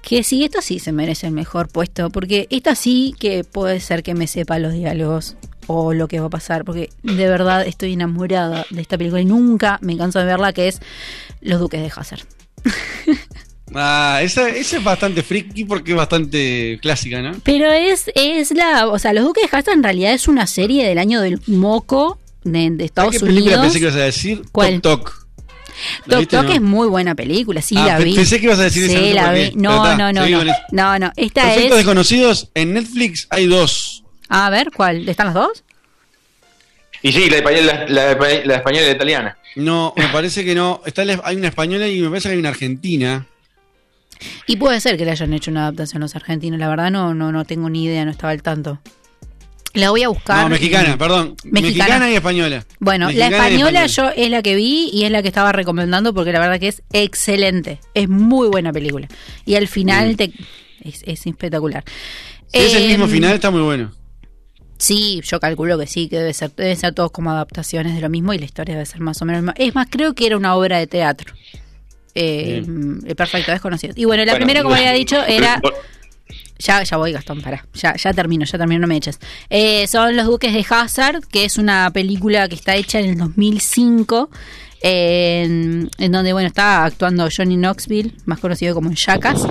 [0.00, 4.02] que sí, esta sí se merece el mejor puesto, porque esta sí que puede ser
[4.02, 7.92] que me sepa los diálogos o lo que va a pasar, porque de verdad estoy
[7.92, 10.80] enamorada de esta película y nunca me canso de verla, que es
[11.42, 12.22] Los Duques de Hazard.
[13.74, 17.32] Ah, esa, esa es bastante friki porque es bastante clásica, ¿no?
[17.44, 20.86] Pero es, es la, o sea, Los Duques de Hazard en realidad es una serie
[20.88, 23.62] del año del moco de, de Estados ¿Qué película Unidos.
[23.66, 24.42] pensé que ibas a decir?
[24.50, 24.80] ¿Cuál?
[24.80, 25.26] Tok Tok.
[26.06, 26.52] ¿La Tok viste, Tok no?
[26.52, 28.14] es muy buena película, sí Ah, la vi.
[28.14, 29.52] pensé que ibas a decir esa, Sí, la vi.
[29.54, 30.52] No, está, no, no, no.
[30.72, 34.02] No, no, esta Perfectos es desconocidos, en Netflix hay dos.
[34.28, 35.08] A ver, ¿cuál?
[35.08, 35.64] ¿Están las dos?
[37.02, 39.38] Y sí, la española, la, la- la española y la italiana.
[39.56, 40.82] No, me parece que no.
[40.84, 43.26] Está la- hay una española y me parece que hay una argentina.
[44.46, 47.32] Y puede ser que le hayan hecho una adaptación los argentinos, la verdad no no
[47.32, 48.80] no tengo ni idea, no estaba al tanto.
[49.72, 50.42] La voy a buscar.
[50.42, 51.36] No, mexicana, perdón.
[51.44, 51.60] Mexicana.
[51.60, 52.66] Mexicana, y española.
[52.80, 54.12] Bueno, Mexicana la española española.
[54.14, 56.68] yo es la que vi y es la que estaba recomendando porque la verdad que
[56.68, 57.78] es excelente.
[57.94, 59.06] Es muy buena película.
[59.44, 60.32] Y al final te
[60.80, 61.84] es, es espectacular.
[62.48, 63.92] Si es el mismo Em, final, está muy bueno.
[64.78, 68.08] Sí, yo calculo que sí, que debe ser, debe ser todos como adaptaciones de lo
[68.08, 69.54] mismo y la historia debe ser más o menos.
[69.56, 71.34] Es más, creo que era una obra de teatro.
[72.22, 72.62] Eh,
[73.06, 73.94] eh, perfecto, desconocido.
[73.96, 75.60] Y bueno, la Bueno, primera, como había dicho, era.
[76.58, 77.64] Ya, ya voy, Gastón, para.
[77.74, 79.18] Ya, ya termino, ya termino, no me eches.
[79.48, 83.16] Eh, son Los Duques de Hazard, que es una película que está hecha en el
[83.18, 84.28] 2005.
[84.82, 89.46] En, en donde, bueno, está actuando Johnny Knoxville, más conocido como en Jackass.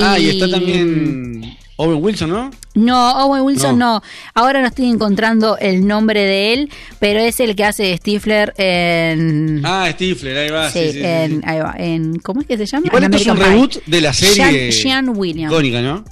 [0.00, 2.50] Ah, y está también Owen Wilson, ¿no?
[2.74, 4.02] No, Owen Wilson no.
[4.34, 6.70] Ahora no estoy encontrando el nombre de él,
[7.00, 9.60] pero es el que hace Stifler en.
[9.64, 10.70] Ah, Stifler, ahí va.
[10.70, 11.40] sí, Sí, sí, sí, en, sí.
[11.44, 12.86] ahí va, en- ¿Cómo es que se llama?
[12.86, 13.44] Igual esto es un Pie.
[13.46, 14.72] reboot de la serie Sean,
[15.06, 15.52] Sean Williams.
[15.52, 16.02] icónica, ¿no?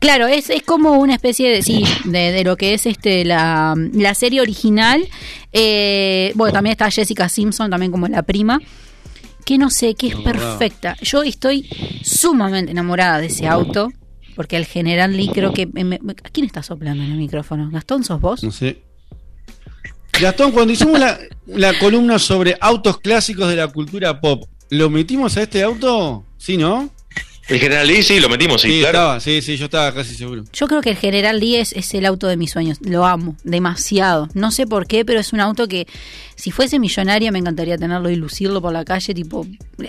[0.00, 3.74] Claro, es, es como una especie de, sí, de, de lo que es este la,
[3.92, 5.06] la serie original.
[5.52, 8.58] Eh, bueno, también está Jessica Simpson, también como la prima.
[9.44, 10.96] Que no sé, que es No, perfecta.
[11.02, 11.68] Yo estoy
[12.02, 13.92] sumamente enamorada de ese auto.
[14.36, 15.66] Porque el general Lee creo que...
[15.66, 17.68] me- me- ¿A quién está soplando en el micrófono?
[17.72, 18.44] ¿Gastón sos vos?
[18.44, 18.82] No sé.
[20.20, 25.36] Gastón, cuando hicimos la, la columna sobre autos clásicos de la cultura pop, ¿lo metimos
[25.36, 26.24] a este auto?
[26.38, 26.90] Sí, ¿no?
[27.48, 28.98] El General Lee, sí, lo metimos, sí, claro.
[28.98, 30.42] estaba, sí, sí, yo estaba casi seguro.
[30.52, 32.78] Yo creo que el General Lee es, es el auto de mis sueños.
[32.80, 34.28] Lo amo demasiado.
[34.34, 35.86] No sé por qué, pero es un auto que
[36.36, 39.44] si fuese millonaria me encantaría tenerlo y lucirlo por la calle, tipo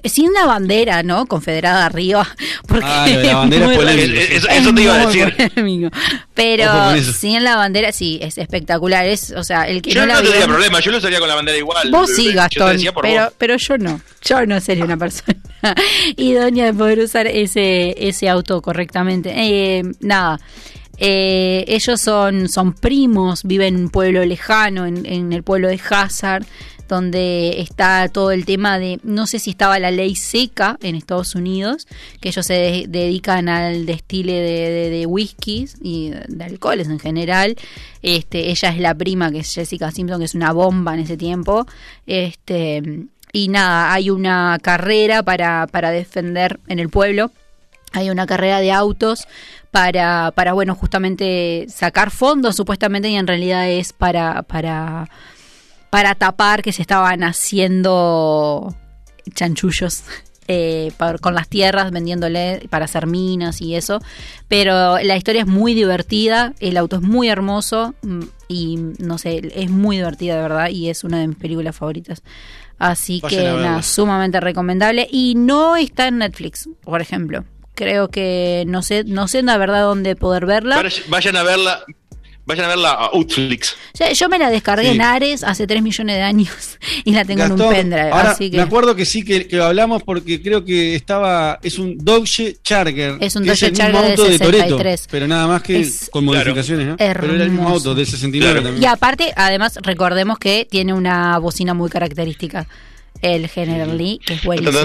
[0.06, 1.26] sin la bandera, ¿no?
[1.28, 2.28] Confederada arriba.
[2.68, 4.16] Porque Ah, la bandera es sí.
[4.36, 5.36] Eso- eso te iba a decir.
[5.54, 5.96] polémico.
[6.34, 6.72] Pero
[7.14, 9.06] sin la bandera, sí, es espectacular.
[9.06, 11.36] Es, o sea, el que Yo no, no, tendría problema, yo lo usaría con la
[11.36, 11.92] bandera igual.
[11.92, 13.34] Vos sí, Gastón, pero, vos.
[13.38, 14.02] pero yo no.
[14.24, 15.38] Yo no sería una persona
[16.18, 19.34] idónea de poder usar ese, ese auto correctamente.
[19.36, 20.40] Eh, nada,
[21.00, 26.46] Eh, ellos son, son primos, viven en un pueblo lejano, en, el pueblo de Hazard,
[26.88, 31.36] donde está todo el tema de, no sé si estaba la ley seca en Estados
[31.36, 31.86] Unidos,
[32.22, 37.00] que ellos se de- dedican al destile de, de, de whiskies y de alcoholes en
[37.00, 37.58] general.
[38.02, 41.18] Este, ella es la prima, que es Jessica Simpson, que es una bomba en ese
[41.18, 41.68] tiempo.
[42.06, 42.82] Este,
[43.34, 47.32] y nada, hay una carrera para, para defender en el pueblo.
[47.94, 49.28] Hay una carrera de autos
[49.72, 55.10] para, para bueno, justamente sacar fondos supuestamente y en realidad es para, para,
[55.90, 58.76] para tapar que se estaban haciendo
[59.34, 60.04] chanchullos
[60.48, 64.00] eh, por- con las tierras, vendiéndole para hacer minas y eso.
[64.48, 69.42] Pero la historia es muy divertida, el auto es muy hermoso mm, y no sé,
[69.56, 72.22] es muy divertida de verdad y es una de mis películas favoritas.
[72.80, 77.44] Así Vayan que nada, sumamente recomendable y no está en Netflix, por ejemplo.
[77.78, 80.82] Creo que no sé, no sé la verdad dónde poder verla.
[81.10, 81.84] Vayan- a verla.
[82.48, 83.76] Vayan a verla a Outflix.
[84.00, 84.96] Ya- Yo me la descargué Sí.
[84.96, 86.50] en Ares hace 3 millones de años
[87.04, 88.10] y la tengo en un Gastón, pendrive.
[88.10, 91.78] ahora así que me acuerdo que sí que, que hablamos porque creo que estaba es
[91.78, 95.08] un Dodge Charger Es un Dodge mismo Charger de auto de Toretto 63.
[95.12, 96.96] pero nada más que Es con modificaciones ¿no?
[96.98, 101.38] pero era el mismo auto del 69 también Y aparte, además, recordemos que tiene una
[101.40, 102.66] bocina muy característica.
[103.22, 104.80] El General Lee, que es buenísimo.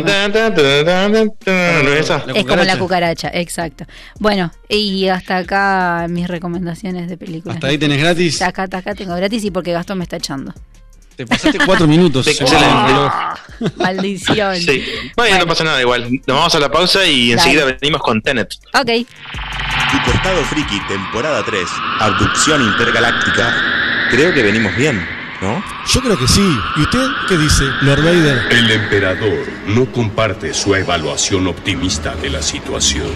[1.98, 2.24] Esa.
[2.34, 3.84] Es como la cucaracha, exacto.
[4.18, 7.56] Bueno, y hasta acá mis recomendaciones de películas.
[7.56, 8.40] Hasta ahí tenés gratis.
[8.42, 10.52] Acá, acá tengo gratis y porque Gastón me está echando.
[11.16, 12.62] te pasaste cuatro minutos Excelente.
[13.76, 14.56] Maldición.
[14.56, 14.82] Sí.
[15.16, 16.10] Bueno, no pasa nada igual.
[16.26, 17.32] Nos vamos a la pausa y Dale.
[17.34, 18.54] enseguida venimos con Tenet.
[18.74, 19.06] Ok.
[19.90, 21.68] Tu costado friki, temporada 3,
[22.00, 23.54] abducción intergaláctica.
[24.10, 25.06] Creo que venimos bien,
[25.42, 25.62] ¿no?
[25.92, 30.74] yo creo que sí y usted qué dice Lord Vader El emperador no comparte su
[30.74, 33.12] evaluación optimista de la situación.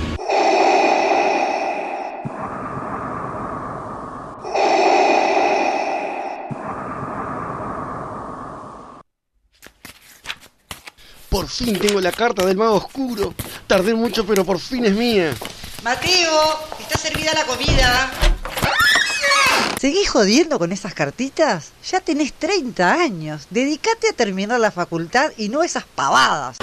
[11.30, 13.34] Por fin tengo la carta del mago oscuro.
[13.66, 15.34] Tardé mucho, pero por fin es mía.
[15.84, 18.10] Mateo, está servida la comida.
[19.78, 21.72] ¿Seguís jodiendo con esas cartitas?
[21.90, 23.46] Ya tenés 30 años.
[23.50, 26.56] Dedicate a terminar la facultad y no esas pavadas.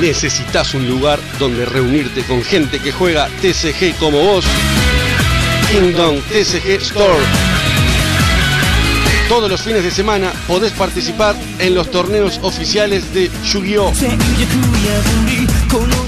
[0.00, 4.44] Necesitas un lugar donde reunirte con gente que juega TCG como vos.
[5.70, 7.24] Kingdom TCG Store.
[9.28, 13.92] Todos los fines de semana podés participar en los torneos oficiales de Yu-Gi-Oh!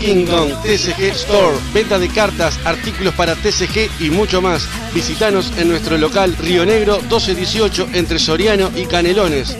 [0.01, 1.57] Kingdom TCG Store.
[1.73, 4.69] Venta de cartas, artículos para TCG y mucho más.
[4.93, 9.57] Visitanos en nuestro local Río Negro 1218 entre Soriano y Canelones.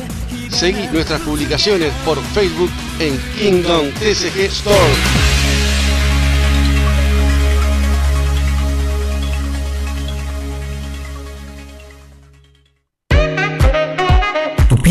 [0.51, 2.71] Seguí nuestras publicaciones por Facebook
[3.01, 5.34] en Kingdom TCG Store.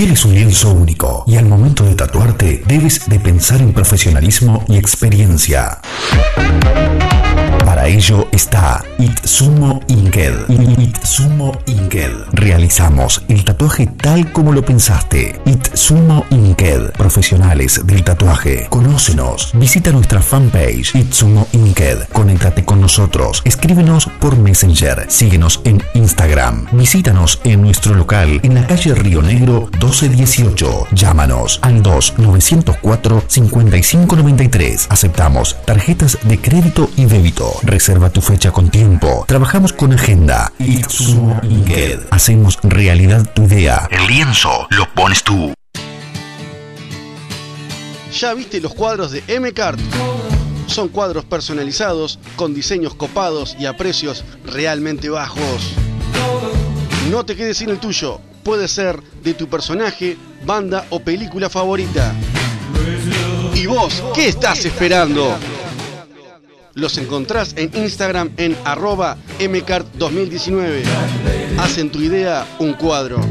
[0.04, 3.72] Tu piel es un lienzo único y al momento de tatuarte debes de pensar en
[3.72, 5.80] profesionalismo y experiencia.
[7.66, 10.50] Para ello está Itsumo Inked.
[10.78, 12.12] Itsumo Inked.
[12.34, 15.42] Realizamos el tatuaje tal como lo pensaste.
[15.46, 16.92] Itsumo Inked.
[16.92, 18.68] Profesionales del tatuaje.
[18.70, 19.52] Conócenos.
[19.54, 22.10] Visita nuestra fanpage Itsumo Inked.
[22.12, 23.42] Conéctate con nosotros.
[23.44, 25.06] Escríbenos por Messenger.
[25.10, 26.68] Síguenos en Instagram.
[26.74, 30.88] Visítanos en nuestro local en la calle Río Negro 1218.
[30.92, 34.88] Llámanos al 2 904 5593.
[34.90, 37.54] Aceptamos tarjetas de crédito y débito.
[37.62, 39.26] Reserva tu fecha con tiempo.
[39.28, 40.52] Trabajamos con agenda.
[40.58, 42.08] Itsumo Inked.
[42.10, 43.88] Hacemos realidad tu idea.
[43.92, 45.54] El lienzo lo pones tú.
[48.20, 49.80] ¿Ya viste los cuadros de M-Card?
[50.68, 55.74] Son cuadros personalizados con diseños copados y a precios realmente bajos.
[57.12, 58.20] No te quedes sin el tuyo.
[58.44, 62.14] Puede ser de tu personaje, banda o película favorita.
[63.56, 65.34] ¿Y vos qué estás esperando?
[66.74, 70.84] Los encontrás en Instagram en arroba mcart2019.
[71.58, 73.22] Hacen tu idea un cuadro.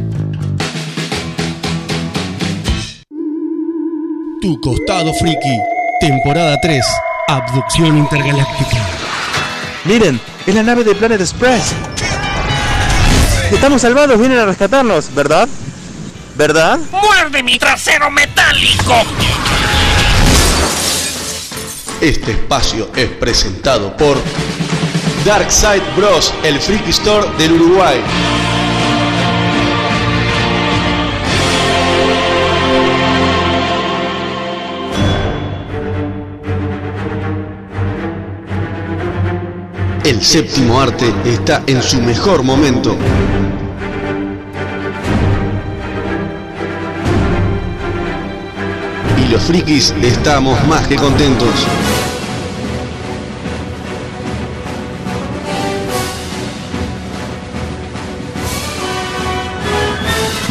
[4.41, 5.59] Tu costado friki,
[6.01, 6.85] temporada 3,
[7.29, 8.79] abducción intergaláctica.
[9.85, 11.75] Miren, es la nave de Planet Express.
[13.53, 15.49] Estamos salvados, vienen a rescatarnos, ¿verdad?
[16.37, 16.81] ¿Verdad?
[16.91, 18.95] ¡Muerde mi trasero metálico!
[22.01, 24.17] Este espacio es presentado por
[25.25, 28.01] Darkside Bros, el Freaky Store del Uruguay.
[40.05, 42.97] El séptimo arte está en su mejor momento.
[49.17, 51.49] Y los frikis estamos más que contentos.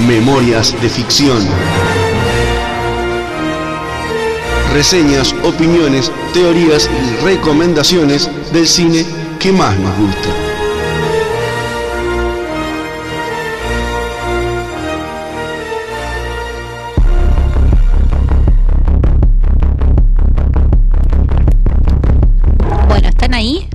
[0.08, 1.46] Memorias de ficción.
[4.74, 10.30] Reseñas, opiniones, teorías y recomendaciones del cine que más nos gusta.
[22.88, 23.68] Bueno, ¿están ahí?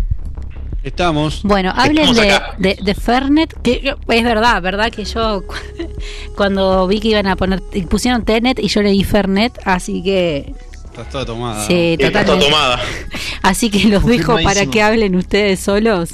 [0.82, 1.40] Estamos.
[1.42, 2.54] Bueno, hablen Estamos de, acá.
[2.58, 4.90] de, de Fernet, que es verdad, ¿verdad?
[4.92, 5.54] Que yo cu-
[6.36, 11.10] cuando vi que iban a poner, pusieron Tenet y yo leí Fernet, así que Estás
[11.10, 11.66] toda tomada.
[11.66, 12.80] Sí, Está toda tomada.
[13.48, 16.10] así que los dejo para que hablen ustedes solos.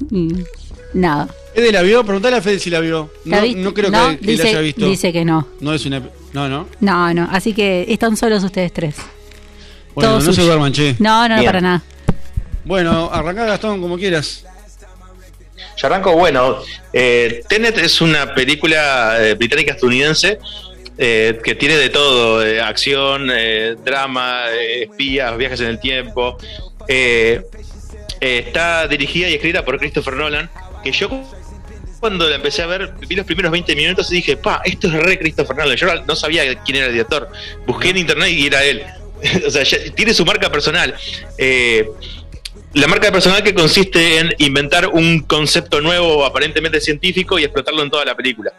[0.94, 1.28] nada.
[1.54, 2.02] ¿Fede la vio?
[2.04, 3.10] Preguntale a Fede si la vio.
[3.26, 4.86] ¿La No, creo No, que, que dice, la haya visto.
[4.86, 5.46] Dice que no.
[5.60, 6.00] No es una.
[6.32, 6.66] No, no.
[6.80, 7.28] No, no.
[7.30, 8.94] Así que están solos ustedes tres.
[9.94, 10.46] Bueno, Todo no se suyo.
[10.46, 10.96] duerman, che.
[10.98, 11.46] No, no, no, Bien.
[11.46, 11.82] para nada.
[12.64, 14.44] Bueno, arrancá Gastón como quieras.
[15.76, 16.56] Yo arranco, bueno,
[16.92, 20.38] eh, Tenet es una película eh, británica estadounidense
[20.98, 26.36] eh, que tiene de todo, eh, acción, eh, drama, eh, espías, viajes en el tiempo.
[26.88, 27.42] Eh,
[28.20, 30.50] está dirigida y escrita por Christopher Nolan,
[30.82, 31.08] que yo
[32.00, 34.94] cuando la empecé a ver, vi los primeros 20 minutos y dije, pa, esto es
[34.94, 35.76] re Christopher Nolan.
[35.76, 37.28] Yo no sabía quién era el director.
[37.66, 38.82] Busqué en internet y era él.
[39.46, 40.94] o sea, ya tiene su marca personal.
[42.74, 47.90] La marca personal que consiste en inventar un concepto nuevo, aparentemente científico, y explotarlo en
[47.90, 48.52] toda la película.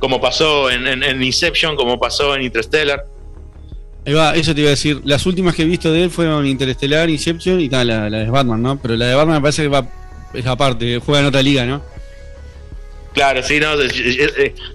[0.00, 3.04] Como pasó en, en- en Inception, como pasó en Interstellar.
[4.04, 5.00] Ahí va, eso te iba a decir.
[5.04, 8.30] Las últimas que he visto de él fueron Interestelar, Inception y tal, la, la de
[8.30, 8.76] Batman, ¿no?
[8.80, 9.86] Pero la de Batman me parece que va
[10.34, 11.82] es aparte, juega en otra liga, ¿no?
[13.12, 13.68] Claro, sí, no,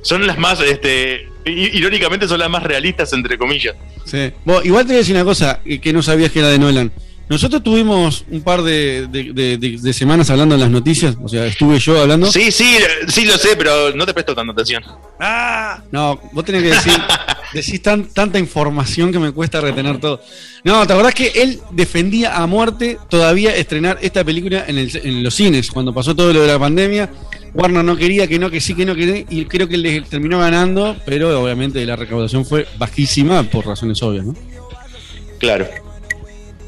[0.01, 3.75] son las más, este, irónicamente son las más realistas, entre comillas.
[4.05, 4.31] Sí.
[4.43, 6.59] Vos, igual te voy a decir una cosa eh, que no sabías que era de
[6.59, 6.91] Nolan.
[7.27, 11.27] Nosotros tuvimos un par de, de- de- de- de semanas hablando en las noticias, o
[11.27, 12.31] sea, estuve yo hablando.
[12.31, 12.77] Sí, sí,
[13.07, 14.83] sí lo sé, pero no te presto tanta atención.
[15.91, 16.93] No, vos tenés que decir,
[17.53, 20.21] decís tan, tanta información que me cuesta retener todo.
[20.63, 25.23] No, ¿te acordás que él defendía a muerte todavía estrenar esta película en, el- en
[25.23, 25.71] los cines?
[25.71, 27.09] Cuando pasó todo lo de la pandemia,
[27.55, 30.01] Warner no quería, que no, que sí, que no, que no, y creo que le
[30.01, 34.35] terminó ganando, pero obviamente la recaudación fue bajísima por razones obvias, ¿no?
[35.39, 35.67] Claro.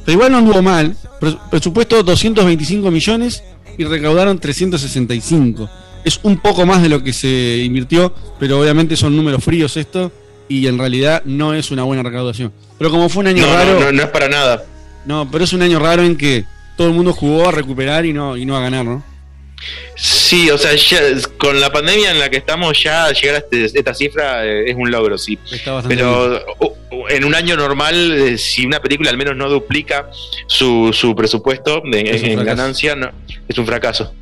[0.08, 0.96] Pero igual no anduvo mal.
[1.20, 3.44] Pres- Presupuesto 225 millones
[3.78, 5.70] y recaudaron 365.
[6.06, 10.10] Es un poco más de lo que se invirtió, pero obviamente son números fríos esto
[10.48, 12.54] y en realidad no es una buena recaudación.
[12.78, 14.64] Pero como fue un año No, raro, no, no, no es para nada.
[15.06, 16.46] no, pero es un año raro en que
[16.78, 19.04] todo el mundo jugó a recuperar y no y no a ganar, ¿no?
[19.96, 21.00] Sí, o sea, ya,
[21.38, 24.76] con la pandemia en la que estamos, ya llegar a este- esta cifra eh, es
[24.76, 25.38] un logro, sí.
[25.90, 30.10] Pero uh, en un año normal, eh, si una película al menos no duplica
[30.48, 32.00] su, su presupuesto de-
[32.34, 33.10] en, ganancia, no,
[33.48, 34.14] es un fracaso.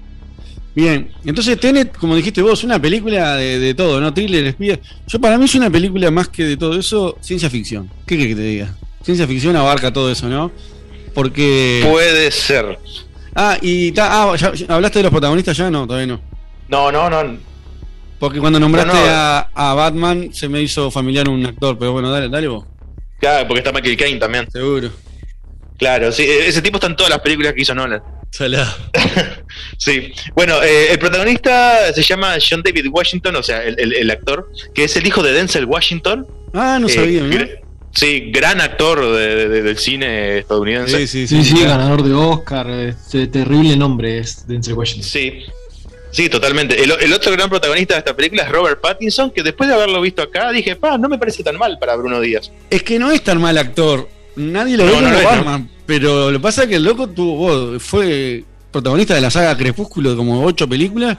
[0.73, 4.13] Bien, entonces Tenet, como dijiste vos, una película de, de todo, ¿no?
[4.13, 4.77] Thriller, espía.
[5.07, 7.89] Yo para mí es una película más que de todo eso, ciencia ficción.
[8.05, 8.75] ¿Qué querés que te diga?
[9.03, 10.51] Ciencia ficción abarca todo eso, ¿no?
[11.13, 11.85] Porque...
[11.89, 12.77] Puede ser.
[13.35, 15.69] Ah, y ta- ah, ya- ya ¿hablaste de los protagonistas ya?
[15.69, 16.21] No, todavía no.
[16.69, 17.37] No, no, no.
[18.19, 19.11] Porque cuando nombraste No, no.
[19.11, 22.65] A, a Batman se me hizo familiar un actor, pero bueno, dale, dale vos.
[23.19, 24.49] Claro, porque está Michael Caine también.
[24.51, 24.89] Seguro.
[25.77, 28.01] Claro, sí, e- ese tipo está en todas las películas que hizo Nolan.
[28.31, 28.71] Salado.
[29.77, 30.13] Sí.
[30.35, 34.49] Bueno, eh, el protagonista se llama John David Washington, o sea, el, el- el actor,
[34.73, 36.25] que es el hijo de Denzel Washington.
[36.53, 37.29] Ah, no Eh, sabía, ¿no?
[37.95, 41.07] Sí, gran actor de- de- del cine estadounidense.
[41.07, 42.69] Sí, sí, ganador de Oscar.
[42.69, 45.09] este, terrible nombre es Denzel Washington.
[45.09, 45.31] Sí,
[46.11, 46.83] sí, totalmente.
[46.83, 50.01] El, el otro gran protagonista de esta película es Robert Pattinson, que después de haberlo
[50.01, 52.51] visto acá dije, pa, no me parece tan mal para Bruno Díaz.
[52.69, 54.09] Es que no es tan mal actor.
[54.35, 55.69] Nadie lo No, ve no como.
[55.85, 59.55] Pero lo que pasa es que el loco tuvo, vos, fue protagonista de la saga
[59.55, 61.17] Crepúsculo de como ocho películas.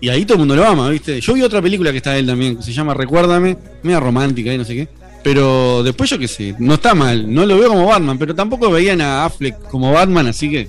[0.00, 1.20] Y ahí todo el mundo lo ama, ¿viste?
[1.20, 4.56] Yo vi otra película que está él también, que se llama Recuérdame, media romántica y
[4.58, 4.88] no sé qué.
[5.24, 8.70] Pero después yo qué sé, no está mal, no lo veo como Batman, pero tampoco
[8.70, 10.68] veían a Affleck como Batman, así que.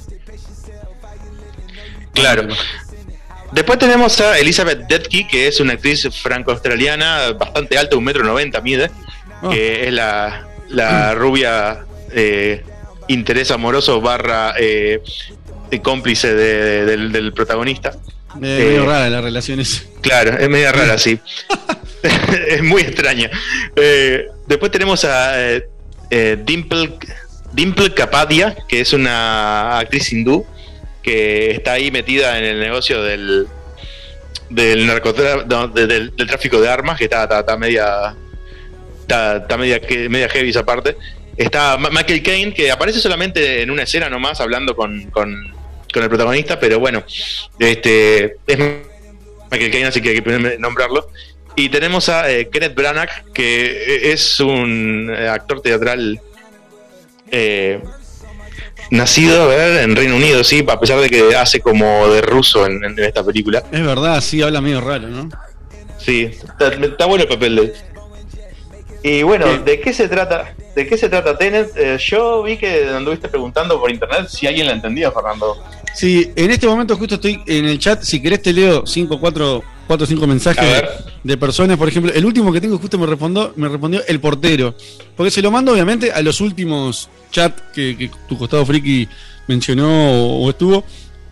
[2.14, 2.48] Claro.
[3.52, 8.62] Después tenemos a Elizabeth Debicki, que es una actriz franco-australiana, bastante alta, un metro noventa
[8.62, 8.90] mide,
[9.52, 12.64] que es la, la rubia eh,
[13.08, 15.02] interés amoroso barra eh,
[15.84, 17.92] cómplice de- de- del, del protagonista.
[18.42, 19.84] Eh, medio rara la relación esa.
[20.02, 21.20] Claro, es media rara, sí.
[22.50, 23.30] es muy extraña.
[23.76, 25.68] Eh, después tenemos a eh,
[26.10, 26.98] eh, Dimple,
[27.54, 30.46] Dimple Kapadia, que es una actriz hindú,
[31.02, 33.48] que está ahí metida en el negocio del
[34.50, 38.16] del no, de- del, del tráfico de armas, que está, está, está media
[39.02, 40.96] está, está media, media heavy esa parte.
[41.38, 45.54] Está Michael Caine, que aparece solamente en una escena nomás hablando con, con,
[45.96, 47.06] con el protagonista, pero bueno,
[47.58, 48.58] este es
[49.50, 51.10] Michael Caine, así que hay que nombrarlo.
[51.56, 56.20] Y tenemos a eh, Kenneth Branagh, que es un eh, actor teatral
[57.32, 57.82] eh,
[58.92, 62.66] nacido a ver, en Reino Unido, sí, a pesar de que hace como de ruso
[62.66, 63.64] en, en esta película.
[63.72, 65.30] Es verdad, sí, habla medio raro, ¿no?
[65.98, 67.74] Sí, está, está bueno el papel de él.
[69.06, 70.56] Y bueno, ¿de qué se trata?
[70.76, 71.70] ¿De qué se trata Tenet?
[71.78, 75.64] Eh, yo vi que anduviste preguntando por internet si alguien la entendía, Fernando.
[75.94, 78.02] Sí, en este momento justo estoy en el chat.
[78.02, 80.84] Si querés, te leo 5, 4, 4 5 mensajes
[81.24, 81.78] de, personas.
[81.78, 84.74] Por ejemplo, el último que tengo justo me respondió, me respondió el portero.
[85.16, 89.08] Porque se lo mando, obviamente, a los últimos chats que, que tu costado friki
[89.48, 90.84] mencionó o, o estuvo.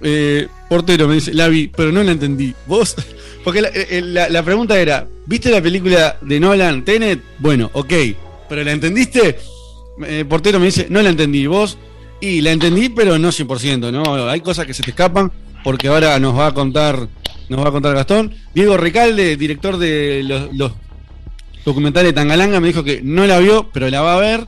[0.03, 2.53] Eh, portero me dice, la vi, pero no la entendí.
[2.67, 2.95] ¿Vos?
[3.43, 7.21] Porque la, eh, la- la pregunta era: ¿viste la película de Nolan, Tenet?
[7.39, 7.93] Bueno, ok,
[8.49, 9.37] pero ¿la entendiste?
[10.05, 11.45] Eh, portero me dice, no la entendí.
[11.47, 11.77] ¿Vos?
[12.21, 14.29] Y la entendí, pero no 100%, ¿no?
[14.29, 15.31] Hay cosas que se te escapan,
[15.63, 17.07] porque ahora nos va a contar,
[17.49, 18.33] nos va a contar Gastón.
[18.55, 20.23] Diego Recalde, director de
[20.53, 20.71] los,
[21.65, 24.47] documentales Tangalanga, me dijo que no la vio, pero la va a ver.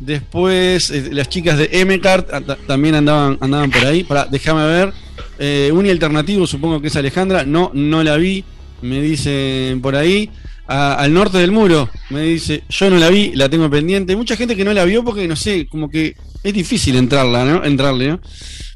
[0.00, 4.04] Después, eh, las chicas de M-Cart ah, ta- también andaban, andaban por ahí.
[4.04, 4.92] Para, déjame ver.
[5.38, 7.44] Eh, Uni Alternativo, supongo que es Alejandra.
[7.44, 8.44] No, no la vi.
[8.82, 10.30] Me dicen por ahí.
[10.68, 14.12] A- al norte del muro, me dice, yo no la vi, la tengo pendiente.
[14.12, 17.44] Hay mucha gente que no la vio porque, no sé, como que es difícil entrarla,
[17.44, 17.64] ¿no?
[17.64, 18.20] Entrarle, ¿no?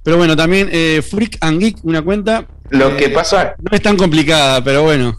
[0.05, 2.47] Pero bueno, también eh, Freak and Geek, una cuenta.
[2.71, 5.19] Lo eh, que pasa- No es tan complicada, pero bueno.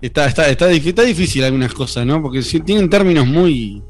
[0.00, 2.20] Está, está, está, está difícil algunas cosas, ¿no?
[2.22, 3.82] Porque si- tienen términos muy.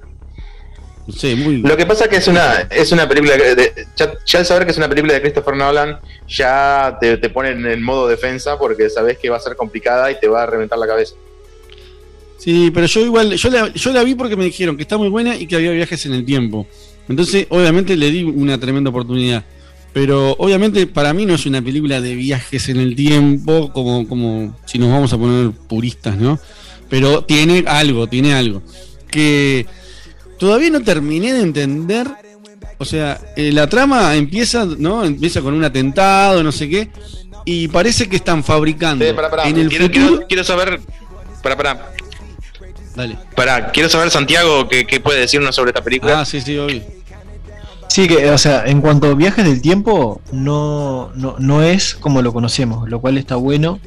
[1.06, 1.58] Muy.
[1.58, 4.70] Lo que pasa que es una, es una película de- ya, ya al saber que
[4.72, 5.98] es una película de Christopher Nolan,
[6.28, 10.10] ya te, te pone en el modo defensa porque sabes que va a ser complicada
[10.10, 11.14] y te va a reventar la cabeza.
[12.38, 15.08] Sí, pero yo igual, yo la, yo la vi porque me dijeron que está muy
[15.08, 16.66] buena y que había viajes en el tiempo.
[17.08, 19.44] Entonces, obviamente le di una tremenda oportunidad.
[19.92, 24.58] Pero obviamente para mí no es una película de viajes en el tiempo, como, como
[24.66, 26.38] si nos vamos a poner puristas, ¿no?
[26.90, 28.62] Pero tiene algo, tiene algo.
[29.10, 29.66] Que
[30.38, 32.06] todavía no terminé de entender.
[32.78, 35.04] O sea, eh, la trama empieza, ¿no?
[35.04, 36.90] Empieza con un atentado, no sé qué.
[37.44, 39.10] Y parece que están fabricando Sí,
[39.44, 40.06] en el quiero, futuro.
[40.08, 40.80] quiero- quiero saber.
[41.42, 41.92] Para, para.
[42.96, 43.18] Dale.
[43.36, 46.20] Para, quiero saber, Santiago, qué, qué puede decirnos sobre esta película.
[46.20, 46.82] Ah, sí, sí, obvio.
[47.88, 52.22] Sí, que, o sea, en cuanto a viajes del tiempo, no, no, no es como
[52.22, 53.78] lo conocemos, lo cual está bueno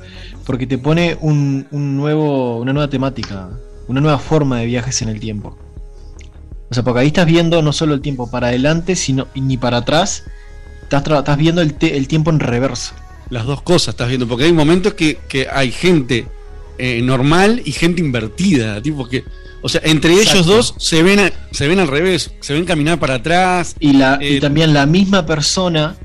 [0.45, 3.49] porque te pone un, un nuevo, una nueva temática,
[3.87, 5.57] una nueva forma de viajes en el tiempo.
[6.69, 9.77] O sea, porque ahí estás viendo no solo el tiempo para adelante, sino ni para
[9.77, 10.23] atrás,
[10.83, 12.93] estás, estás viendo el, el tiempo en reverso.
[13.29, 16.27] Las dos cosas estás viendo, porque hay momentos que, que hay gente
[16.77, 19.23] eh, normal y gente invertida, tipo que,
[19.61, 22.99] o sea, entre ellos dos se ven, a- se ven al revés, se ven caminar
[22.99, 23.75] para atrás.
[23.79, 25.95] Y, la, y Eh, también la misma persona,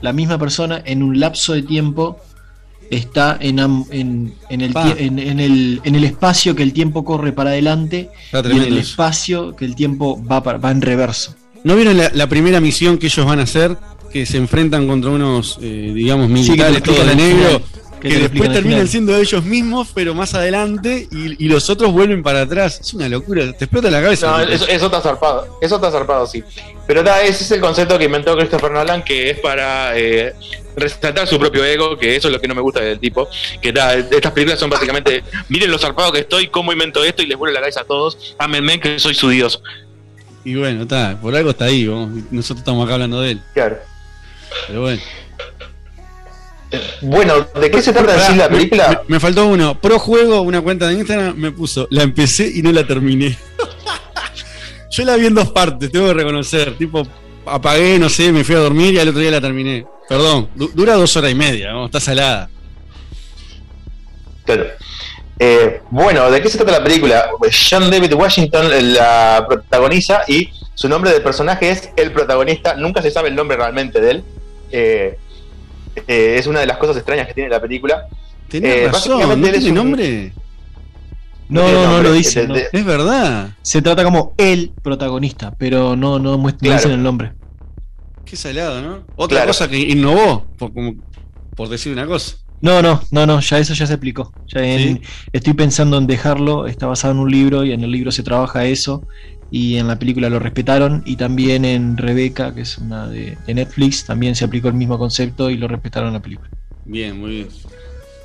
[0.00, 2.18] la misma persona en un lapso de tiempo
[2.92, 7.32] está en, am- en, en el, en, el, en el espacio que el tiempo corre
[7.32, 11.34] para adelante Está y en el espacio que el tiempo va, para- va en reverso.
[11.64, 13.76] ¿No vieron la, la primera misión que ellos van a hacer?
[14.12, 17.62] Que se enfrentan contra unos, eh, digamos, Sí, militares explican todos de negro,
[18.02, 21.70] que, que te lo después terminan siendo ellos mismos, pero más adelante, y, y los
[21.70, 22.80] otros vuelven para atrás.
[22.80, 24.30] Es una locura, te explota la cabeza.
[24.30, 25.58] No, eso, eso está zarpado.
[25.62, 26.42] Eso está zarpado, sí.
[26.86, 30.34] Pero ta, ese es el concepto que inventó Christopher Nolan, que es para eh,
[30.76, 33.28] resaltar su propio ego, que eso es lo que no me gusta del tipo.
[33.60, 37.26] Que ta, estas películas son básicamente, miren lo zarpado que estoy, cómo invento esto y
[37.26, 38.34] les vuelvo la cabeza a todos.
[38.38, 39.62] Ámenme que soy su dios.
[40.44, 43.42] Y bueno, está, por algo está ahí, vos, nosotros estamos acá hablando de él.
[43.54, 43.78] Claro.
[44.66, 45.00] Pero bueno.
[47.02, 49.02] Bueno, ¿de qué se trata Pará, la película?
[49.08, 49.78] Me, me faltó uno.
[49.78, 51.86] Pro juego, una cuenta de Instagram, me puso.
[51.90, 53.36] La empecé y no la terminé.
[54.90, 56.76] Yo la vi en dos partes, tengo que reconocer.
[56.76, 57.06] Tipo,
[57.46, 59.86] apagué, no sé, me fui a dormir y al otro día la terminé.
[60.08, 61.86] Perdón, du- dura dos horas y media, ¿no?
[61.86, 62.48] está salada.
[64.44, 64.66] Claro.
[65.38, 67.30] Eh, bueno, ¿de qué se trata la película?
[67.70, 72.74] John David Washington eh, la protagoniza y su nombre del personaje es el protagonista.
[72.74, 74.24] Nunca se sabe el nombre realmente de él.
[74.70, 75.18] Eh,
[76.06, 78.06] eh, es una de las cosas extrañas que tiene la película.
[78.48, 80.32] Tenés Eh, razón, ¿no tiene un- nombre?
[81.48, 82.42] No, no, no nombre, lo dice.
[82.42, 82.54] de- no.
[82.54, 83.50] de- Es verdad.
[83.62, 86.76] Se trata como el protagonista, pero no, no, muest- no Claro.
[86.76, 87.32] dicen el nombre.
[88.24, 89.04] Qué salado, ¿no?
[89.16, 89.48] Otra Claro.
[89.48, 90.94] cosa que innovó, por, como,
[91.54, 92.36] por decir una cosa.
[92.62, 94.32] No, no, no, no, ya eso ya se explicó.
[94.46, 95.02] Ya en-
[95.32, 98.64] Estoy pensando en dejarlo, está basado en un libro y en el libro se trabaja
[98.64, 99.02] eso.
[99.52, 103.54] Y en la película lo respetaron y también en Rebeca, que es una de, de
[103.54, 106.48] Netflix, también se aplicó el mismo concepto y lo respetaron en la película.
[106.86, 107.48] Bien, muy bien.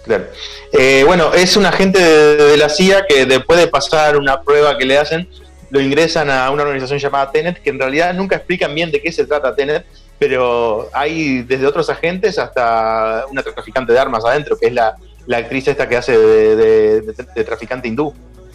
[0.06, 0.24] Claro.
[0.72, 4.78] Eh, bueno, es un agente de, de la CIA que después de pasar una prueba
[4.78, 5.28] que le hacen,
[5.70, 9.12] lo ingresan a una organización llamada Tenet, que en realidad nunca explican bien de qué
[9.12, 9.86] se trata Tenet,
[10.18, 14.96] pero hay desde otros agentes hasta una traficante de armas adentro, que es la,
[15.28, 18.14] la actriz esta que hace de, de- de- de traficante hindú.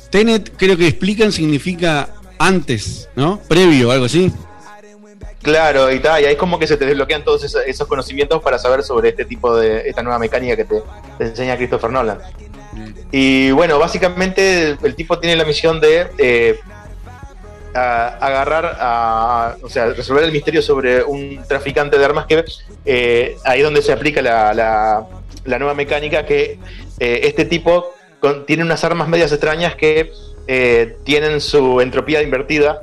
[0.09, 2.09] Tenet, creo que explican, significa
[2.47, 3.41] antes, ¿no?
[3.49, 4.33] Previo, algo así.
[5.43, 8.41] Claro, y, tal, y ahí es como que se te desbloquean todos esos, esos conocimientos
[8.43, 10.83] para saber sobre este tipo de, esta nueva mecánica que te,
[11.19, 12.19] te enseña Christopher Nolan.
[13.11, 16.59] Y bueno, básicamente el, el tipo tiene la misión de eh,
[17.75, 22.45] a- agarrar, a, o sea, resolver el misterio sobre un traficante de armas que
[22.85, 25.05] eh, ahí es donde se aplica la, la-
[25.45, 26.59] la nueva mecánica que
[27.01, 30.13] eh, este tipo con- tiene unas armas medias extrañas que
[30.47, 32.83] eh, tienen su entropía invertida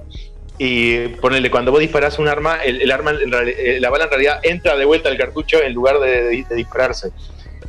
[0.57, 4.39] y ponele, cuando vos disparás un arma, el, el arma, eh, la bala en realidad
[4.43, 7.11] entra de vuelta al cartucho en lugar de, de- de dispararse.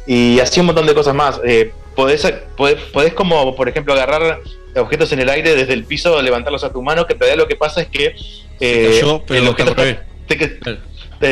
[0.07, 1.41] Y así un montón de cosas más.
[1.45, 2.27] Eh, podés,
[2.57, 4.41] podés, podés como, por ejemplo, agarrar
[4.77, 7.49] objetos en el aire desde el piso, levantarlos a tu mano, que en realidad lo
[7.49, 8.15] que pasa es que
[8.61, 9.75] eh, cayó, pero el objeto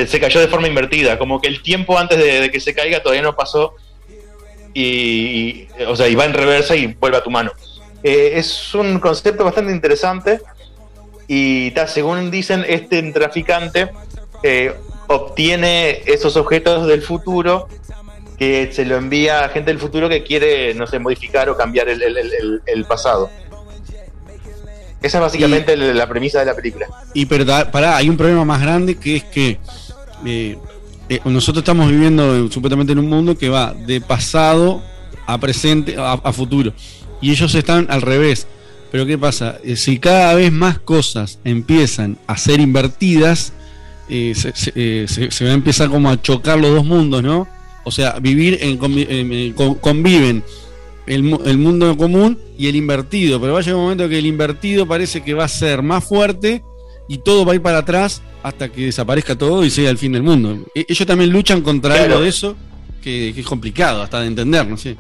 [0.06, 3.00] se cayó de forma invertida, como que el tiempo antes de, de que se caiga
[3.02, 3.74] todavía no pasó
[4.74, 7.52] y, y, o sea, y va en reversa y vuelve a tu mano.
[8.02, 10.40] Eh, es un concepto bastante interesante
[11.26, 13.90] y ta, según dicen, este traficante
[14.42, 14.72] eh,
[15.08, 17.68] obtiene esos objetos del futuro
[18.38, 21.88] que se lo envía a gente del futuro que quiere, no sé, modificar o cambiar
[21.88, 23.30] el, el- el- el- el pasado.
[25.02, 26.86] Esa es básicamente la premisa de la película.
[27.14, 29.58] Y pero da- pará, hay un problema más grande que es que
[30.26, 30.56] eh,
[31.08, 34.82] eh, nosotros estamos viviendo eh, supuestamente en un mundo que va de pasado
[35.26, 36.72] a presente, a, a futuro.
[37.20, 38.46] Y ellos están al revés.
[38.90, 39.58] Pero ¿qué pasa?
[39.64, 43.52] Eh, si cada vez más cosas empiezan a ser invertidas,
[44.08, 47.22] eh, se, se- eh, se- se va a empezar como a chocar los dos mundos,
[47.22, 47.46] ¿no?
[47.84, 50.42] O sea, vivir en, convi- en- en- con- conviven
[51.06, 54.26] el, el mundo común y el invertido, pero va a llegar un momento que el
[54.26, 56.62] invertido parece que va a ser más fuerte
[57.08, 60.12] y todo va a ir para atrás hasta que desaparezca todo y sea el fin
[60.12, 60.64] del mundo.
[60.74, 62.12] E- Ellos también luchan contra Claro.
[62.12, 62.56] algo de eso
[63.02, 64.96] que, que es complicado hasta de entender, no sé.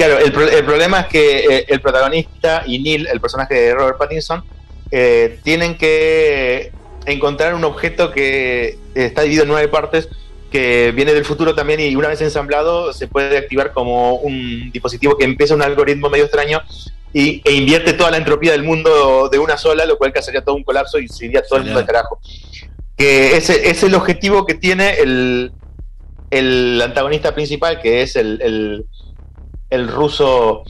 [0.00, 3.98] Claro, el, el problema es que eh, el protagonista y Neil, el personaje de Robert
[3.98, 4.42] Pattinson,
[4.90, 6.72] eh, tienen que
[7.04, 10.08] encontrar un objeto que está dividido en nueve partes,
[10.50, 15.18] que viene del futuro también y una vez ensamblado se puede activar como un dispositivo
[15.18, 16.62] que empieza un algoritmo medio extraño
[17.12, 20.54] y, e invierte toda la entropía del mundo de una sola, lo cual causaría todo
[20.54, 22.18] un colapso y se iría todo el mundo al carajo.
[22.96, 25.52] Que ese es el objetivo que tiene el,
[26.30, 28.86] el antagonista principal, que es el,
[29.70, 30.62] el ruso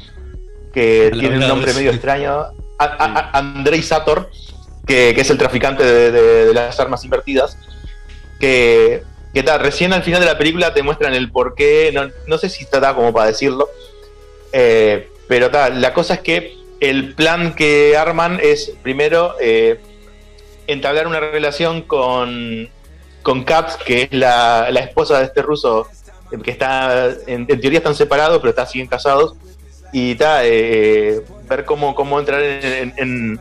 [0.72, 2.44] que tiene un nombre medio extraño,
[2.78, 4.30] Andrei Sator,
[4.86, 7.58] que, que es el traficante de, de- de las armas invertidas,
[8.38, 9.02] que,
[9.34, 12.38] que ta, recién al final de la película te muestran el por qué, no, no
[12.38, 13.68] sé si está como para decirlo,
[14.52, 19.78] eh, pero ta, la cosa es que el plan que arman es primero eh,
[20.66, 22.68] entablar una relación con,
[23.22, 23.44] con
[23.84, 25.86] que es la, la esposa de este ruso,
[26.42, 29.34] que está, en, en teoría están separados, pero está, siguen casados,
[29.92, 33.40] y ta, eh, ver cómo, cómo entrar en, en-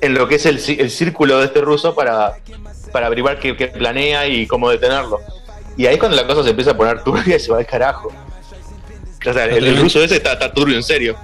[0.00, 2.34] en- lo que es el, el círculo de este ruso para,
[2.92, 5.18] para averiguar qué, qué planea y cómo detenerlo.
[5.76, 7.66] Y ahí es cuando la cosa se empieza a poner turbia y se va al
[7.66, 8.12] carajo.
[9.26, 11.16] O sea, el, el ruso ese está, está turbio en serio.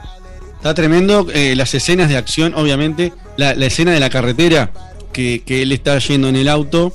[0.57, 3.13] Está tremendo eh, las escenas de acción, obviamente.
[3.37, 4.71] La, la escena de la carretera,
[5.13, 6.93] que, que él está yendo en el auto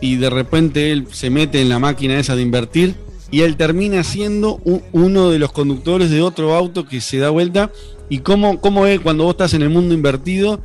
[0.00, 2.94] y de repente él se mete en la máquina esa de invertir
[3.34, 4.60] y él termina siendo
[4.92, 7.70] uno de los conductores de otro auto que se da vuelta.
[8.08, 10.60] Y cómo, cómo es cuando vos estás en el mundo invertido,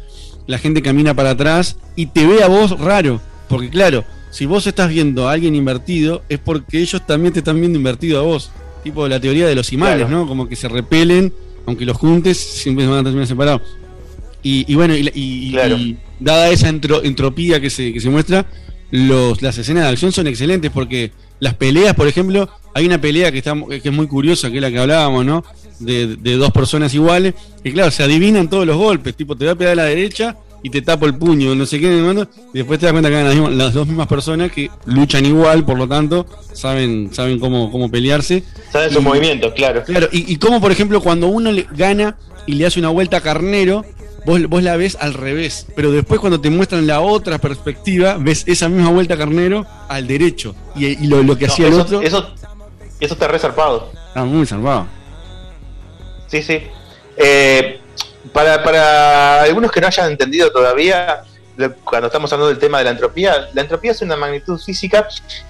[0.45, 3.21] la gente camina para atrás y te ve a vos raro.
[3.47, 7.59] Porque claro, si vos estás viendo a alguien invertido, es porque ellos también te están
[7.59, 8.51] viendo invertido a vos.
[8.83, 10.11] Tipo la teoría de los imanes, Claro.
[10.19, 10.27] ¿no?
[10.27, 11.33] Como que se repelen,
[11.65, 13.61] aunque los juntes, siempre se van a terminar separados.
[14.43, 18.45] Y, y bueno, y, y- y dada esa entro- entropía que se, que se muestra,
[18.91, 23.31] los, las escenas de acción son excelentes porque las peleas, por ejemplo, hay una pelea
[23.31, 25.43] que, está, que es muy curiosa, que es la que hablábamos, ¿no?
[25.79, 27.33] De, de dos personas iguales,
[27.63, 30.35] que claro, se adivinan todos los golpes, tipo, te voy a pegar a la derecha
[30.61, 33.27] y te tapo el puño, no sé qué, y después te das cuenta que eran
[33.27, 37.71] las, mismas- las dos mismas personas que luchan igual, por lo tanto, saben, saben cómo,
[37.71, 38.43] cómo pelearse.
[38.73, 39.83] Saben sus movimientos, claro.
[39.85, 43.17] Claro, y, y como por ejemplo cuando uno le gana y le hace una vuelta
[43.17, 43.85] a Carnero,
[44.25, 48.43] vos, vos la ves al revés, pero después cuando te muestran la otra perspectiva, ves
[48.45, 50.55] esa misma vuelta a Carnero al derecho.
[50.75, 52.33] Y, y lo, lo que No, hacía el otro Eso,
[52.99, 53.91] eso está resarpado.
[54.07, 54.87] está muy salvado.
[56.27, 56.67] Sí, sí.
[57.17, 57.79] Eh,
[58.33, 61.23] para, para algunos que no hayan entendido todavía,
[61.83, 65.07] cuando estamos hablando del tema de la entropía, la entropía es una magnitud física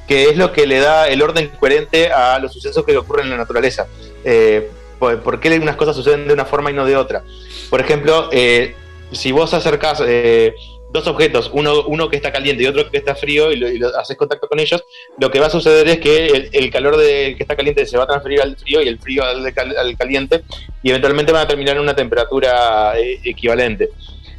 [0.07, 3.31] que es lo que le da el orden coherente a los sucesos que ocurren en
[3.31, 3.87] la naturaleza.
[4.23, 7.23] Eh, por, por qué unas cosas suceden de una forma y no de otra?
[7.69, 8.75] Por ejemplo, eh,
[9.11, 10.53] si vos acercás eh,
[10.91, 13.77] dos objetos, uno, uno que está caliente y otro que está frío, y, lo, y
[13.77, 14.83] lo- haces contacto con ellos,
[15.19, 18.05] lo que va a suceder es que el, calor de, que está caliente se va
[18.05, 19.53] a transferir al frío y el frío al,
[19.97, 20.43] caliente,
[20.81, 23.89] y eventualmente van a terminar en una temperatura eh, equivalente.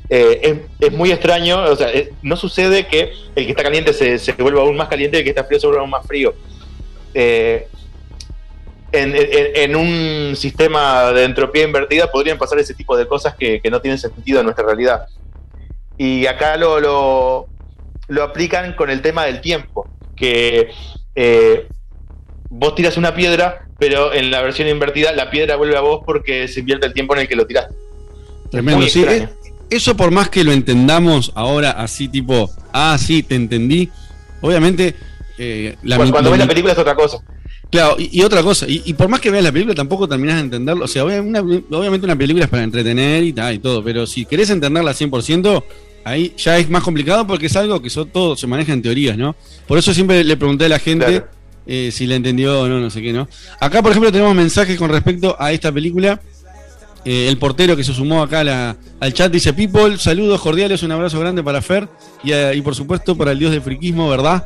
[0.08, 0.40] Eh,
[0.80, 1.88] es, es muy extraño, o sea,
[2.22, 5.24] no sucede que el que está caliente se, se vuelva aún más caliente y el
[5.24, 6.34] que está frío se vuelva aún más frío.
[7.14, 7.68] Eh,
[8.92, 13.80] en, en- un sistema de entropía invertida podrían pasar ese tipo de cosas que no
[13.80, 15.06] tienen sentido en nuestra realidad.
[16.02, 17.46] Y acá lo, lo,
[18.08, 19.86] lo aplican con el tema del tiempo,
[20.16, 20.70] que
[21.14, 21.66] eh,
[22.48, 26.48] vos tiras una piedra, pero en la versión invertida la piedra vuelve a vos porque
[26.48, 27.74] se invierte el tiempo en el que lo tiraste.
[28.50, 29.04] Tremendo, sí.
[29.06, 29.28] eh,
[29.68, 33.90] Eso por más que lo entendamos ahora así tipo, ah, sí, te entendí.
[34.40, 34.94] Obviamente,
[35.36, 37.18] eh, la Cuando, cuando ves la película es otra cosa.
[37.70, 40.36] Claro, y, y otra cosa, y, y por más que veas la película tampoco terminás
[40.36, 40.86] de entenderlo.
[40.86, 44.24] O sea, una- obviamente una película es para entretener y, tal y todo, pero si
[44.24, 45.62] querés entenderla 100%,
[46.04, 49.34] ahí ya es más complicado porque es algo que todo se maneja en teorías, ¿no?
[49.66, 51.24] Por eso siempre le pregunté a la gente
[51.66, 53.28] eh, si la entendió o no, no sé qué, ¿no?
[53.60, 56.20] Acá, por ejemplo, tenemos mensajes con respecto a esta película.
[57.04, 60.82] Eh, el portero que se sumó acá a la- al chat dice: People, saludos cordiales,
[60.82, 61.88] un abrazo grande para Fer
[62.22, 64.44] y, eh, y por supuesto para el dios del friquismo, ¿verdad?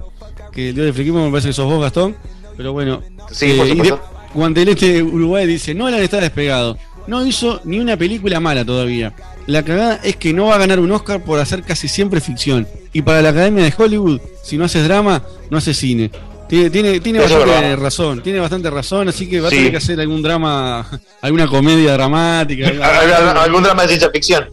[0.53, 2.15] Que el dios del friquismo me parece que sos vos, Gastón.
[2.57, 3.03] Pero bueno,
[3.33, 3.95] Sí, por y de-.
[4.35, 6.79] Guantelete Uruguay dice: Nolan está despegado.
[7.09, 9.13] No hizo ni una película mala todavía.
[9.47, 12.67] La cagada es que no va a ganar un Oscar por hacer casi siempre ficción.
[12.93, 16.11] Y para la Academia de Hollywood, si no haces drama, no haces cine.
[16.49, 19.57] Tiene, tiene, tiene bastante razón, tiene bastante razón, así que va Sí.
[19.57, 20.87] a tener que hacer algún drama,
[21.23, 22.69] alguna comedia dramática.
[23.43, 24.45] Algún drama de ciencia ficción.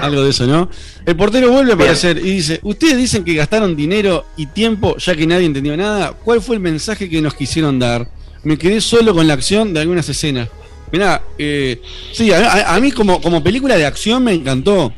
[0.00, 0.70] algo de eso, ¿no?
[1.04, 1.88] El portero vuelve a Bien.
[1.88, 6.12] aparecer y dice, ustedes dicen que gastaron dinero y tiempo ya que nadie entendió nada.
[6.12, 8.08] ¿Cuál fue el mensaje que nos quisieron dar?
[8.44, 10.48] Me quedé solo con la acción de algunas escenas.
[10.92, 11.80] Mirá, eh,
[12.12, 14.92] sí, a, a- mí como, como película de acción me encantó.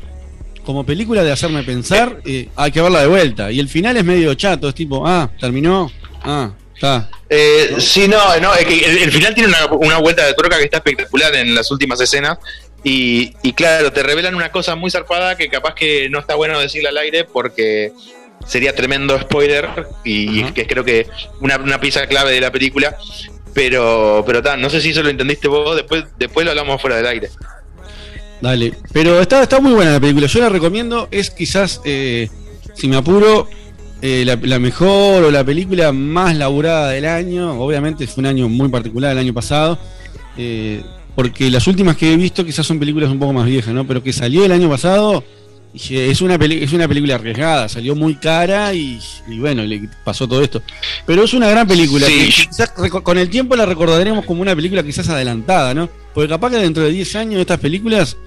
[0.65, 3.51] Como película de hacerme pensar, eh, hay que verla de vuelta.
[3.51, 5.91] Y el final es medio chato, es tipo, ah, terminó,
[6.23, 7.07] ah, está.
[7.29, 10.57] Eh, Sí, no, no, es que el, el final tiene una, una vuelta de tuerca
[10.57, 12.39] que está espectacular en las últimas escenas.
[12.83, 16.59] Y, y claro, te revelan una cosa muy zarpada que capaz que no está bueno
[16.59, 17.91] decirla al aire porque
[18.47, 19.69] sería tremendo spoiler
[20.03, 21.07] y, y que creo que
[21.41, 22.95] una, una pieza clave de la película.
[23.55, 26.97] Pero, pero ta, no sé si eso lo entendiste vos, después, después lo hablamos fuera
[26.97, 27.29] del aire.
[28.41, 30.27] Dale, pero está, está muy buena la película.
[30.27, 31.07] Yo la recomiendo.
[31.09, 32.29] Es quizás, eh,
[32.73, 33.47] si me apuro,
[34.01, 37.59] eh, la, mejor o la película más laburada del año.
[37.59, 39.79] Obviamente fue un año muy particular el año pasado.
[40.37, 40.83] eh,
[41.15, 43.87] porque las últimas que he visto quizás son películas un poco más viejas, ¿no?
[43.87, 45.23] Pero que salió el año pasado
[45.75, 47.67] es una, peli- es una película arriesgada.
[47.69, 50.61] Salió muy cara y, y bueno, le pasó todo esto.
[51.05, 52.05] Pero es una gran película.
[52.07, 52.19] Sí.
[52.19, 55.89] que quizás con el tiempo la recordaremos como una película quizás adelantada, ¿no?
[56.13, 58.17] Porque capaz que dentro de 10 años estas películas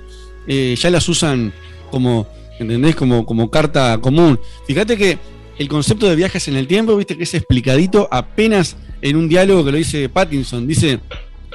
[0.47, 1.53] eh, ya las usan
[1.91, 2.27] como,
[2.59, 2.95] ¿entendés?
[2.97, 4.39] Como, como carta común.
[4.67, 5.19] Fíjate que
[5.59, 9.65] el concepto de viajes en el tiempo, viste que es explicadito apenas en un diálogo
[9.65, 10.67] que lo dice Pattinson.
[10.67, 11.01] Dice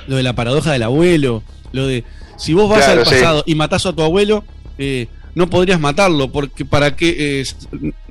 [0.08, 2.04] lo de la paradoja del abuelo, lo de
[2.38, 3.14] si vos vas Claro, al sí.
[3.14, 4.44] pasado y matás a tu abuelo,
[4.78, 7.46] eh, no podrías matarlo porque para qué eh,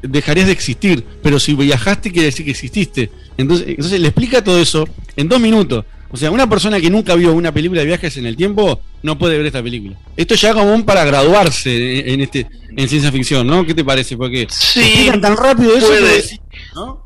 [0.03, 3.11] dejarías de existir, pero si viajaste quiere decir que exististe.
[3.37, 5.85] Entonces, entonces le explica todo eso en dos minutos.
[6.11, 9.17] O sea, una persona que nunca vio una película de viajes en el tiempo no
[9.19, 9.97] puede ver esta película.
[10.17, 12.47] Esto ya como un para graduarse en, en este
[12.77, 13.65] en ciencia ficción, ¿no?
[13.67, 14.17] ¿Qué te parece?
[14.17, 15.87] Porque explican tan rápido eso.
[15.87, 16.17] puede.
[16.17, 16.41] decís,
[16.75, 17.03] ¿no?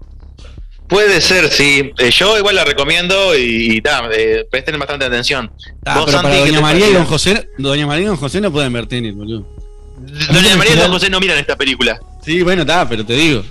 [0.88, 1.90] Puede ser, sí.
[1.98, 5.50] Eh, yo igual la recomiendo y, y ta, eh, presten bastante atención.
[5.84, 6.92] Ah, Vos, pero Santi, para ¿qué Doña María y?
[6.92, 9.48] Don José, Doña María y Don José no pueden ver tenis, boludo.
[9.96, 11.98] Doña María y Don José no miran esta película.
[12.24, 13.42] Sí, bueno, está, pero te digo.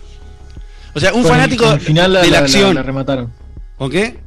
[0.93, 2.67] O sea, un Con fanático el final la, de la la- acción.
[2.69, 3.33] la- la remataron.
[3.77, 4.17] ¿Con qué?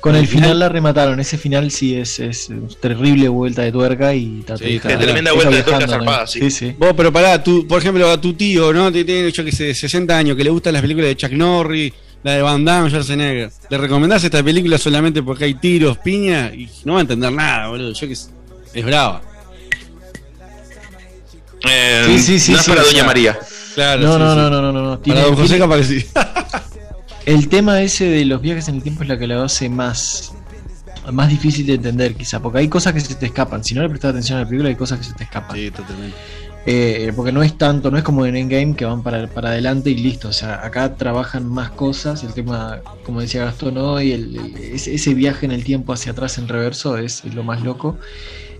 [0.00, 1.18] Con el final la remataron.
[1.18, 2.48] Ese final sí es, es
[2.80, 6.50] terrible vuelta de tuerca y está, Sí, está- tremenda está vuelta de tuerca zarpada, sí.
[6.50, 6.74] sí.
[6.78, 8.92] Vos, pero pará, tú, por ejemplo, a tu tío, ¿no?
[8.92, 11.90] Que tiene, yo que sé, 60 años, que le gustan las películas de Chuck Norris,
[12.22, 13.50] la de Van Damme, Schwarzenegger.
[13.70, 16.52] ¿Le recomendás esta película solamente porque hay tiros, piña?
[16.54, 17.92] Y no va a entender nada, boludo.
[17.94, 18.28] Yo que sé,
[18.74, 19.22] es brava.
[21.68, 23.38] Eh, Sí, sí, sí, no es sí, para o Doña sea, María.
[23.74, 24.36] Claro, no, sí, no, sí.
[24.36, 25.00] no, no, no, no.
[25.00, 26.06] Para Don José capaz que sí.
[27.26, 30.32] El tema ese de los viajes en el tiempo es la que lo hace más
[31.12, 33.62] más difícil de entender quizá, porque hay cosas que se te escapan.
[33.62, 35.54] Si no le prestas atención a la película hay cosas que se te escapan.
[35.56, 36.16] Sí, totalmente.
[36.66, 39.90] Eh, porque no es tanto, no es como en Endgame que van para, para adelante
[39.90, 40.28] y listo.
[40.28, 42.22] O sea, acá trabajan más cosas.
[42.24, 46.38] El tema, como decía Gastón hoy, el, el- ese, viaje en el tiempo hacia atrás
[46.38, 47.98] en reverso es, es lo más loco.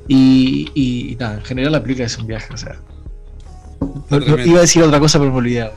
[0.07, 2.77] Y, y, y nada, en general la película es un viaje, o sea.
[3.85, 4.49] No- no- Totalmente.
[4.51, 5.71] iba a decir otra cosa, pero me olvidé.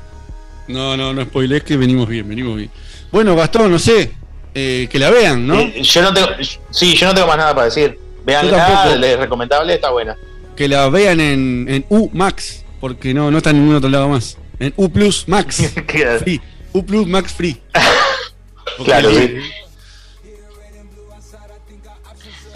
[0.67, 2.69] No, no, no spoilees que venimos bien, venimos bien.
[3.11, 4.11] Bueno, Gastón, no sé,
[4.53, 5.59] eh, que la vean, ¿no?
[5.59, 6.27] Eh, yo no tengo,
[6.71, 7.97] sí, yo no tengo más nada para decir.
[8.25, 10.17] Veanla, es recomendable, está buena.
[10.57, 14.09] Que la vean en, en U Max, porque no, no está en ningún otro lado
[14.09, 14.37] más.
[14.59, 15.71] En U Plus Max.
[16.19, 16.41] free.
[16.73, 17.61] U Plus Max Free.
[18.77, 19.35] Porque Claro, sí.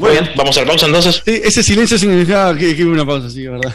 [0.01, 1.21] Muy bien, vamos a la pausa entonces.
[1.23, 3.71] Sí, ese silencio significaba que, una pausa, sí, verdad.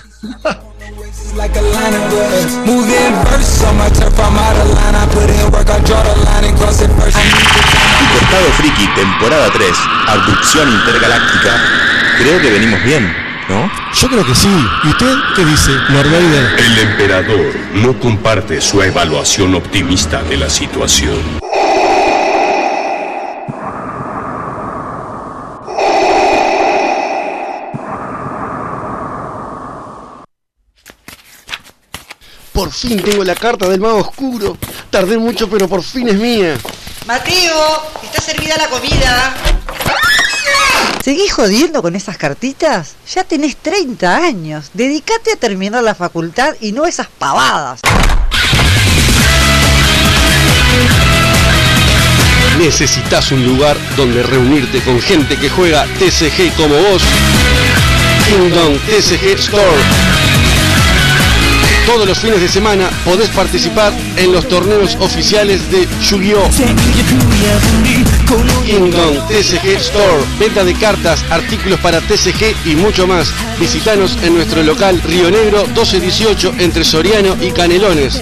[1.36, 2.52] like a line of words.
[2.66, 4.96] Move in verse on my turf, I'm out of line.
[4.96, 7.14] I put in work, I draw the line and cross it first.
[7.14, 9.70] Costado Friki, temporada 3,
[10.08, 11.62] Abducción Intergaláctica.
[12.18, 13.14] Creo que venimos bien,
[13.48, 13.70] ¿no?
[13.94, 14.50] Yo creo que sí.
[14.82, 16.58] ¿Y usted qué dice, Lord Vader?
[16.58, 21.22] El emperador no comparte su evaluación optimista de la situación.
[32.66, 34.58] Por fin tengo la carta del mago oscuro.
[34.90, 36.58] Tardé mucho, pero por fin es mía.
[37.06, 39.36] Mateo, está servida la comida.
[41.00, 42.96] ¿Seguís jodiendo con esas cartitas?
[43.14, 44.70] Ya tenés 30 años.
[44.74, 47.82] Dedicate a terminar la facultad y no esas pavadas.
[52.58, 57.02] Necesitas un lugar donde reunirte con gente que juega TCG como vos.
[58.28, 60.25] Kingdom TCG Store.
[61.86, 66.50] Todos los fines de semana podés participar en los torneos oficiales de Yu-Gi-Oh!
[68.66, 70.24] Kingdom TCG Store.
[70.38, 73.32] Venta de cartas, artículos para TCG y mucho más.
[73.60, 78.20] Visitanos en nuestro local Río Negro 1218 entre Soriano y Canelones.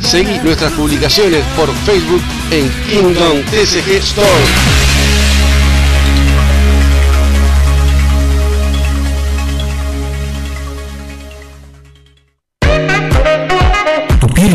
[0.00, 4.81] Seguí nuestras publicaciones por Facebook en Kingdom TCG Store.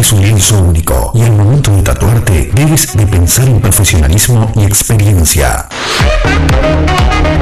[0.07, 4.63] Es un lienzo único y al momento de tatuarte debes de pensar en profesionalismo y
[4.63, 5.67] experiencia.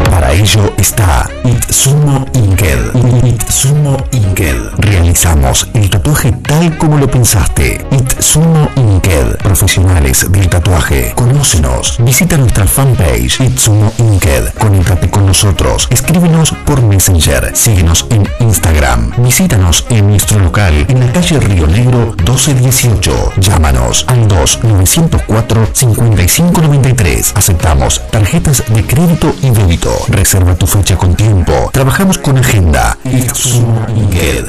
[0.09, 3.25] Para ello está Itsumo Inked.
[3.25, 4.57] Itsumo Inked.
[4.77, 7.85] Realizamos el tatuaje tal como lo pensaste.
[7.91, 9.37] Itsumo Inked.
[9.37, 11.13] Profesionales del tatuaje.
[11.15, 11.97] Conócenos.
[11.99, 14.53] Visita nuestra fanpage Itsumo Inked.
[14.57, 15.87] Conéctate con nosotros.
[15.89, 17.55] Escríbenos por Messenger.
[17.55, 19.11] Síguenos en Instagram.
[19.17, 23.33] Visítanos en nuestro local en la calle Río Negro 1218.
[23.37, 27.33] Llámanos al 2904 5593.
[27.35, 29.84] Aceptamos tarjetas de crédito y débito.
[30.09, 31.69] Reserva tu fecha con tiempo.
[31.71, 32.97] Trabajamos con agenda.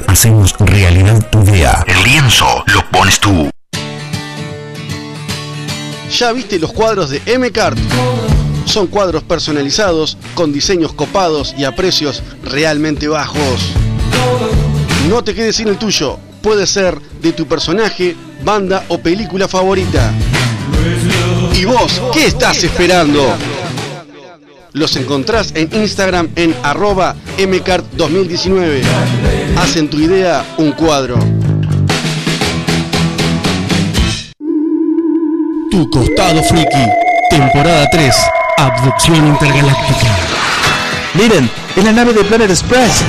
[0.07, 1.85] Hacemos realidad tu idea.
[1.87, 3.51] El lienzo lo pones tú.
[6.19, 7.79] ¿Ya viste los cuadros de M-Cart?
[8.65, 13.73] Son cuadros personalizados, con diseños copados y a precios realmente bajos.
[15.09, 16.19] No te quedes sin el tuyo.
[16.41, 20.13] Puede ser de tu personaje, banda o película favorita.
[21.53, 23.37] ¿Y vos qué estás esperando?
[24.77, 28.83] Los encontrás en Instagram en arroba mcart2019.
[29.57, 31.19] Hacen tu idea un cuadro.
[35.71, 36.87] Tu costado friki,
[37.31, 38.15] temporada 3,
[38.59, 40.15] Abducción Intergaláctica.
[41.15, 43.03] Miren, es la nave de Planet Express.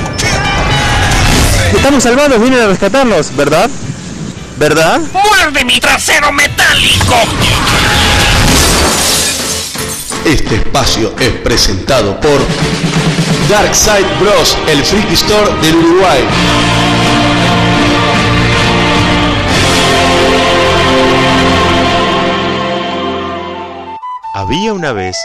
[1.76, 3.68] Estamos salvados, vienen a rescatarnos, ¿verdad?
[4.56, 5.00] ¿Verdad?
[5.12, 7.14] ¡Muerde mi trasero metálico!
[10.24, 12.40] Este espacio es presentado por
[13.48, 16.24] Darkside Bros, el Freaky Store del Uruguay.
[24.34, 25.16] Había una vez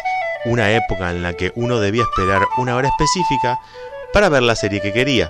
[0.46, 3.60] una época en la que uno debía esperar una hora específica
[4.14, 5.30] para ver la serie que quería.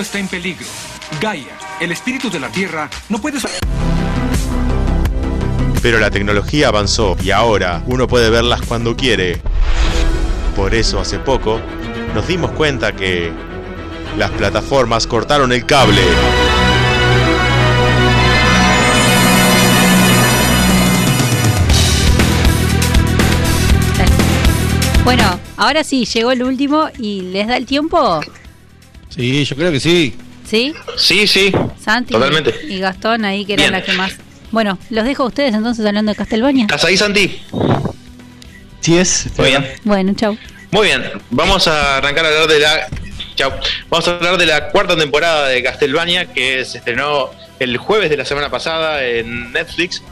[0.00, 0.66] Mundo está en peligro.
[1.20, 3.38] Gaia, el espíritu de la Tierra, no puede...
[5.82, 9.42] Pero la tecnología avanzó y ahora uno puede verlas cuando quiere.
[10.56, 11.60] Por eso hace poco
[12.14, 13.30] nos dimos cuenta que
[14.16, 16.02] las plataformas cortaron el cable.
[25.04, 28.20] Bueno, ahora sí, llegó el último y les da el tiempo.
[29.10, 30.14] Sí, yo creo que sí.
[30.48, 30.74] ¿Sí?
[30.96, 31.52] Sí, sí.
[31.78, 32.54] Santi Totalmente.
[32.68, 34.16] y Gastón ahí que eran las que más.
[34.50, 36.64] Bueno, los dejo a ustedes entonces hablando de Castelvania.
[36.64, 37.40] ¿Estás ahí, Santi?
[38.80, 39.26] Sí es.
[39.36, 39.66] Muy bien.
[39.84, 40.36] Bueno, chau.
[40.70, 41.04] Muy bien.
[41.30, 42.88] Vamos a arrancar a hablar de la
[43.36, 43.52] Chao.
[43.88, 48.16] Vamos a hablar de la cuarta temporada de Castlevania que se estrenó el jueves de
[48.16, 50.02] la semana pasada en Netflix.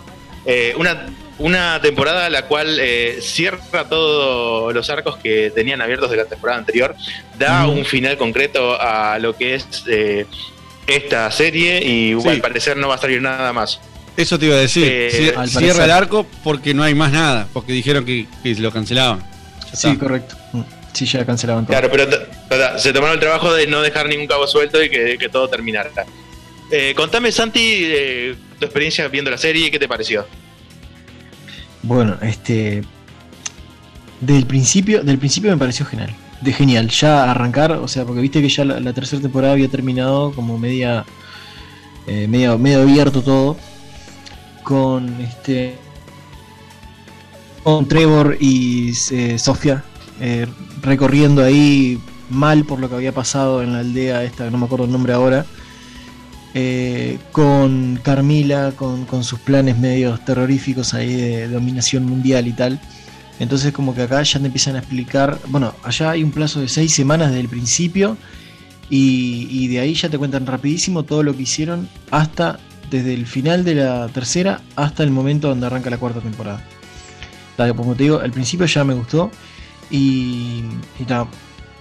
[0.46, 1.06] Eh, una,
[1.38, 6.58] una temporada la cual eh, cierra todos los arcos que tenían abiertos de la temporada
[6.58, 6.94] anterior.
[7.38, 10.26] Da un final concreto a lo que es eh,
[10.86, 12.28] esta serie y Sí.
[12.28, 13.80] al parecer no va a salir nada más.
[14.16, 14.84] Eso te iba a decir.
[14.90, 17.46] Eh, cierra el arco porque no hay más nada.
[17.52, 19.20] Porque dijeron que, que lo cancelaban.
[19.70, 19.98] Ya Sí, está.
[20.00, 20.36] correcto.
[20.52, 20.62] Mm,
[20.92, 21.78] Sí, ya cancelaban todo.
[21.78, 25.28] Claro, pero se tomaron el trabajo de no dejar ningún cabo suelto y que, que
[25.28, 25.90] todo terminara.
[26.72, 30.26] Eh, contame, Santi, eh, tu experiencia viendo la serie, ¿qué te pareció?
[31.82, 32.82] Bueno, este.
[34.20, 36.14] Del principio, del principio me pareció genial.
[36.40, 36.88] De genial.
[36.88, 40.58] Ya arrancar, o sea, porque viste que ya la, la tercera temporada había terminado como
[40.58, 41.04] media.
[42.06, 43.56] eh, medio, abierto todo.
[44.62, 45.76] Con este.
[47.62, 49.84] Con Trevor y eh, Sofía
[50.20, 50.46] eh,
[50.82, 52.00] recorriendo ahí
[52.30, 55.12] mal por lo que había pasado en la aldea esta, no me acuerdo el nombre
[55.12, 55.46] ahora.
[56.54, 62.80] Eh, con Carmila, con, sus planes medios terroríficos ahí de dominación mundial y tal.
[63.38, 66.68] Entonces como que acá ya te empiezan a explicar, bueno, allá hay un plazo de
[66.68, 68.16] seis semanas desde el principio
[68.90, 72.58] y, de ahí ya te cuentan rapidísimo todo lo que hicieron hasta,
[72.90, 76.64] desde el final de la tercera hasta el momento donde arranca la cuarta temporada.
[77.76, 79.30] Como te digo, al principio ya me gustó
[79.90, 80.62] y,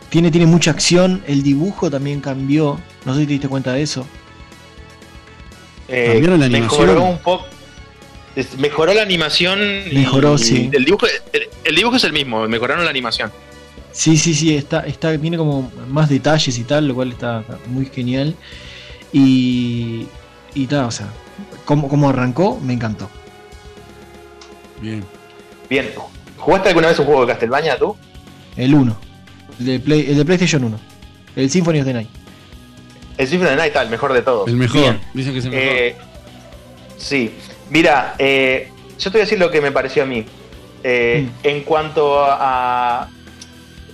[0.10, 3.84] tiene, tiene mucha acción, el dibujo también cambió, no sé si te diste cuenta de
[3.84, 4.06] eso.
[5.88, 7.46] Eh, ¿Cambiaron la mejoró un poco.
[8.58, 9.60] Mejoró la animación.
[9.92, 10.70] Mejoró, y sí.
[10.72, 13.32] El dibujo, el, el dibujo es el mismo, mejoraron la animación.
[13.98, 17.58] Sí, sí, sí, está, está, tiene como más detalles y tal, lo cual está, está
[17.66, 18.36] muy genial.
[19.12, 20.06] Y,
[20.54, 21.08] y tal, o sea,
[21.66, 23.10] como, como arrancó, me encantó.
[24.80, 25.04] Bien.
[25.68, 25.90] Bien,
[26.38, 27.98] ¿jugaste alguna vez un juego de Castlevania tú?
[28.56, 28.98] El 1,
[29.60, 30.80] el de, Play, el de PlayStation 1,
[31.36, 32.10] el Symphony of the Night.
[33.18, 34.48] El Symphony of the Night, el mejor de todos.
[34.48, 34.82] El mejor.
[34.82, 35.00] Bien.
[35.14, 35.68] Dicen que es el mejor.
[35.68, 35.96] Eh,
[36.98, 37.32] sí,
[37.70, 38.70] mira, eh,
[39.00, 40.26] yo te voy a decir lo que me pareció a mí.
[40.84, 42.38] Eh, En cuanto a,
[43.04, 43.10] a,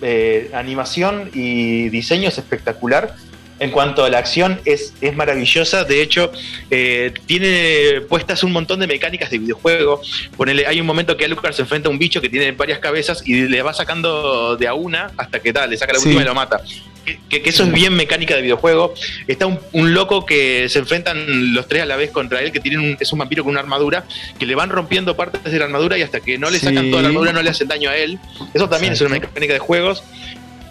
[0.01, 3.15] eh, animación y diseño es espectacular.
[3.59, 5.85] En cuanto a la acción es, es maravillosa.
[5.85, 6.31] De hecho,
[6.69, 10.01] eh, tiene puestas un montón de mecánicas de videojuego.
[10.35, 13.23] Ponele, hay un momento que Alucard se enfrenta a un bicho que tiene varias cabezas
[13.25, 16.07] y le va sacando de a una hasta que tal, le saca la Sí.
[16.09, 16.61] última y lo mata.
[17.05, 18.93] Que, que- que eso es bien mecánica de videojuego.
[19.27, 22.59] Está un, un loco que se enfrentan los tres a la vez contra él, que
[22.61, 24.05] tienen un- es un vampiro con una armadura,
[24.39, 26.65] que le van rompiendo partes de la armadura y hasta que no le Sí.
[26.67, 28.19] sacan toda la armadura no le hacen daño a él.
[28.53, 30.03] Eso también es una mecánica de juegos.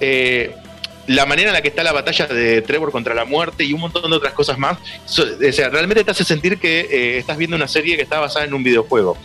[0.01, 0.55] Eh,
[1.09, 3.81] la manera en la que está la batalla de Trevor contra la muerte y un
[3.81, 4.79] montón de otras cosas más.
[5.05, 8.21] So- o sea, realmente te hace sentir que eh, estás viendo una serie que está
[8.21, 9.19] basada en un videojuego.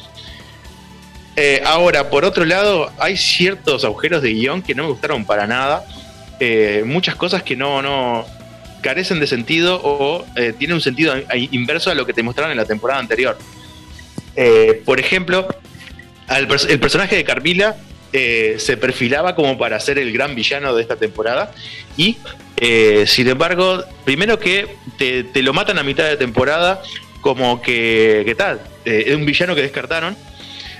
[1.36, 5.46] Eh, ahora, por otro lado, hay ciertos agujeros de guion que no me gustaron para
[5.46, 5.86] nada.
[6.40, 8.26] Eh, muchas cosas que no, no
[8.82, 11.14] carecen de sentido o eh, tienen un sentido
[11.52, 13.38] inverso a lo que te mostraron en la temporada anterior.
[14.36, 15.48] Eh, por ejemplo,
[16.30, 17.76] el personaje de Carmila
[18.14, 21.52] eh, se perfilaba como para ser el gran villano de esta temporada
[21.96, 22.18] y
[23.06, 26.82] sin embargo, primero que te, lo matan a mitad de temporada
[27.22, 28.60] como que, ¿qué tal?
[28.84, 30.18] Es un villano que descartaron,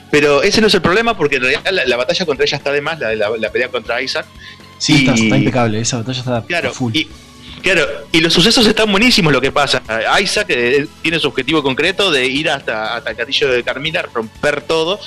[0.10, 2.72] pero ese no es el problema porque en realidad la, la batalla contra ella está
[2.72, 4.26] de más, la, la pelea contra Isaac.
[4.78, 6.96] Sí, está, impecable, esa batalla está Claro, full.
[6.96, 7.08] y,
[7.64, 9.82] claro, y los sucesos están buenísimos lo que pasa.
[10.22, 14.62] Isaac eh, tiene su objetivo concreto de ir hasta, hasta el castillo de Carmila, romper
[14.62, 15.00] todo.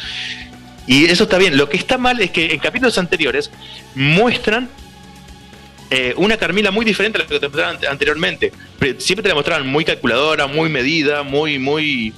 [0.87, 1.57] Y eso está bien.
[1.57, 3.51] Lo que está mal es que en capítulos anteriores
[3.95, 4.69] muestran
[5.91, 8.53] eh, una Carmila muy diferente a la que te mostraron ante- anteriormente.
[8.79, 12.13] Pre- Siempre te la mostraban muy calculadora, muy medida, muy, muy,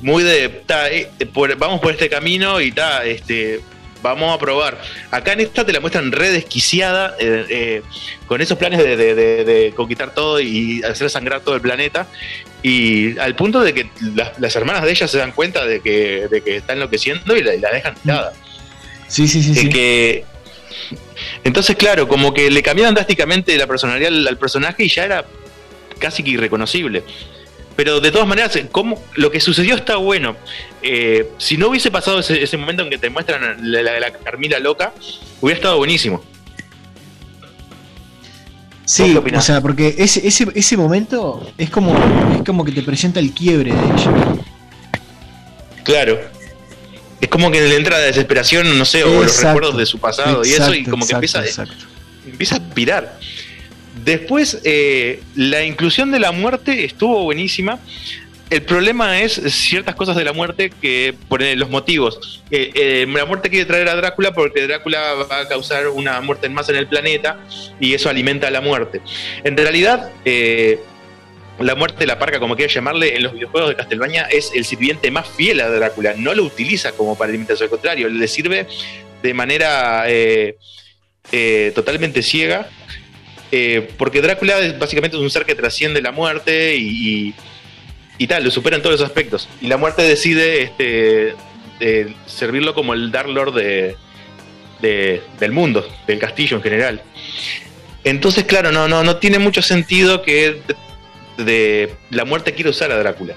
[0.00, 3.60] muy de, ta, eh, por- vamos por este camino y ta, este,
[4.02, 4.80] vamos a probar.
[5.10, 7.82] Acá en esta te la muestran re desquiciada, eh, eh,
[8.26, 12.06] con esos planes de, de- de- de conquistar todo y hacer sangrar todo el planeta.
[12.62, 16.26] Y al punto de que las, las hermanas de ella se dan cuenta de que,
[16.28, 18.32] de que está enloqueciendo y la, y la dejan tirada.
[19.06, 19.68] Sí, sí, sí, sí.
[19.68, 20.24] que
[21.44, 25.24] entonces, claro, como que le cambiaron drásticamente la personalidad al, al personaje y ya era
[25.98, 27.02] casi que irreconocible.
[27.78, 28.58] Pero de todas maneras,
[29.14, 30.34] lo que sucedió está bueno.
[30.82, 34.10] Eh, si no hubiese pasado ese, ese momento en que te muestran la, la- la
[34.10, 34.92] Carmila loca,
[35.40, 36.20] hubiera estado buenísimo.
[38.84, 41.94] Sí, o sea, porque ese, ese, ese momento es como,
[42.34, 44.12] es como que te presenta el quiebre de ella.
[45.84, 46.18] Claro.
[47.20, 50.44] Es como que le entra la desesperación, no sé, o los recuerdos de su pasado
[50.44, 51.64] y eso, y como que exacto, empieza,
[52.26, 53.18] empieza a aspirar.
[54.04, 57.78] Después, eh, la inclusión de la muerte estuvo buenísima,
[58.50, 62.42] el problema es ciertas cosas de la muerte que ponen los motivos.
[62.50, 66.46] Eh, eh, la muerte quiere traer a Drácula porque Drácula va a causar una muerte
[66.46, 67.38] en masa en el planeta
[67.78, 69.02] y eso alimenta la muerte.
[69.44, 70.10] En realidad,
[71.58, 75.10] la muerte, la parca, como quieras llamarle, en los videojuegos de Castlevania es el sirviente
[75.10, 76.14] más fiel a Drácula.
[76.16, 78.66] No lo utiliza como para alimentación, al contrario, le sirve
[79.22, 80.06] de manera
[81.74, 82.70] totalmente ciega.
[83.52, 87.34] Eh, porque Drácula es básicamente un ser que trasciende la muerte y, y-
[88.18, 89.48] y tal, lo supera en todos los aspectos.
[89.60, 91.34] Y la muerte decide este,
[91.78, 93.96] de servirlo como el Dark Lord de,
[94.82, 97.02] de- del mundo, del castillo en general.
[98.04, 100.60] Entonces, claro, no, no, no tiene mucho sentido que
[101.36, 103.34] de, la muerte quiera usar a Drácula.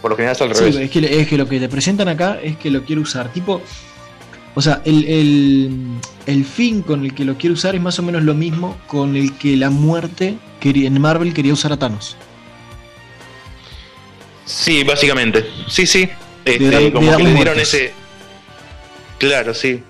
[0.00, 0.76] Por lo general es al Sí, revés.
[0.76, 3.30] es, que, es que lo que te presentan acá es que lo quiere usar.
[3.32, 3.62] Tipo,
[4.54, 5.70] o sea, el, el,
[6.26, 9.16] el fin con el que lo quiere usar es más o menos lo mismo con
[9.16, 12.16] el que la muerte quería, en Marvel quería usar a Thanos.
[14.44, 15.46] Sí, básicamente.
[15.68, 16.08] Sí, sí.
[16.44, 17.74] Este, De como de que le dieron muertes.
[17.74, 17.92] ese.
[19.18, 19.82] Claro, sí.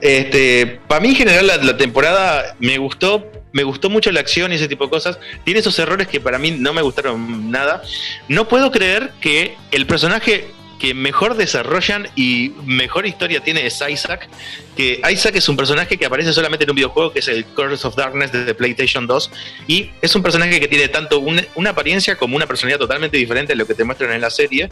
[0.00, 4.50] Este, para mí en general la, la temporada me gustó, me gustó mucho la acción
[4.50, 5.18] y ese tipo de cosas.
[5.44, 7.82] Tiene esos errores que para mí no me gustaron nada.
[8.28, 10.50] No puedo creer que el personaje
[10.82, 14.28] que mejor desarrollan y mejor historia tiene es Isaac.
[14.76, 17.86] Que Isaac es un personaje que aparece solamente en un videojuego que es el Curse
[17.86, 19.30] of Darkness de PlayStation 2.
[19.68, 23.52] Y es un personaje que tiene tanto un- una apariencia como una personalidad totalmente diferente
[23.52, 24.70] a lo que te muestran en la serie.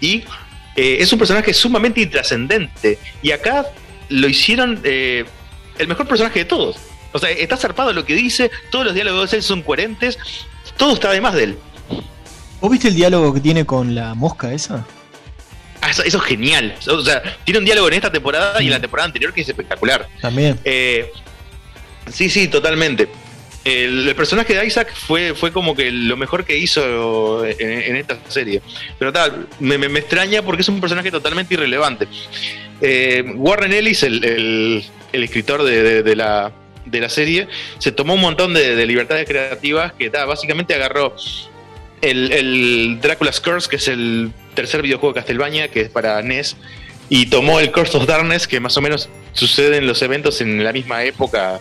[0.00, 0.22] Y
[0.76, 3.00] eh, es un personaje sumamente intrascendente.
[3.20, 3.66] Y acá
[4.08, 5.24] lo hicieron eh,
[5.78, 6.76] el mejor personaje de todos.
[7.12, 10.16] O sea, está zarpado lo que dice, todos los diálogos de son coherentes,
[10.76, 11.58] todo está de más de él.
[12.60, 14.86] ¿Vos viste el diálogo que tiene con la mosca esa?
[15.90, 16.74] Ah, eso, eso es genial.
[16.88, 19.48] O sea, tiene un diálogo en esta temporada y en la temporada anterior que es
[19.48, 20.06] espectacular.
[20.20, 20.58] También.
[20.64, 21.10] Eh,
[22.12, 23.08] sí, sí, totalmente.
[23.64, 27.96] El, el personaje de Isaac fue, fue como que lo mejor que hizo en, en
[27.96, 28.62] esta serie.
[28.98, 32.06] Pero tal, me, me- me extraña porque es un personaje totalmente irrelevante.
[32.80, 36.52] Eh, Warren Ellis, el, el- el escritor de, de- de la,
[36.86, 37.48] de la serie,
[37.78, 41.14] se tomó un montón de, de libertades creativas que ta, básicamente agarró
[42.00, 46.56] el, el Dracula's Curse, que es el tercer videojuego de Castlevania, que es para NES,
[47.08, 50.72] y tomó el Curse of Darkness, que más o menos suceden los eventos en la
[50.72, 51.60] misma época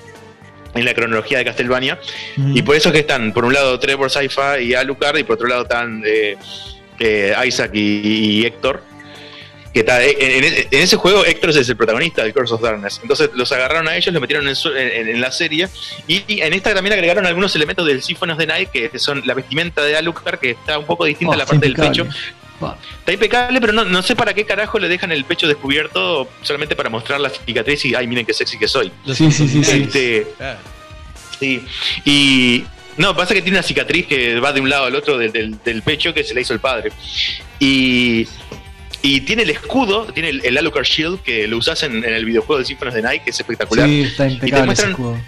[0.76, 2.00] en la cronología de Castlevania.
[2.38, 5.36] Y por eso es que están, por un lado, Trevor Saifa y Alucard, y por
[5.36, 6.38] otro lado están eh,
[7.00, 8.84] eh, Isaac y, y Héctor.
[9.74, 13.00] Que está, en, en- en ese juego Héctor es el protagonista del Curse of Darkness.
[13.04, 15.68] Entonces los agarraron a ellos, los metieron en, su- en- en la serie.
[16.08, 19.34] Y en esta también agregaron algunos elementos del Symphony of the Night, que son la
[19.36, 22.08] vestimenta de Alucard, que está un poco distinta Oh, a la está parte del pecho.
[23.00, 26.76] Está impecable, pero no, no sé para qué carajo le dejan el pecho descubierto solamente
[26.76, 28.92] para mostrar la cicatriz y, ay, miren qué sexy que soy.
[29.06, 29.82] Sí, sí, sí, sí.
[29.84, 30.28] Este,
[31.40, 31.66] sí.
[32.06, 32.66] Y
[32.98, 35.64] no, pasa que tiene una cicatriz que va de un lado al otro del, del-
[35.64, 36.92] del pecho que se le hizo el padre.
[37.60, 38.28] Y,
[39.02, 42.26] y tiene el escudo, tiene el, el Alucard Shield que lo usas en, en el
[42.26, 43.88] videojuego de Symphony of the Night, que es espectacular.
[43.88, 45.20] Sí, está Y te impecable ese muestran- escudo.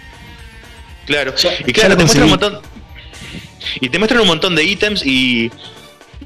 [1.06, 1.34] Claro,
[1.66, 2.60] y claro, te muestran un montón.
[3.80, 5.50] Y te muestran un montón de ítems y.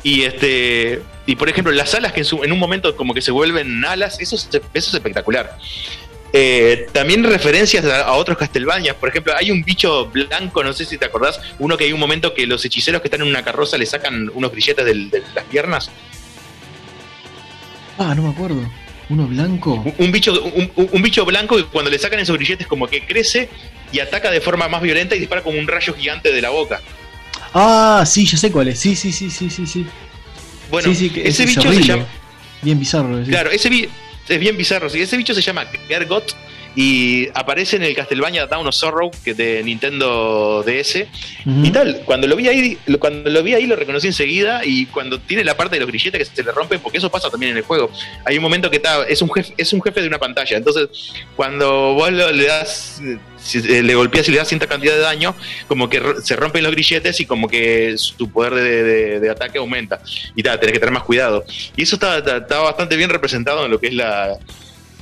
[0.02, 1.02] Y este.
[1.27, 3.85] Y por ejemplo, las alas que en, su- en un momento como que se vuelven
[3.85, 5.59] alas, eso es, eso es espectacular.
[6.32, 8.97] Eh, también referencias a, a otros Castlevanias.
[8.97, 12.01] Por ejemplo, hay un bicho blanco, no sé si te acordás, uno que hay un
[12.01, 15.44] momento que los hechiceros que están en una carroza le sacan unos grilletes de las
[15.47, 15.90] piernas.
[17.98, 18.60] Ah, no me acuerdo.
[19.09, 19.74] Uno blanco.
[19.74, 20.32] Un, un bicho,
[20.93, 23.48] un, bicho blanco que cuando le sacan esos grilletes como que crece
[23.93, 26.81] y ataca de forma más violenta y dispara como un rayo gigante de la boca.
[27.55, 28.81] Ah, sí, ya sé cuál es.
[28.81, 29.86] Sí, sí, sí, sí, sí, sí.
[30.70, 32.05] Bueno, Sí, sí, que ese es bicho se llama.
[32.62, 33.24] Bien bizarro.
[33.24, 33.31] sí.
[33.31, 33.89] Claro, ese bi-
[34.28, 34.90] es bien bizarro.
[34.90, 35.01] sí.
[35.01, 36.35] Ese bicho se llama Gergot
[36.76, 41.06] y aparece en el Castlevania Down of Sorrow que de Nintendo DS.
[41.46, 44.84] Y tal, cuando lo vi ahí, lo- cuando lo vi ahí lo reconocí enseguida y
[44.86, 47.52] cuando tiene la parte de los grilletes que se le rompen, porque eso pasa también
[47.52, 47.90] en el juego.
[48.26, 50.56] Hay un momento que está, es un jefe, es un jefe de una pantalla.
[50.56, 50.88] Entonces,
[51.34, 53.00] cuando vos lo- le das,
[53.38, 55.34] si- eh, le golpeas y le das cierta cantidad de daño,
[55.68, 59.56] como que se rompen los grilletes y como que su poder de, de- de ataque
[59.58, 60.00] aumenta.
[60.34, 61.44] Y tal, tenés que tener más cuidado.
[61.74, 64.36] Y eso está, está- está bastante bien representado en lo que es la,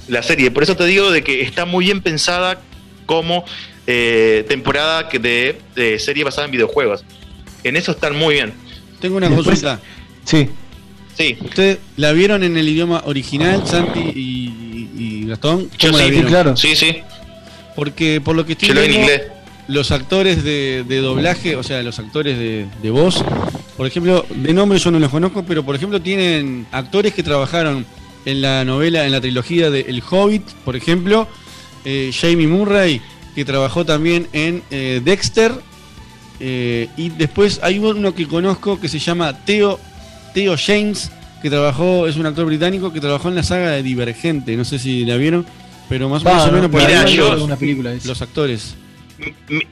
[0.09, 0.51] la serie.
[0.51, 2.61] Por eso te digo de que está muy bien pensada
[3.07, 3.45] como
[3.87, 7.05] eh, temporada que de, de serie basada en videojuegos.
[7.63, 8.53] En eso están muy bien.
[9.01, 9.81] Tengo una Después- consulta.
[10.25, 10.49] Sí.
[11.17, 11.37] Sí.
[11.41, 15.71] ¿Ustedes la vieron en el idioma original, Santi y, y Gastón?
[15.79, 16.31] Yo ¿Cómo la sí, vieron?
[16.31, 16.57] claro.
[16.57, 16.97] Sí, sí.
[17.77, 19.29] Porque por lo que estoy Yo lo vi en viendo, inglés.
[19.69, 23.25] los actores de, de doblaje, o sea, los actores de, de voz,
[23.77, 27.85] por ejemplo, de nombre yo no los conozco, pero por ejemplo tienen actores que trabajaron
[28.25, 31.29] en la novela, en la trilogía de El Hobbit, por ejemplo,
[31.85, 33.01] eh, Jamie Murray,
[33.35, 35.53] que trabajó también en eh, Dexter,
[36.41, 39.79] Eh, y después hay uno que conozco que se llama Theo,
[40.35, 44.57] Theo James, que trabajó, es un actor británico que trabajó en la saga de Divergente.
[44.57, 45.47] No sé si la vieron,
[45.89, 48.75] pero más, o no, menos por mirá, ahí yo- una película los actores.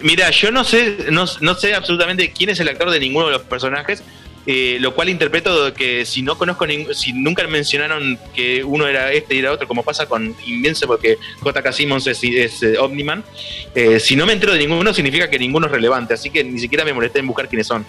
[0.01, 3.33] Mira, yo no sé, no, no sé absolutamente quién es el actor de ninguno de
[3.33, 4.03] los personajes,
[4.47, 9.37] eh, lo cual interpreto que si no conozco, si nunca mencionaron que uno era este
[9.37, 11.73] y era otro, como pasa con Invincible, porque J.K.
[11.73, 13.25] Simmons es, es, eh, Omniman,
[13.75, 16.59] eh, si no me entero de ninguno significa que ninguno es relevante, así que ni
[16.59, 17.85] siquiera me molesté en buscar quiénes son.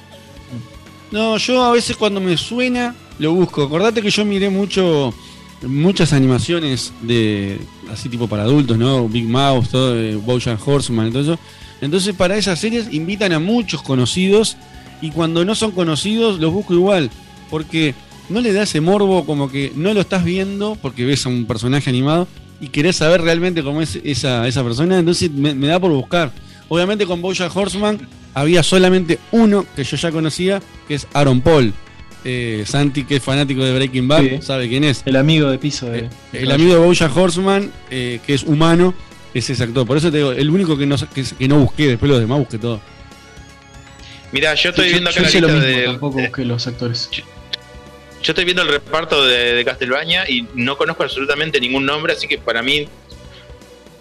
[1.11, 3.63] No, yo a veces cuando me suena lo busco.
[3.63, 5.13] Acordate que yo miré mucho
[5.61, 7.59] muchas animaciones de
[7.91, 9.07] así tipo para adultos, ¿no?
[9.07, 11.39] Big Mouth, todo, eh, Bojack Horseman, todo eso.
[11.81, 14.57] Entonces para esas series invitan a muchos conocidos
[15.03, 17.11] y cuando no son conocidos los busco igual,
[17.49, 17.93] porque
[18.29, 21.45] no le da ese morbo como que no lo estás viendo porque ves a un
[21.45, 22.27] personaje animado
[22.61, 26.31] y querés saber realmente cómo es esa, esa persona, entonces me, me da por buscar.
[26.69, 31.73] Obviamente con Bojack Horseman había solamente uno que yo ya conocía, que es Aaron Paul.
[32.25, 34.29] Eh, Santi, que es fanático de Breaking Bad, Sí.
[34.41, 35.03] sabe quién es.
[35.05, 36.07] El amigo de piso de.
[36.31, 38.93] El amigo de Bojack Horseman, eh, que es humano,
[39.33, 39.85] es ese actor.
[39.85, 42.39] Por eso te digo, el único que no, que, que no busqué, después los demás
[42.39, 42.79] busqué todo.
[44.33, 46.67] Mira, yo estoy viendo acá yo la hice lo lista mismo, de, tampoco busqué los
[46.67, 47.09] actores.
[47.13, 52.27] Yo estoy viendo el reparto de, de Castlevania y no conozco absolutamente ningún nombre, así
[52.27, 52.87] que para mí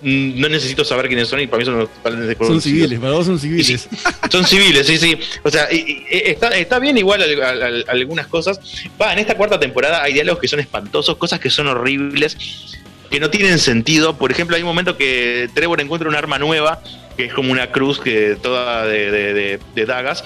[0.01, 3.27] mm, no necesito saber quiénes son y para mí son totalmente Son civiles, para vos
[3.27, 3.89] son civiles.
[4.31, 5.19] Son civiles, sí, sí.
[5.43, 8.59] O sea, y- y- está, está bien igual al- al- al- algunas cosas.
[9.01, 12.37] Va, en esta cuarta temporada hay diálogos que son espantosos, cosas que son horribles,
[13.13, 14.17] que no tienen sentido.
[14.19, 16.83] Por ejemplo, hay un momento que Trevor encuentra un arma nueva,
[17.17, 20.25] que es como una cruz que toda de, de- de- de dagas,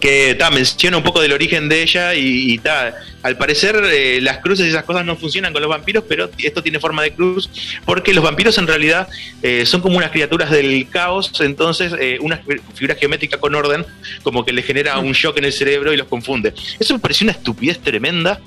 [0.00, 4.18] que ta, menciona un poco del origen de ella y, y ta, al parecer eh,
[4.22, 7.12] las cruces y esas cosas no funcionan con los vampiros, pero esto tiene forma de
[7.12, 7.48] cruz
[7.84, 9.08] porque los vampiros en realidad
[9.42, 13.84] eh, son como unas criaturas del caos, entonces eh, una fi- figura geométrica con orden
[14.22, 16.52] como que le genera un shock en el cerebro y los confunde.
[16.78, 18.40] Eso me pareció una estupidez tremenda,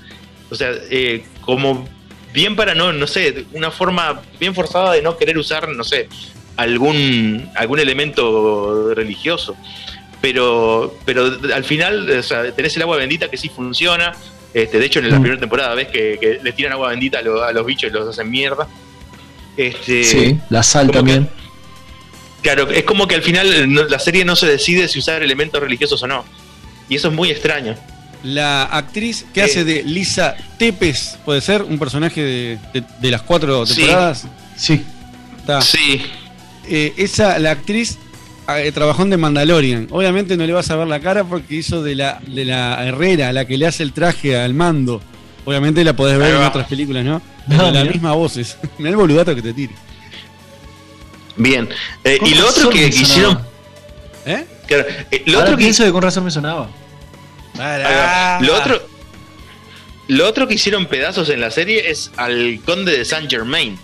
[0.49, 0.71] o sea,
[1.41, 1.87] como
[2.37, 6.07] bien para no, no sé, una forma bien forzada de no querer usar, no sé,
[6.55, 9.55] algún, algún elemento religioso
[10.21, 11.21] pero pero
[11.53, 14.13] al final o sea, tenés el agua bendita que sí funciona.
[14.53, 15.21] Este, de hecho, en la Mm.
[15.21, 17.93] primera temporada ves que, que les tiran agua bendita a, lo- a los bichos y
[17.93, 18.67] los hacen mierda.
[19.55, 21.29] Este, Sí, la sal que- también.
[22.41, 23.47] Claro, es como que al final
[23.89, 26.25] la serie no se decide si usar elementos religiosos o no.
[26.89, 27.75] Y eso es muy extraño.
[28.23, 31.61] La actriz que hace de Lisa Tepes, ¿puede ser?
[31.63, 33.75] Un personaje de, de- de las cuatro Sí.
[33.75, 34.25] temporadas.
[34.55, 34.83] Sí.
[35.61, 36.01] Sí.
[36.97, 37.97] esa, la actriz
[38.49, 39.87] eh, trabajó en The Mandalorian.
[39.91, 43.31] Obviamente no le vas a ver la cara porque hizo de la, de la Herrera,
[43.31, 45.01] la que le hace el traje al mando.
[45.45, 47.21] Obviamente la podés ver en otras películas, ¿no?
[47.47, 48.57] No, la misma voces.
[48.77, 49.73] Mirá el boludato que te tire.
[51.37, 51.69] Bien.
[52.03, 53.33] Eh, y lo otro que hicieron.
[53.35, 53.47] sonaba.
[54.25, 54.45] ¿Eh?
[54.65, 56.69] Claro, eh, lo Ahora otro que pienso que con razón me sonaba.
[58.41, 58.81] Lo otro,
[60.07, 63.77] lo otro que hicieron pedazos en la serie es al conde de Saint Germain,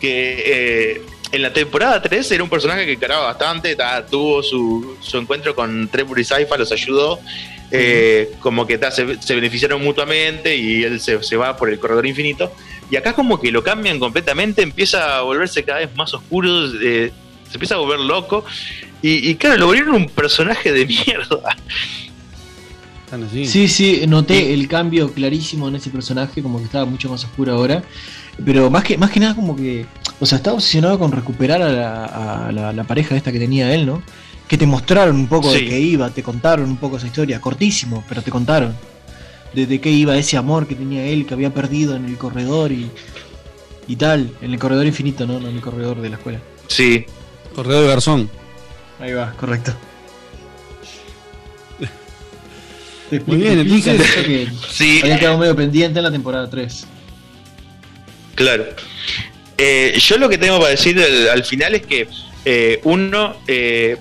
[0.00, 4.96] que eh, en la temporada 3 era un personaje que cargaba bastante, ta, tuvo su,
[5.00, 7.20] su encuentro con Trevor y Saifa, los ayudó,
[7.70, 11.78] eh, como que ta, se, se beneficiaron mutuamente y él se, se va por el
[11.78, 12.52] corredor infinito.
[12.90, 16.48] Y acá como que lo cambian completamente, empieza a volverse cada vez más oscuro,
[16.80, 17.12] eh,
[17.48, 18.44] se empieza a volver loco.
[19.02, 21.56] Y, y claro, lo volvieron un personaje de mierda.
[23.06, 23.46] Están así.
[23.46, 27.54] Sí, sí, noté el cambio clarísimo en ese personaje, como que estaba mucho más oscuro
[27.54, 27.82] ahora.
[28.44, 29.86] Pero más que, más que nada como que,
[30.20, 32.04] o sea, estaba obsesionado con recuperar a la,
[32.48, 34.02] a la- la pareja esta que tenía él, ¿no?
[34.48, 35.60] Que te mostraron un poco Sí.
[35.64, 38.74] de qué iba, te contaron un poco esa historia, cortísimo, pero te contaron.
[39.54, 42.72] De, de qué iba ese amor que tenía él, que había perdido en el corredor
[42.72, 42.90] y,
[43.86, 45.38] y tal, en el corredor infinito, ¿no?
[45.40, 46.40] No en el corredor de la escuela.
[46.66, 47.06] Sí.
[47.54, 48.28] Corredor de Garzón.
[49.00, 49.72] Ahí va, correcto.
[53.26, 53.92] Muy bien, eso
[54.24, 55.00] que Sí.
[55.02, 56.86] habían quedado medio pendiente en la temporada 3.
[58.34, 58.66] Claro.
[59.58, 62.08] Eh, yo lo que tengo para decir al, al final es que
[62.44, 63.96] eh, uno, eh,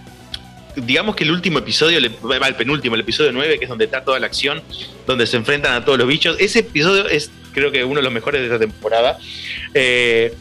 [0.76, 3.86] digamos que el último episodio, le- va, el penúltimo, el episodio 9, que es donde
[3.86, 4.61] está toda la acción,
[5.07, 8.11] donde se enfrentan a todos los bichos, ese episodio es creo que uno de los
[8.11, 9.18] mejores de esta temporada.
[9.73, 10.34] Eh,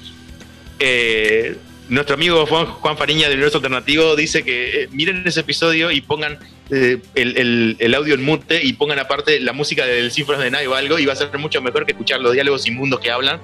[0.81, 1.57] eh,
[1.89, 6.01] nuestro amigo Juan, Juan Fariña del Universo Alternativo dice que eh, miren ese episodio y
[6.01, 6.39] pongan
[6.71, 10.51] eh, el, el- el audio en mute y pongan aparte la música del Cifras de
[10.51, 13.11] Night o algo y va a ser mucho mejor que escuchar los diálogos inmundos que
[13.11, 13.39] hablan.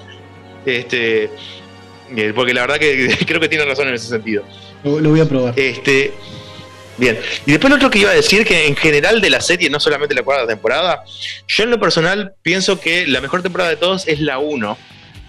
[0.66, 1.30] Este,
[2.16, 4.44] eh, porque la verdad que creo que tiene razón en ese sentido.
[4.84, 5.54] Lo, lo voy a probar.
[5.58, 6.12] Este,
[6.96, 7.18] bien.
[7.46, 9.80] Y después lo otro que iba a decir, que en general de la serie, no
[9.80, 11.04] solamente la cuarta temporada,
[11.46, 14.78] yo en lo personal pienso que la mejor temporada de todos es la 1.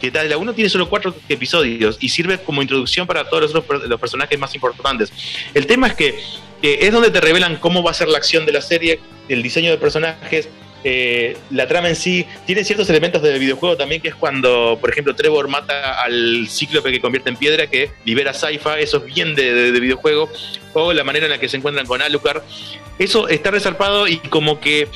[0.02, 4.40] Que la 1 tiene solo cuatro episodios y sirve como introducción para todos los, personajes
[4.40, 5.14] más importantes.
[5.54, 6.20] El tema es que
[6.62, 9.00] es donde te revelan cómo va a ser la acción de la serie,
[9.30, 10.50] el diseño de personajes,
[10.84, 12.26] eh, la trama en sí.
[12.46, 16.92] Tiene ciertos elementos del videojuego también, que es cuando, por ejemplo, Trevor mata al cíclope
[16.92, 20.30] que convierte en piedra, que libera Saifa, eso es bien de videojuego,
[20.74, 22.42] o la manera en la que se encuentran con Alucard.
[22.98, 24.88] Eso está resarpado y como que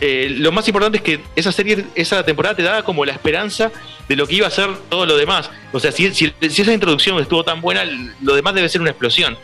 [0.00, 3.70] eh, lo más importante es que esa serie, esa temporada te daba como la esperanza
[4.08, 5.50] de lo que iba a ser todo lo demás.
[5.72, 7.84] O sea, si, si- si esa introducción estuvo tan buena,
[8.22, 9.36] lo demás debe ser una explosión.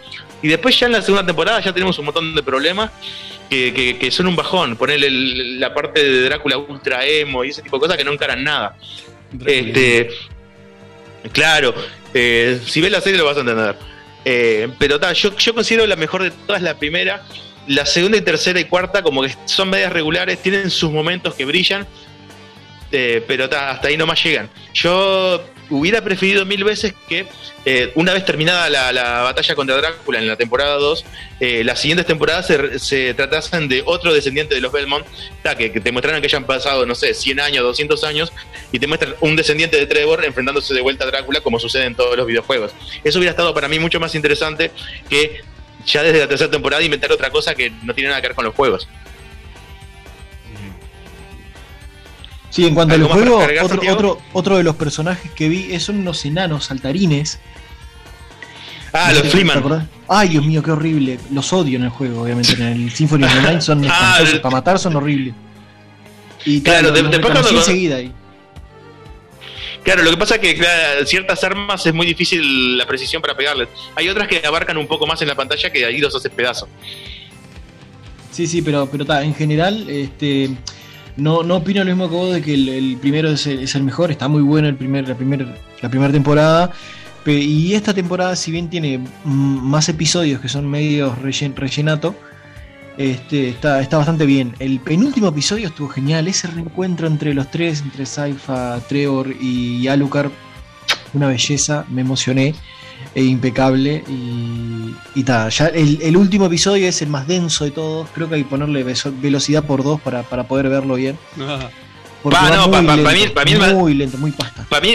[0.43, 2.91] Y después ya en la segunda temporada ya tenemos un montón de problemas
[3.51, 4.77] que, que- que son un bajón.
[4.77, 5.11] Ponerle
[5.59, 8.77] la parte de Drácula ultra emo y ese tipo de cosas que no encaran nada.
[9.45, 10.09] Este,
[11.33, 11.75] claro,
[12.15, 13.77] eh, si ves la serie lo vas a entender.
[14.25, 17.23] Eh, pero ta, yo, yo considero la mejor de todas la primera.
[17.67, 21.45] La segunda y tercera y cuarta como que son medias regulares, tienen sus momentos que
[21.45, 21.87] brillan,
[22.93, 24.49] eh, pero ta, hasta ahí nomás llegan.
[24.73, 27.27] Yo hubiera preferido mil veces que
[27.65, 31.05] eh, una vez terminada la, la batalla contra Drácula en la temporada 2,
[31.41, 35.05] eh, las siguientes temporadas se, se tratasen de otro descendiente de los Belmont,
[35.43, 38.33] ta, que, que te muestraran que ya han pasado, no sé, 100 años, 200 años,
[38.71, 41.97] y te muestran un descendiente de Trevor enfrentándose de vuelta a Drácula como sucede en
[41.97, 42.73] todos los videojuegos.
[43.03, 44.71] Eso hubiera estado para mí mucho más interesante
[45.11, 45.41] que
[45.87, 48.45] ya desde la tercera temporada inventar otra cosa que no tiene nada que ver con
[48.45, 48.89] los juegos.
[52.51, 55.49] Sí, en cuanto al ¿Algo más para juego, otro, otro, otro de los personajes que
[55.49, 57.39] vi son unos enanos saltarines.
[58.93, 59.89] Ah, No los Freeman.
[60.09, 61.19] Ay, Dios mío, qué horrible.
[61.33, 62.53] Los odio en el juego, obviamente.
[62.55, 64.41] En el Symphony of the Night son Ah, espantosos.
[64.41, 65.35] Para matar son horribles.
[66.47, 68.13] Y Claro, claro, de- después cuando- enseguida ahí.
[69.87, 73.69] Claro, lo que pasa es que ciertas armas es muy difícil la precisión para pegarles.
[73.95, 76.69] Hay otras que abarcan un poco más en la pantalla que ahí los haces pedazos.
[78.33, 80.51] Sí, sí, pero, pero ta, en general, este,
[81.17, 84.27] no, no opino lo mismo que vos de que el, primero es el, mejor, está
[84.27, 86.73] muy bueno el primer, la primera la primera temporada.
[87.25, 92.17] Y esta temporada, si bien tiene más episodios que son medio rellen- rellenato,
[92.99, 94.55] este, está, está bastante bien.
[94.59, 100.31] El penúltimo episodio estuvo genial, ese reencuentro entre los tres, entre Saifa, Trevor y Alucard,
[101.13, 102.55] una belleza, me emocioné,
[103.15, 104.03] e impecable.
[104.09, 108.29] Y, y ta, ya el, el último episodio es el más denso de todos, creo
[108.29, 108.85] que hay que ponerle
[109.21, 111.19] velocidad por dos para, para poder verlo bien.
[112.23, 114.31] Porque Pa, va no, muy pa- pa- pa lento, mí- pa mí muy lento, muy
[114.33, 114.67] pasta.
[114.69, 114.95] Para mí,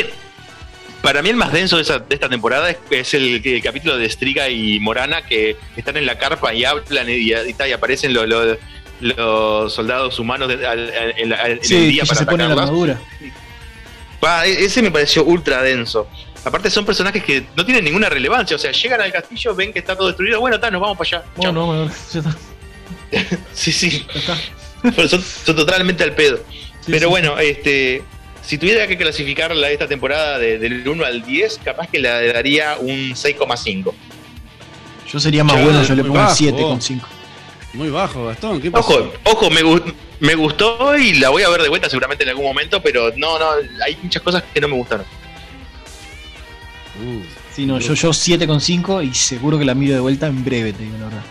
[1.02, 3.98] para mí el más denso de, esa- de esta temporada es, es el, el capítulo
[3.98, 7.68] de Striga y Morana que están en la carpa y hablan y, y, y ta,
[7.68, 8.58] y aparecen los, los,
[9.02, 13.00] los soldados humanos de- al- al- en, el día para se la armadura.
[14.46, 16.08] E- ese me pareció ultra denso.
[16.44, 19.80] Aparte son personajes que no tienen ninguna relevancia, o sea, llegan al castillo, ven que
[19.80, 21.32] está todo destruido, bueno, está, nos vamos para allá.
[21.40, 21.52] Chao.
[21.52, 22.36] No, no, ya está.
[23.54, 24.06] Sí, sí.
[24.96, 26.40] Pero son, son totalmente al pedo.
[26.88, 28.02] Pero bueno, este
[28.42, 32.78] si tuviera que clasificarla esta temporada de- del 1 al 10, capaz que le daría
[32.80, 33.94] un 6,5.
[35.12, 36.72] Yo sería más bueno, yo le pongo un bajo, 7 vos.
[36.72, 37.08] con 5.
[37.74, 38.62] Muy bajo, Gastón.
[38.62, 38.94] ¿Qué pasó?
[38.98, 42.30] Ojo, ojo, me, gu- me gustó y la voy a ver de vuelta seguramente en
[42.30, 43.46] algún momento, pero no, no,
[43.86, 45.06] hay muchas cosas que no me gustaron.
[47.56, 50.44] Sí, no, yo, yo 7 con 5 y seguro que la miro de vuelta en
[50.44, 51.24] breve, te digo la verdad.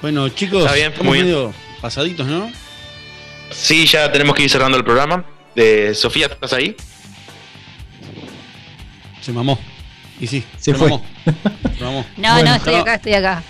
[0.00, 1.26] Bueno, chicos, Está bien, estamos muy bien.
[1.26, 2.50] medio pasaditos, ¿no?
[3.50, 5.24] Sí, ya tenemos que ir cerrando el programa.
[5.94, 6.74] Sofía, ¿estás ahí?
[9.20, 9.58] Se mamó.
[10.20, 10.88] Y sí, Se fue.
[10.88, 11.04] mamó.
[11.78, 12.06] Se mamó.
[12.16, 13.42] No, Bueno, no, estoy acá, estoy acá.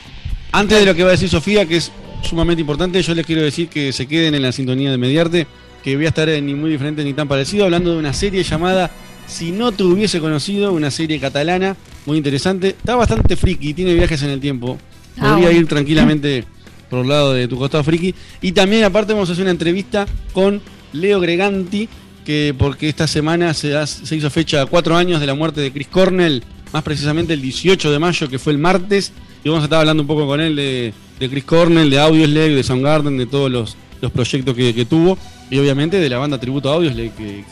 [0.52, 3.42] Antes de lo que va a decir Sofía, que es sumamente importante, yo les quiero
[3.42, 5.46] decir que se queden en la sintonía de Mediarte,
[5.82, 8.90] que voy a estar ni muy diferente ni tan parecido, hablando de una serie llamada
[9.26, 11.76] Si no te hubiese conocido, una serie catalana
[12.06, 12.68] muy interesante.
[12.68, 14.78] Está bastante friki, tiene viajes en el tiempo.
[15.18, 15.60] Ah, Podría bueno.
[15.60, 16.44] ir tranquilamente
[16.88, 18.14] por el lado de tu costado friki.
[18.40, 20.62] Y también, aparte, vamos a hacer una entrevista con
[20.92, 21.88] Leo Greganti,
[22.24, 23.74] que porque esta semana se,
[24.10, 26.42] hizo fecha cuatro años de la muerte de Chris Cornell,
[26.72, 29.12] más precisamente el 18 de mayo, que fue el martes.
[29.44, 32.54] Y vamos a estar hablando un poco con él de, de Chris Cornell, de Audioslave,
[32.54, 35.16] de Soundgarden, de todos los, los proyectos que, que tuvo.
[35.50, 37.44] Y obviamente de la banda tributo a Audioslave, que,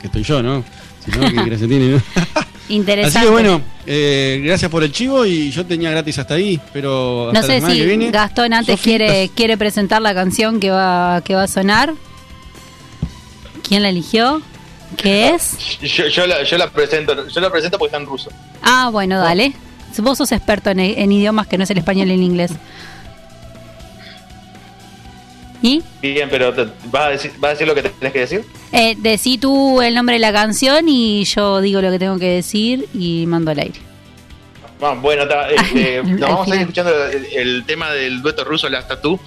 [0.00, 0.64] que estoy yo, ¿no?
[1.04, 1.88] Si no, ¿qué crees que tiene?
[1.88, 2.02] no?
[2.68, 3.18] Interesante.
[3.18, 7.28] Así que bueno, eh, gracias por el chivo y yo tenía gratis hasta ahí, pero
[7.28, 8.10] hasta No la sé semana si que viene.
[8.10, 11.94] Gastón antes quiere, quiere presentar la canción que va, que va a sonar.
[13.66, 14.40] ¿Quién la eligió?
[14.96, 15.56] ¿Qué es?
[15.80, 18.30] Yo, yo la, yo la presento, yo la presento porque está en ruso.
[18.62, 19.52] Ah, bueno, dale.
[19.98, 22.52] Vos sos experto en, en idiomas que no es el español y el inglés.
[25.62, 25.82] ¿Y?
[26.02, 28.44] Bien, pero te- ¿vas a decir, vas a decir lo que tenés que decir?
[28.72, 32.26] Eh, decí tú el nombre de la canción y yo digo lo que tengo que
[32.30, 33.80] decir y mando al aire.
[34.82, 38.68] Ah, bueno, está, este, nos vamos a ir escuchando el, el tema del dueto ruso,
[38.68, 39.18] Las Tatú.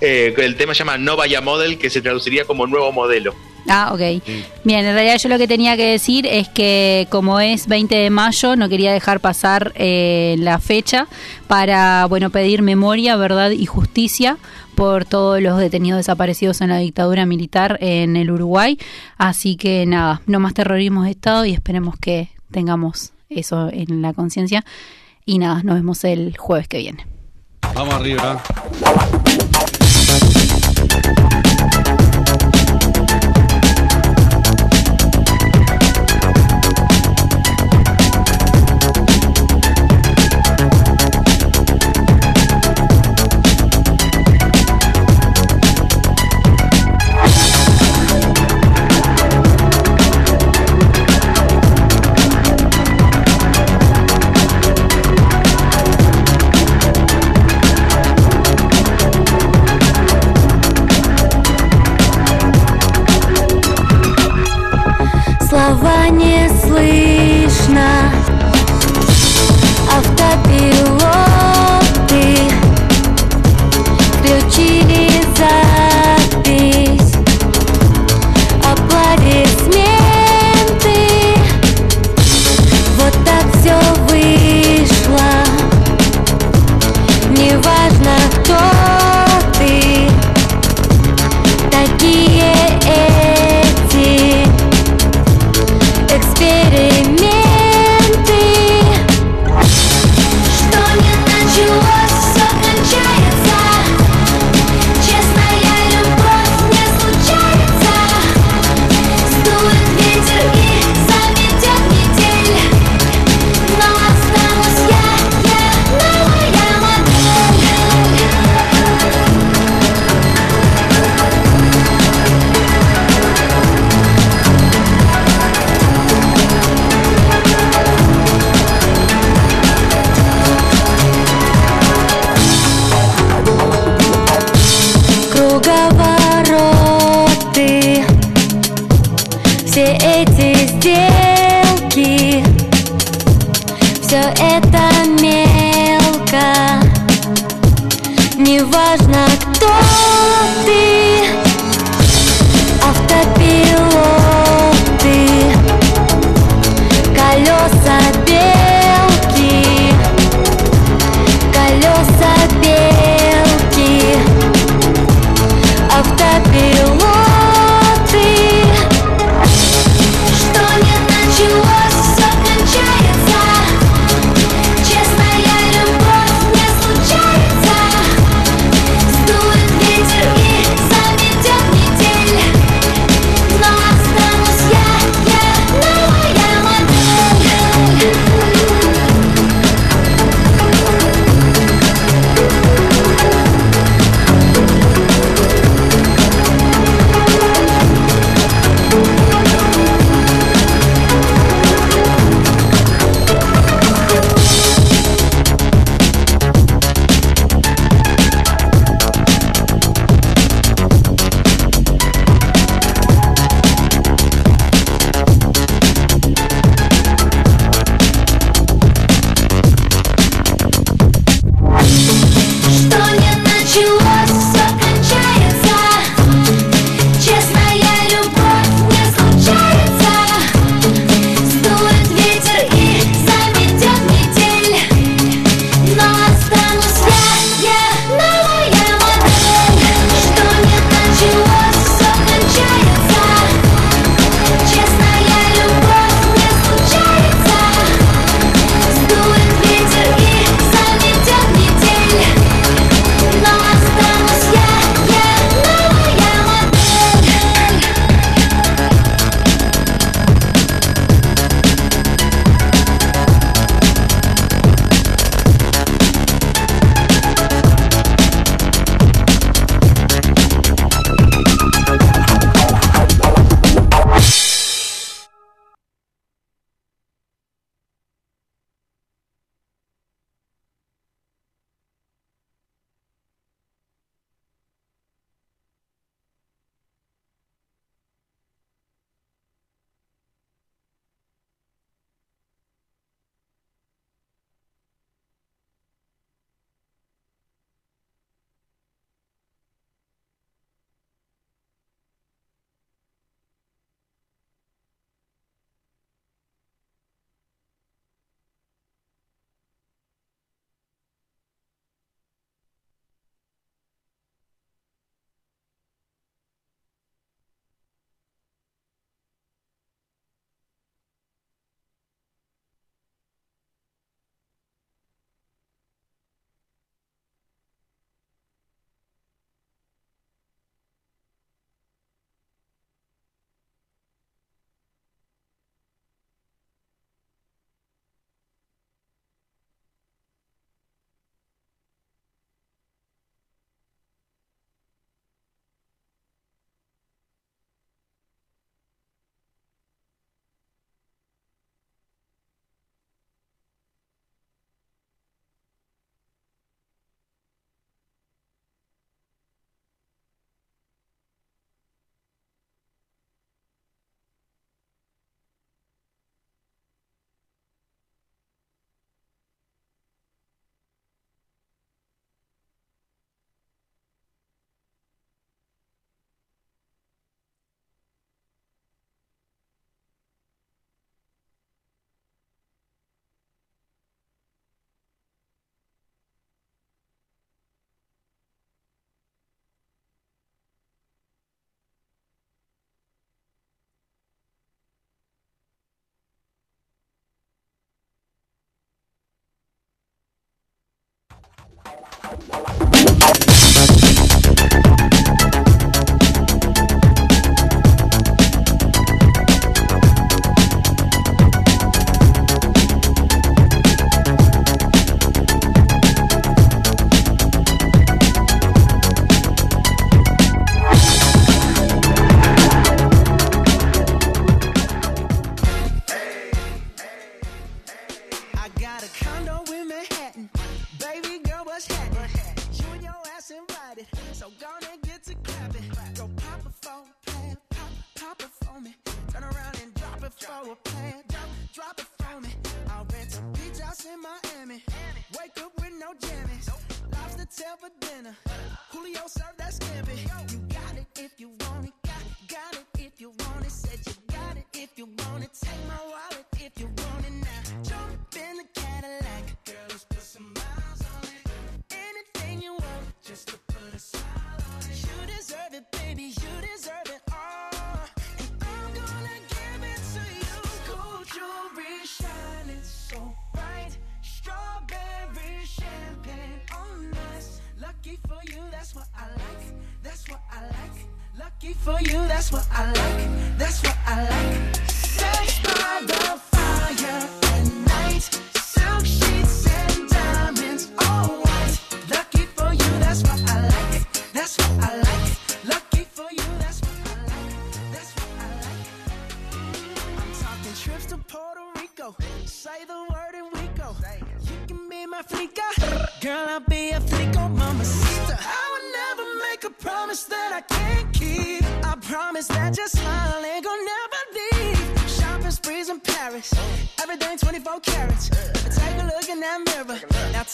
[0.00, 3.34] Eh, el tema se llama No Vaya Model, que se traduciría como nuevo modelo.
[3.68, 4.22] Ah, ok.
[4.64, 8.10] Bien, en realidad yo lo que tenía que decir es que como es 20 de
[8.10, 11.06] mayo, no quería dejar pasar eh, la fecha
[11.46, 14.38] para, bueno, pedir memoria, verdad y justicia
[14.74, 18.78] por todos los detenidos desaparecidos en la dictadura militar en el Uruguay.
[19.16, 24.12] Así que nada, no más terrorismo de Estado y esperemos que tengamos eso en la
[24.12, 24.64] conciencia.
[25.24, 27.06] Y nada, nos vemos el jueves que viene.
[27.74, 28.42] Vamos arriba.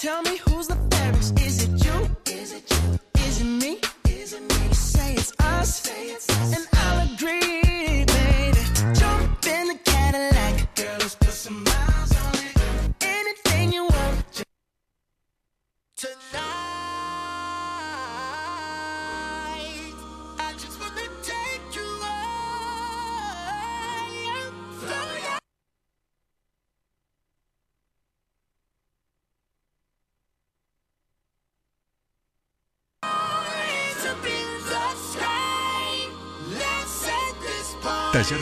[0.00, 0.47] Tell me who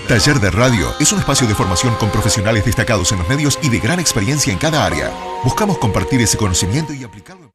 [0.09, 3.69] Taller de Radio es un espacio de formación con profesionales destacados en los medios y
[3.69, 5.13] de gran experiencia en cada área.
[5.45, 7.46] Buscamos compartir ese conocimiento y aplicarlo.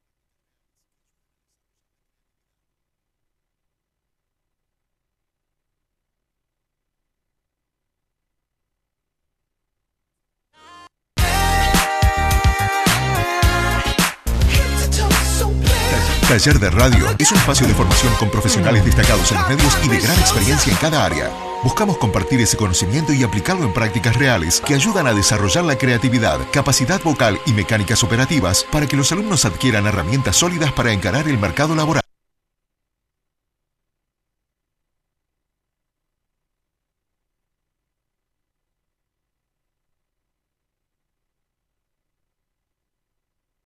[16.32, 19.90] Taller de Radio es un espacio de formación con profesionales destacados en los medios y
[19.90, 21.30] de gran experiencia en cada área.
[21.62, 26.40] Buscamos compartir ese conocimiento y aplicarlo en prácticas reales que ayudan a desarrollar la creatividad,
[26.54, 31.38] capacidad vocal y mecánicas operativas para que los alumnos adquieran herramientas sólidas para encarar el
[31.38, 32.02] mercado laboral.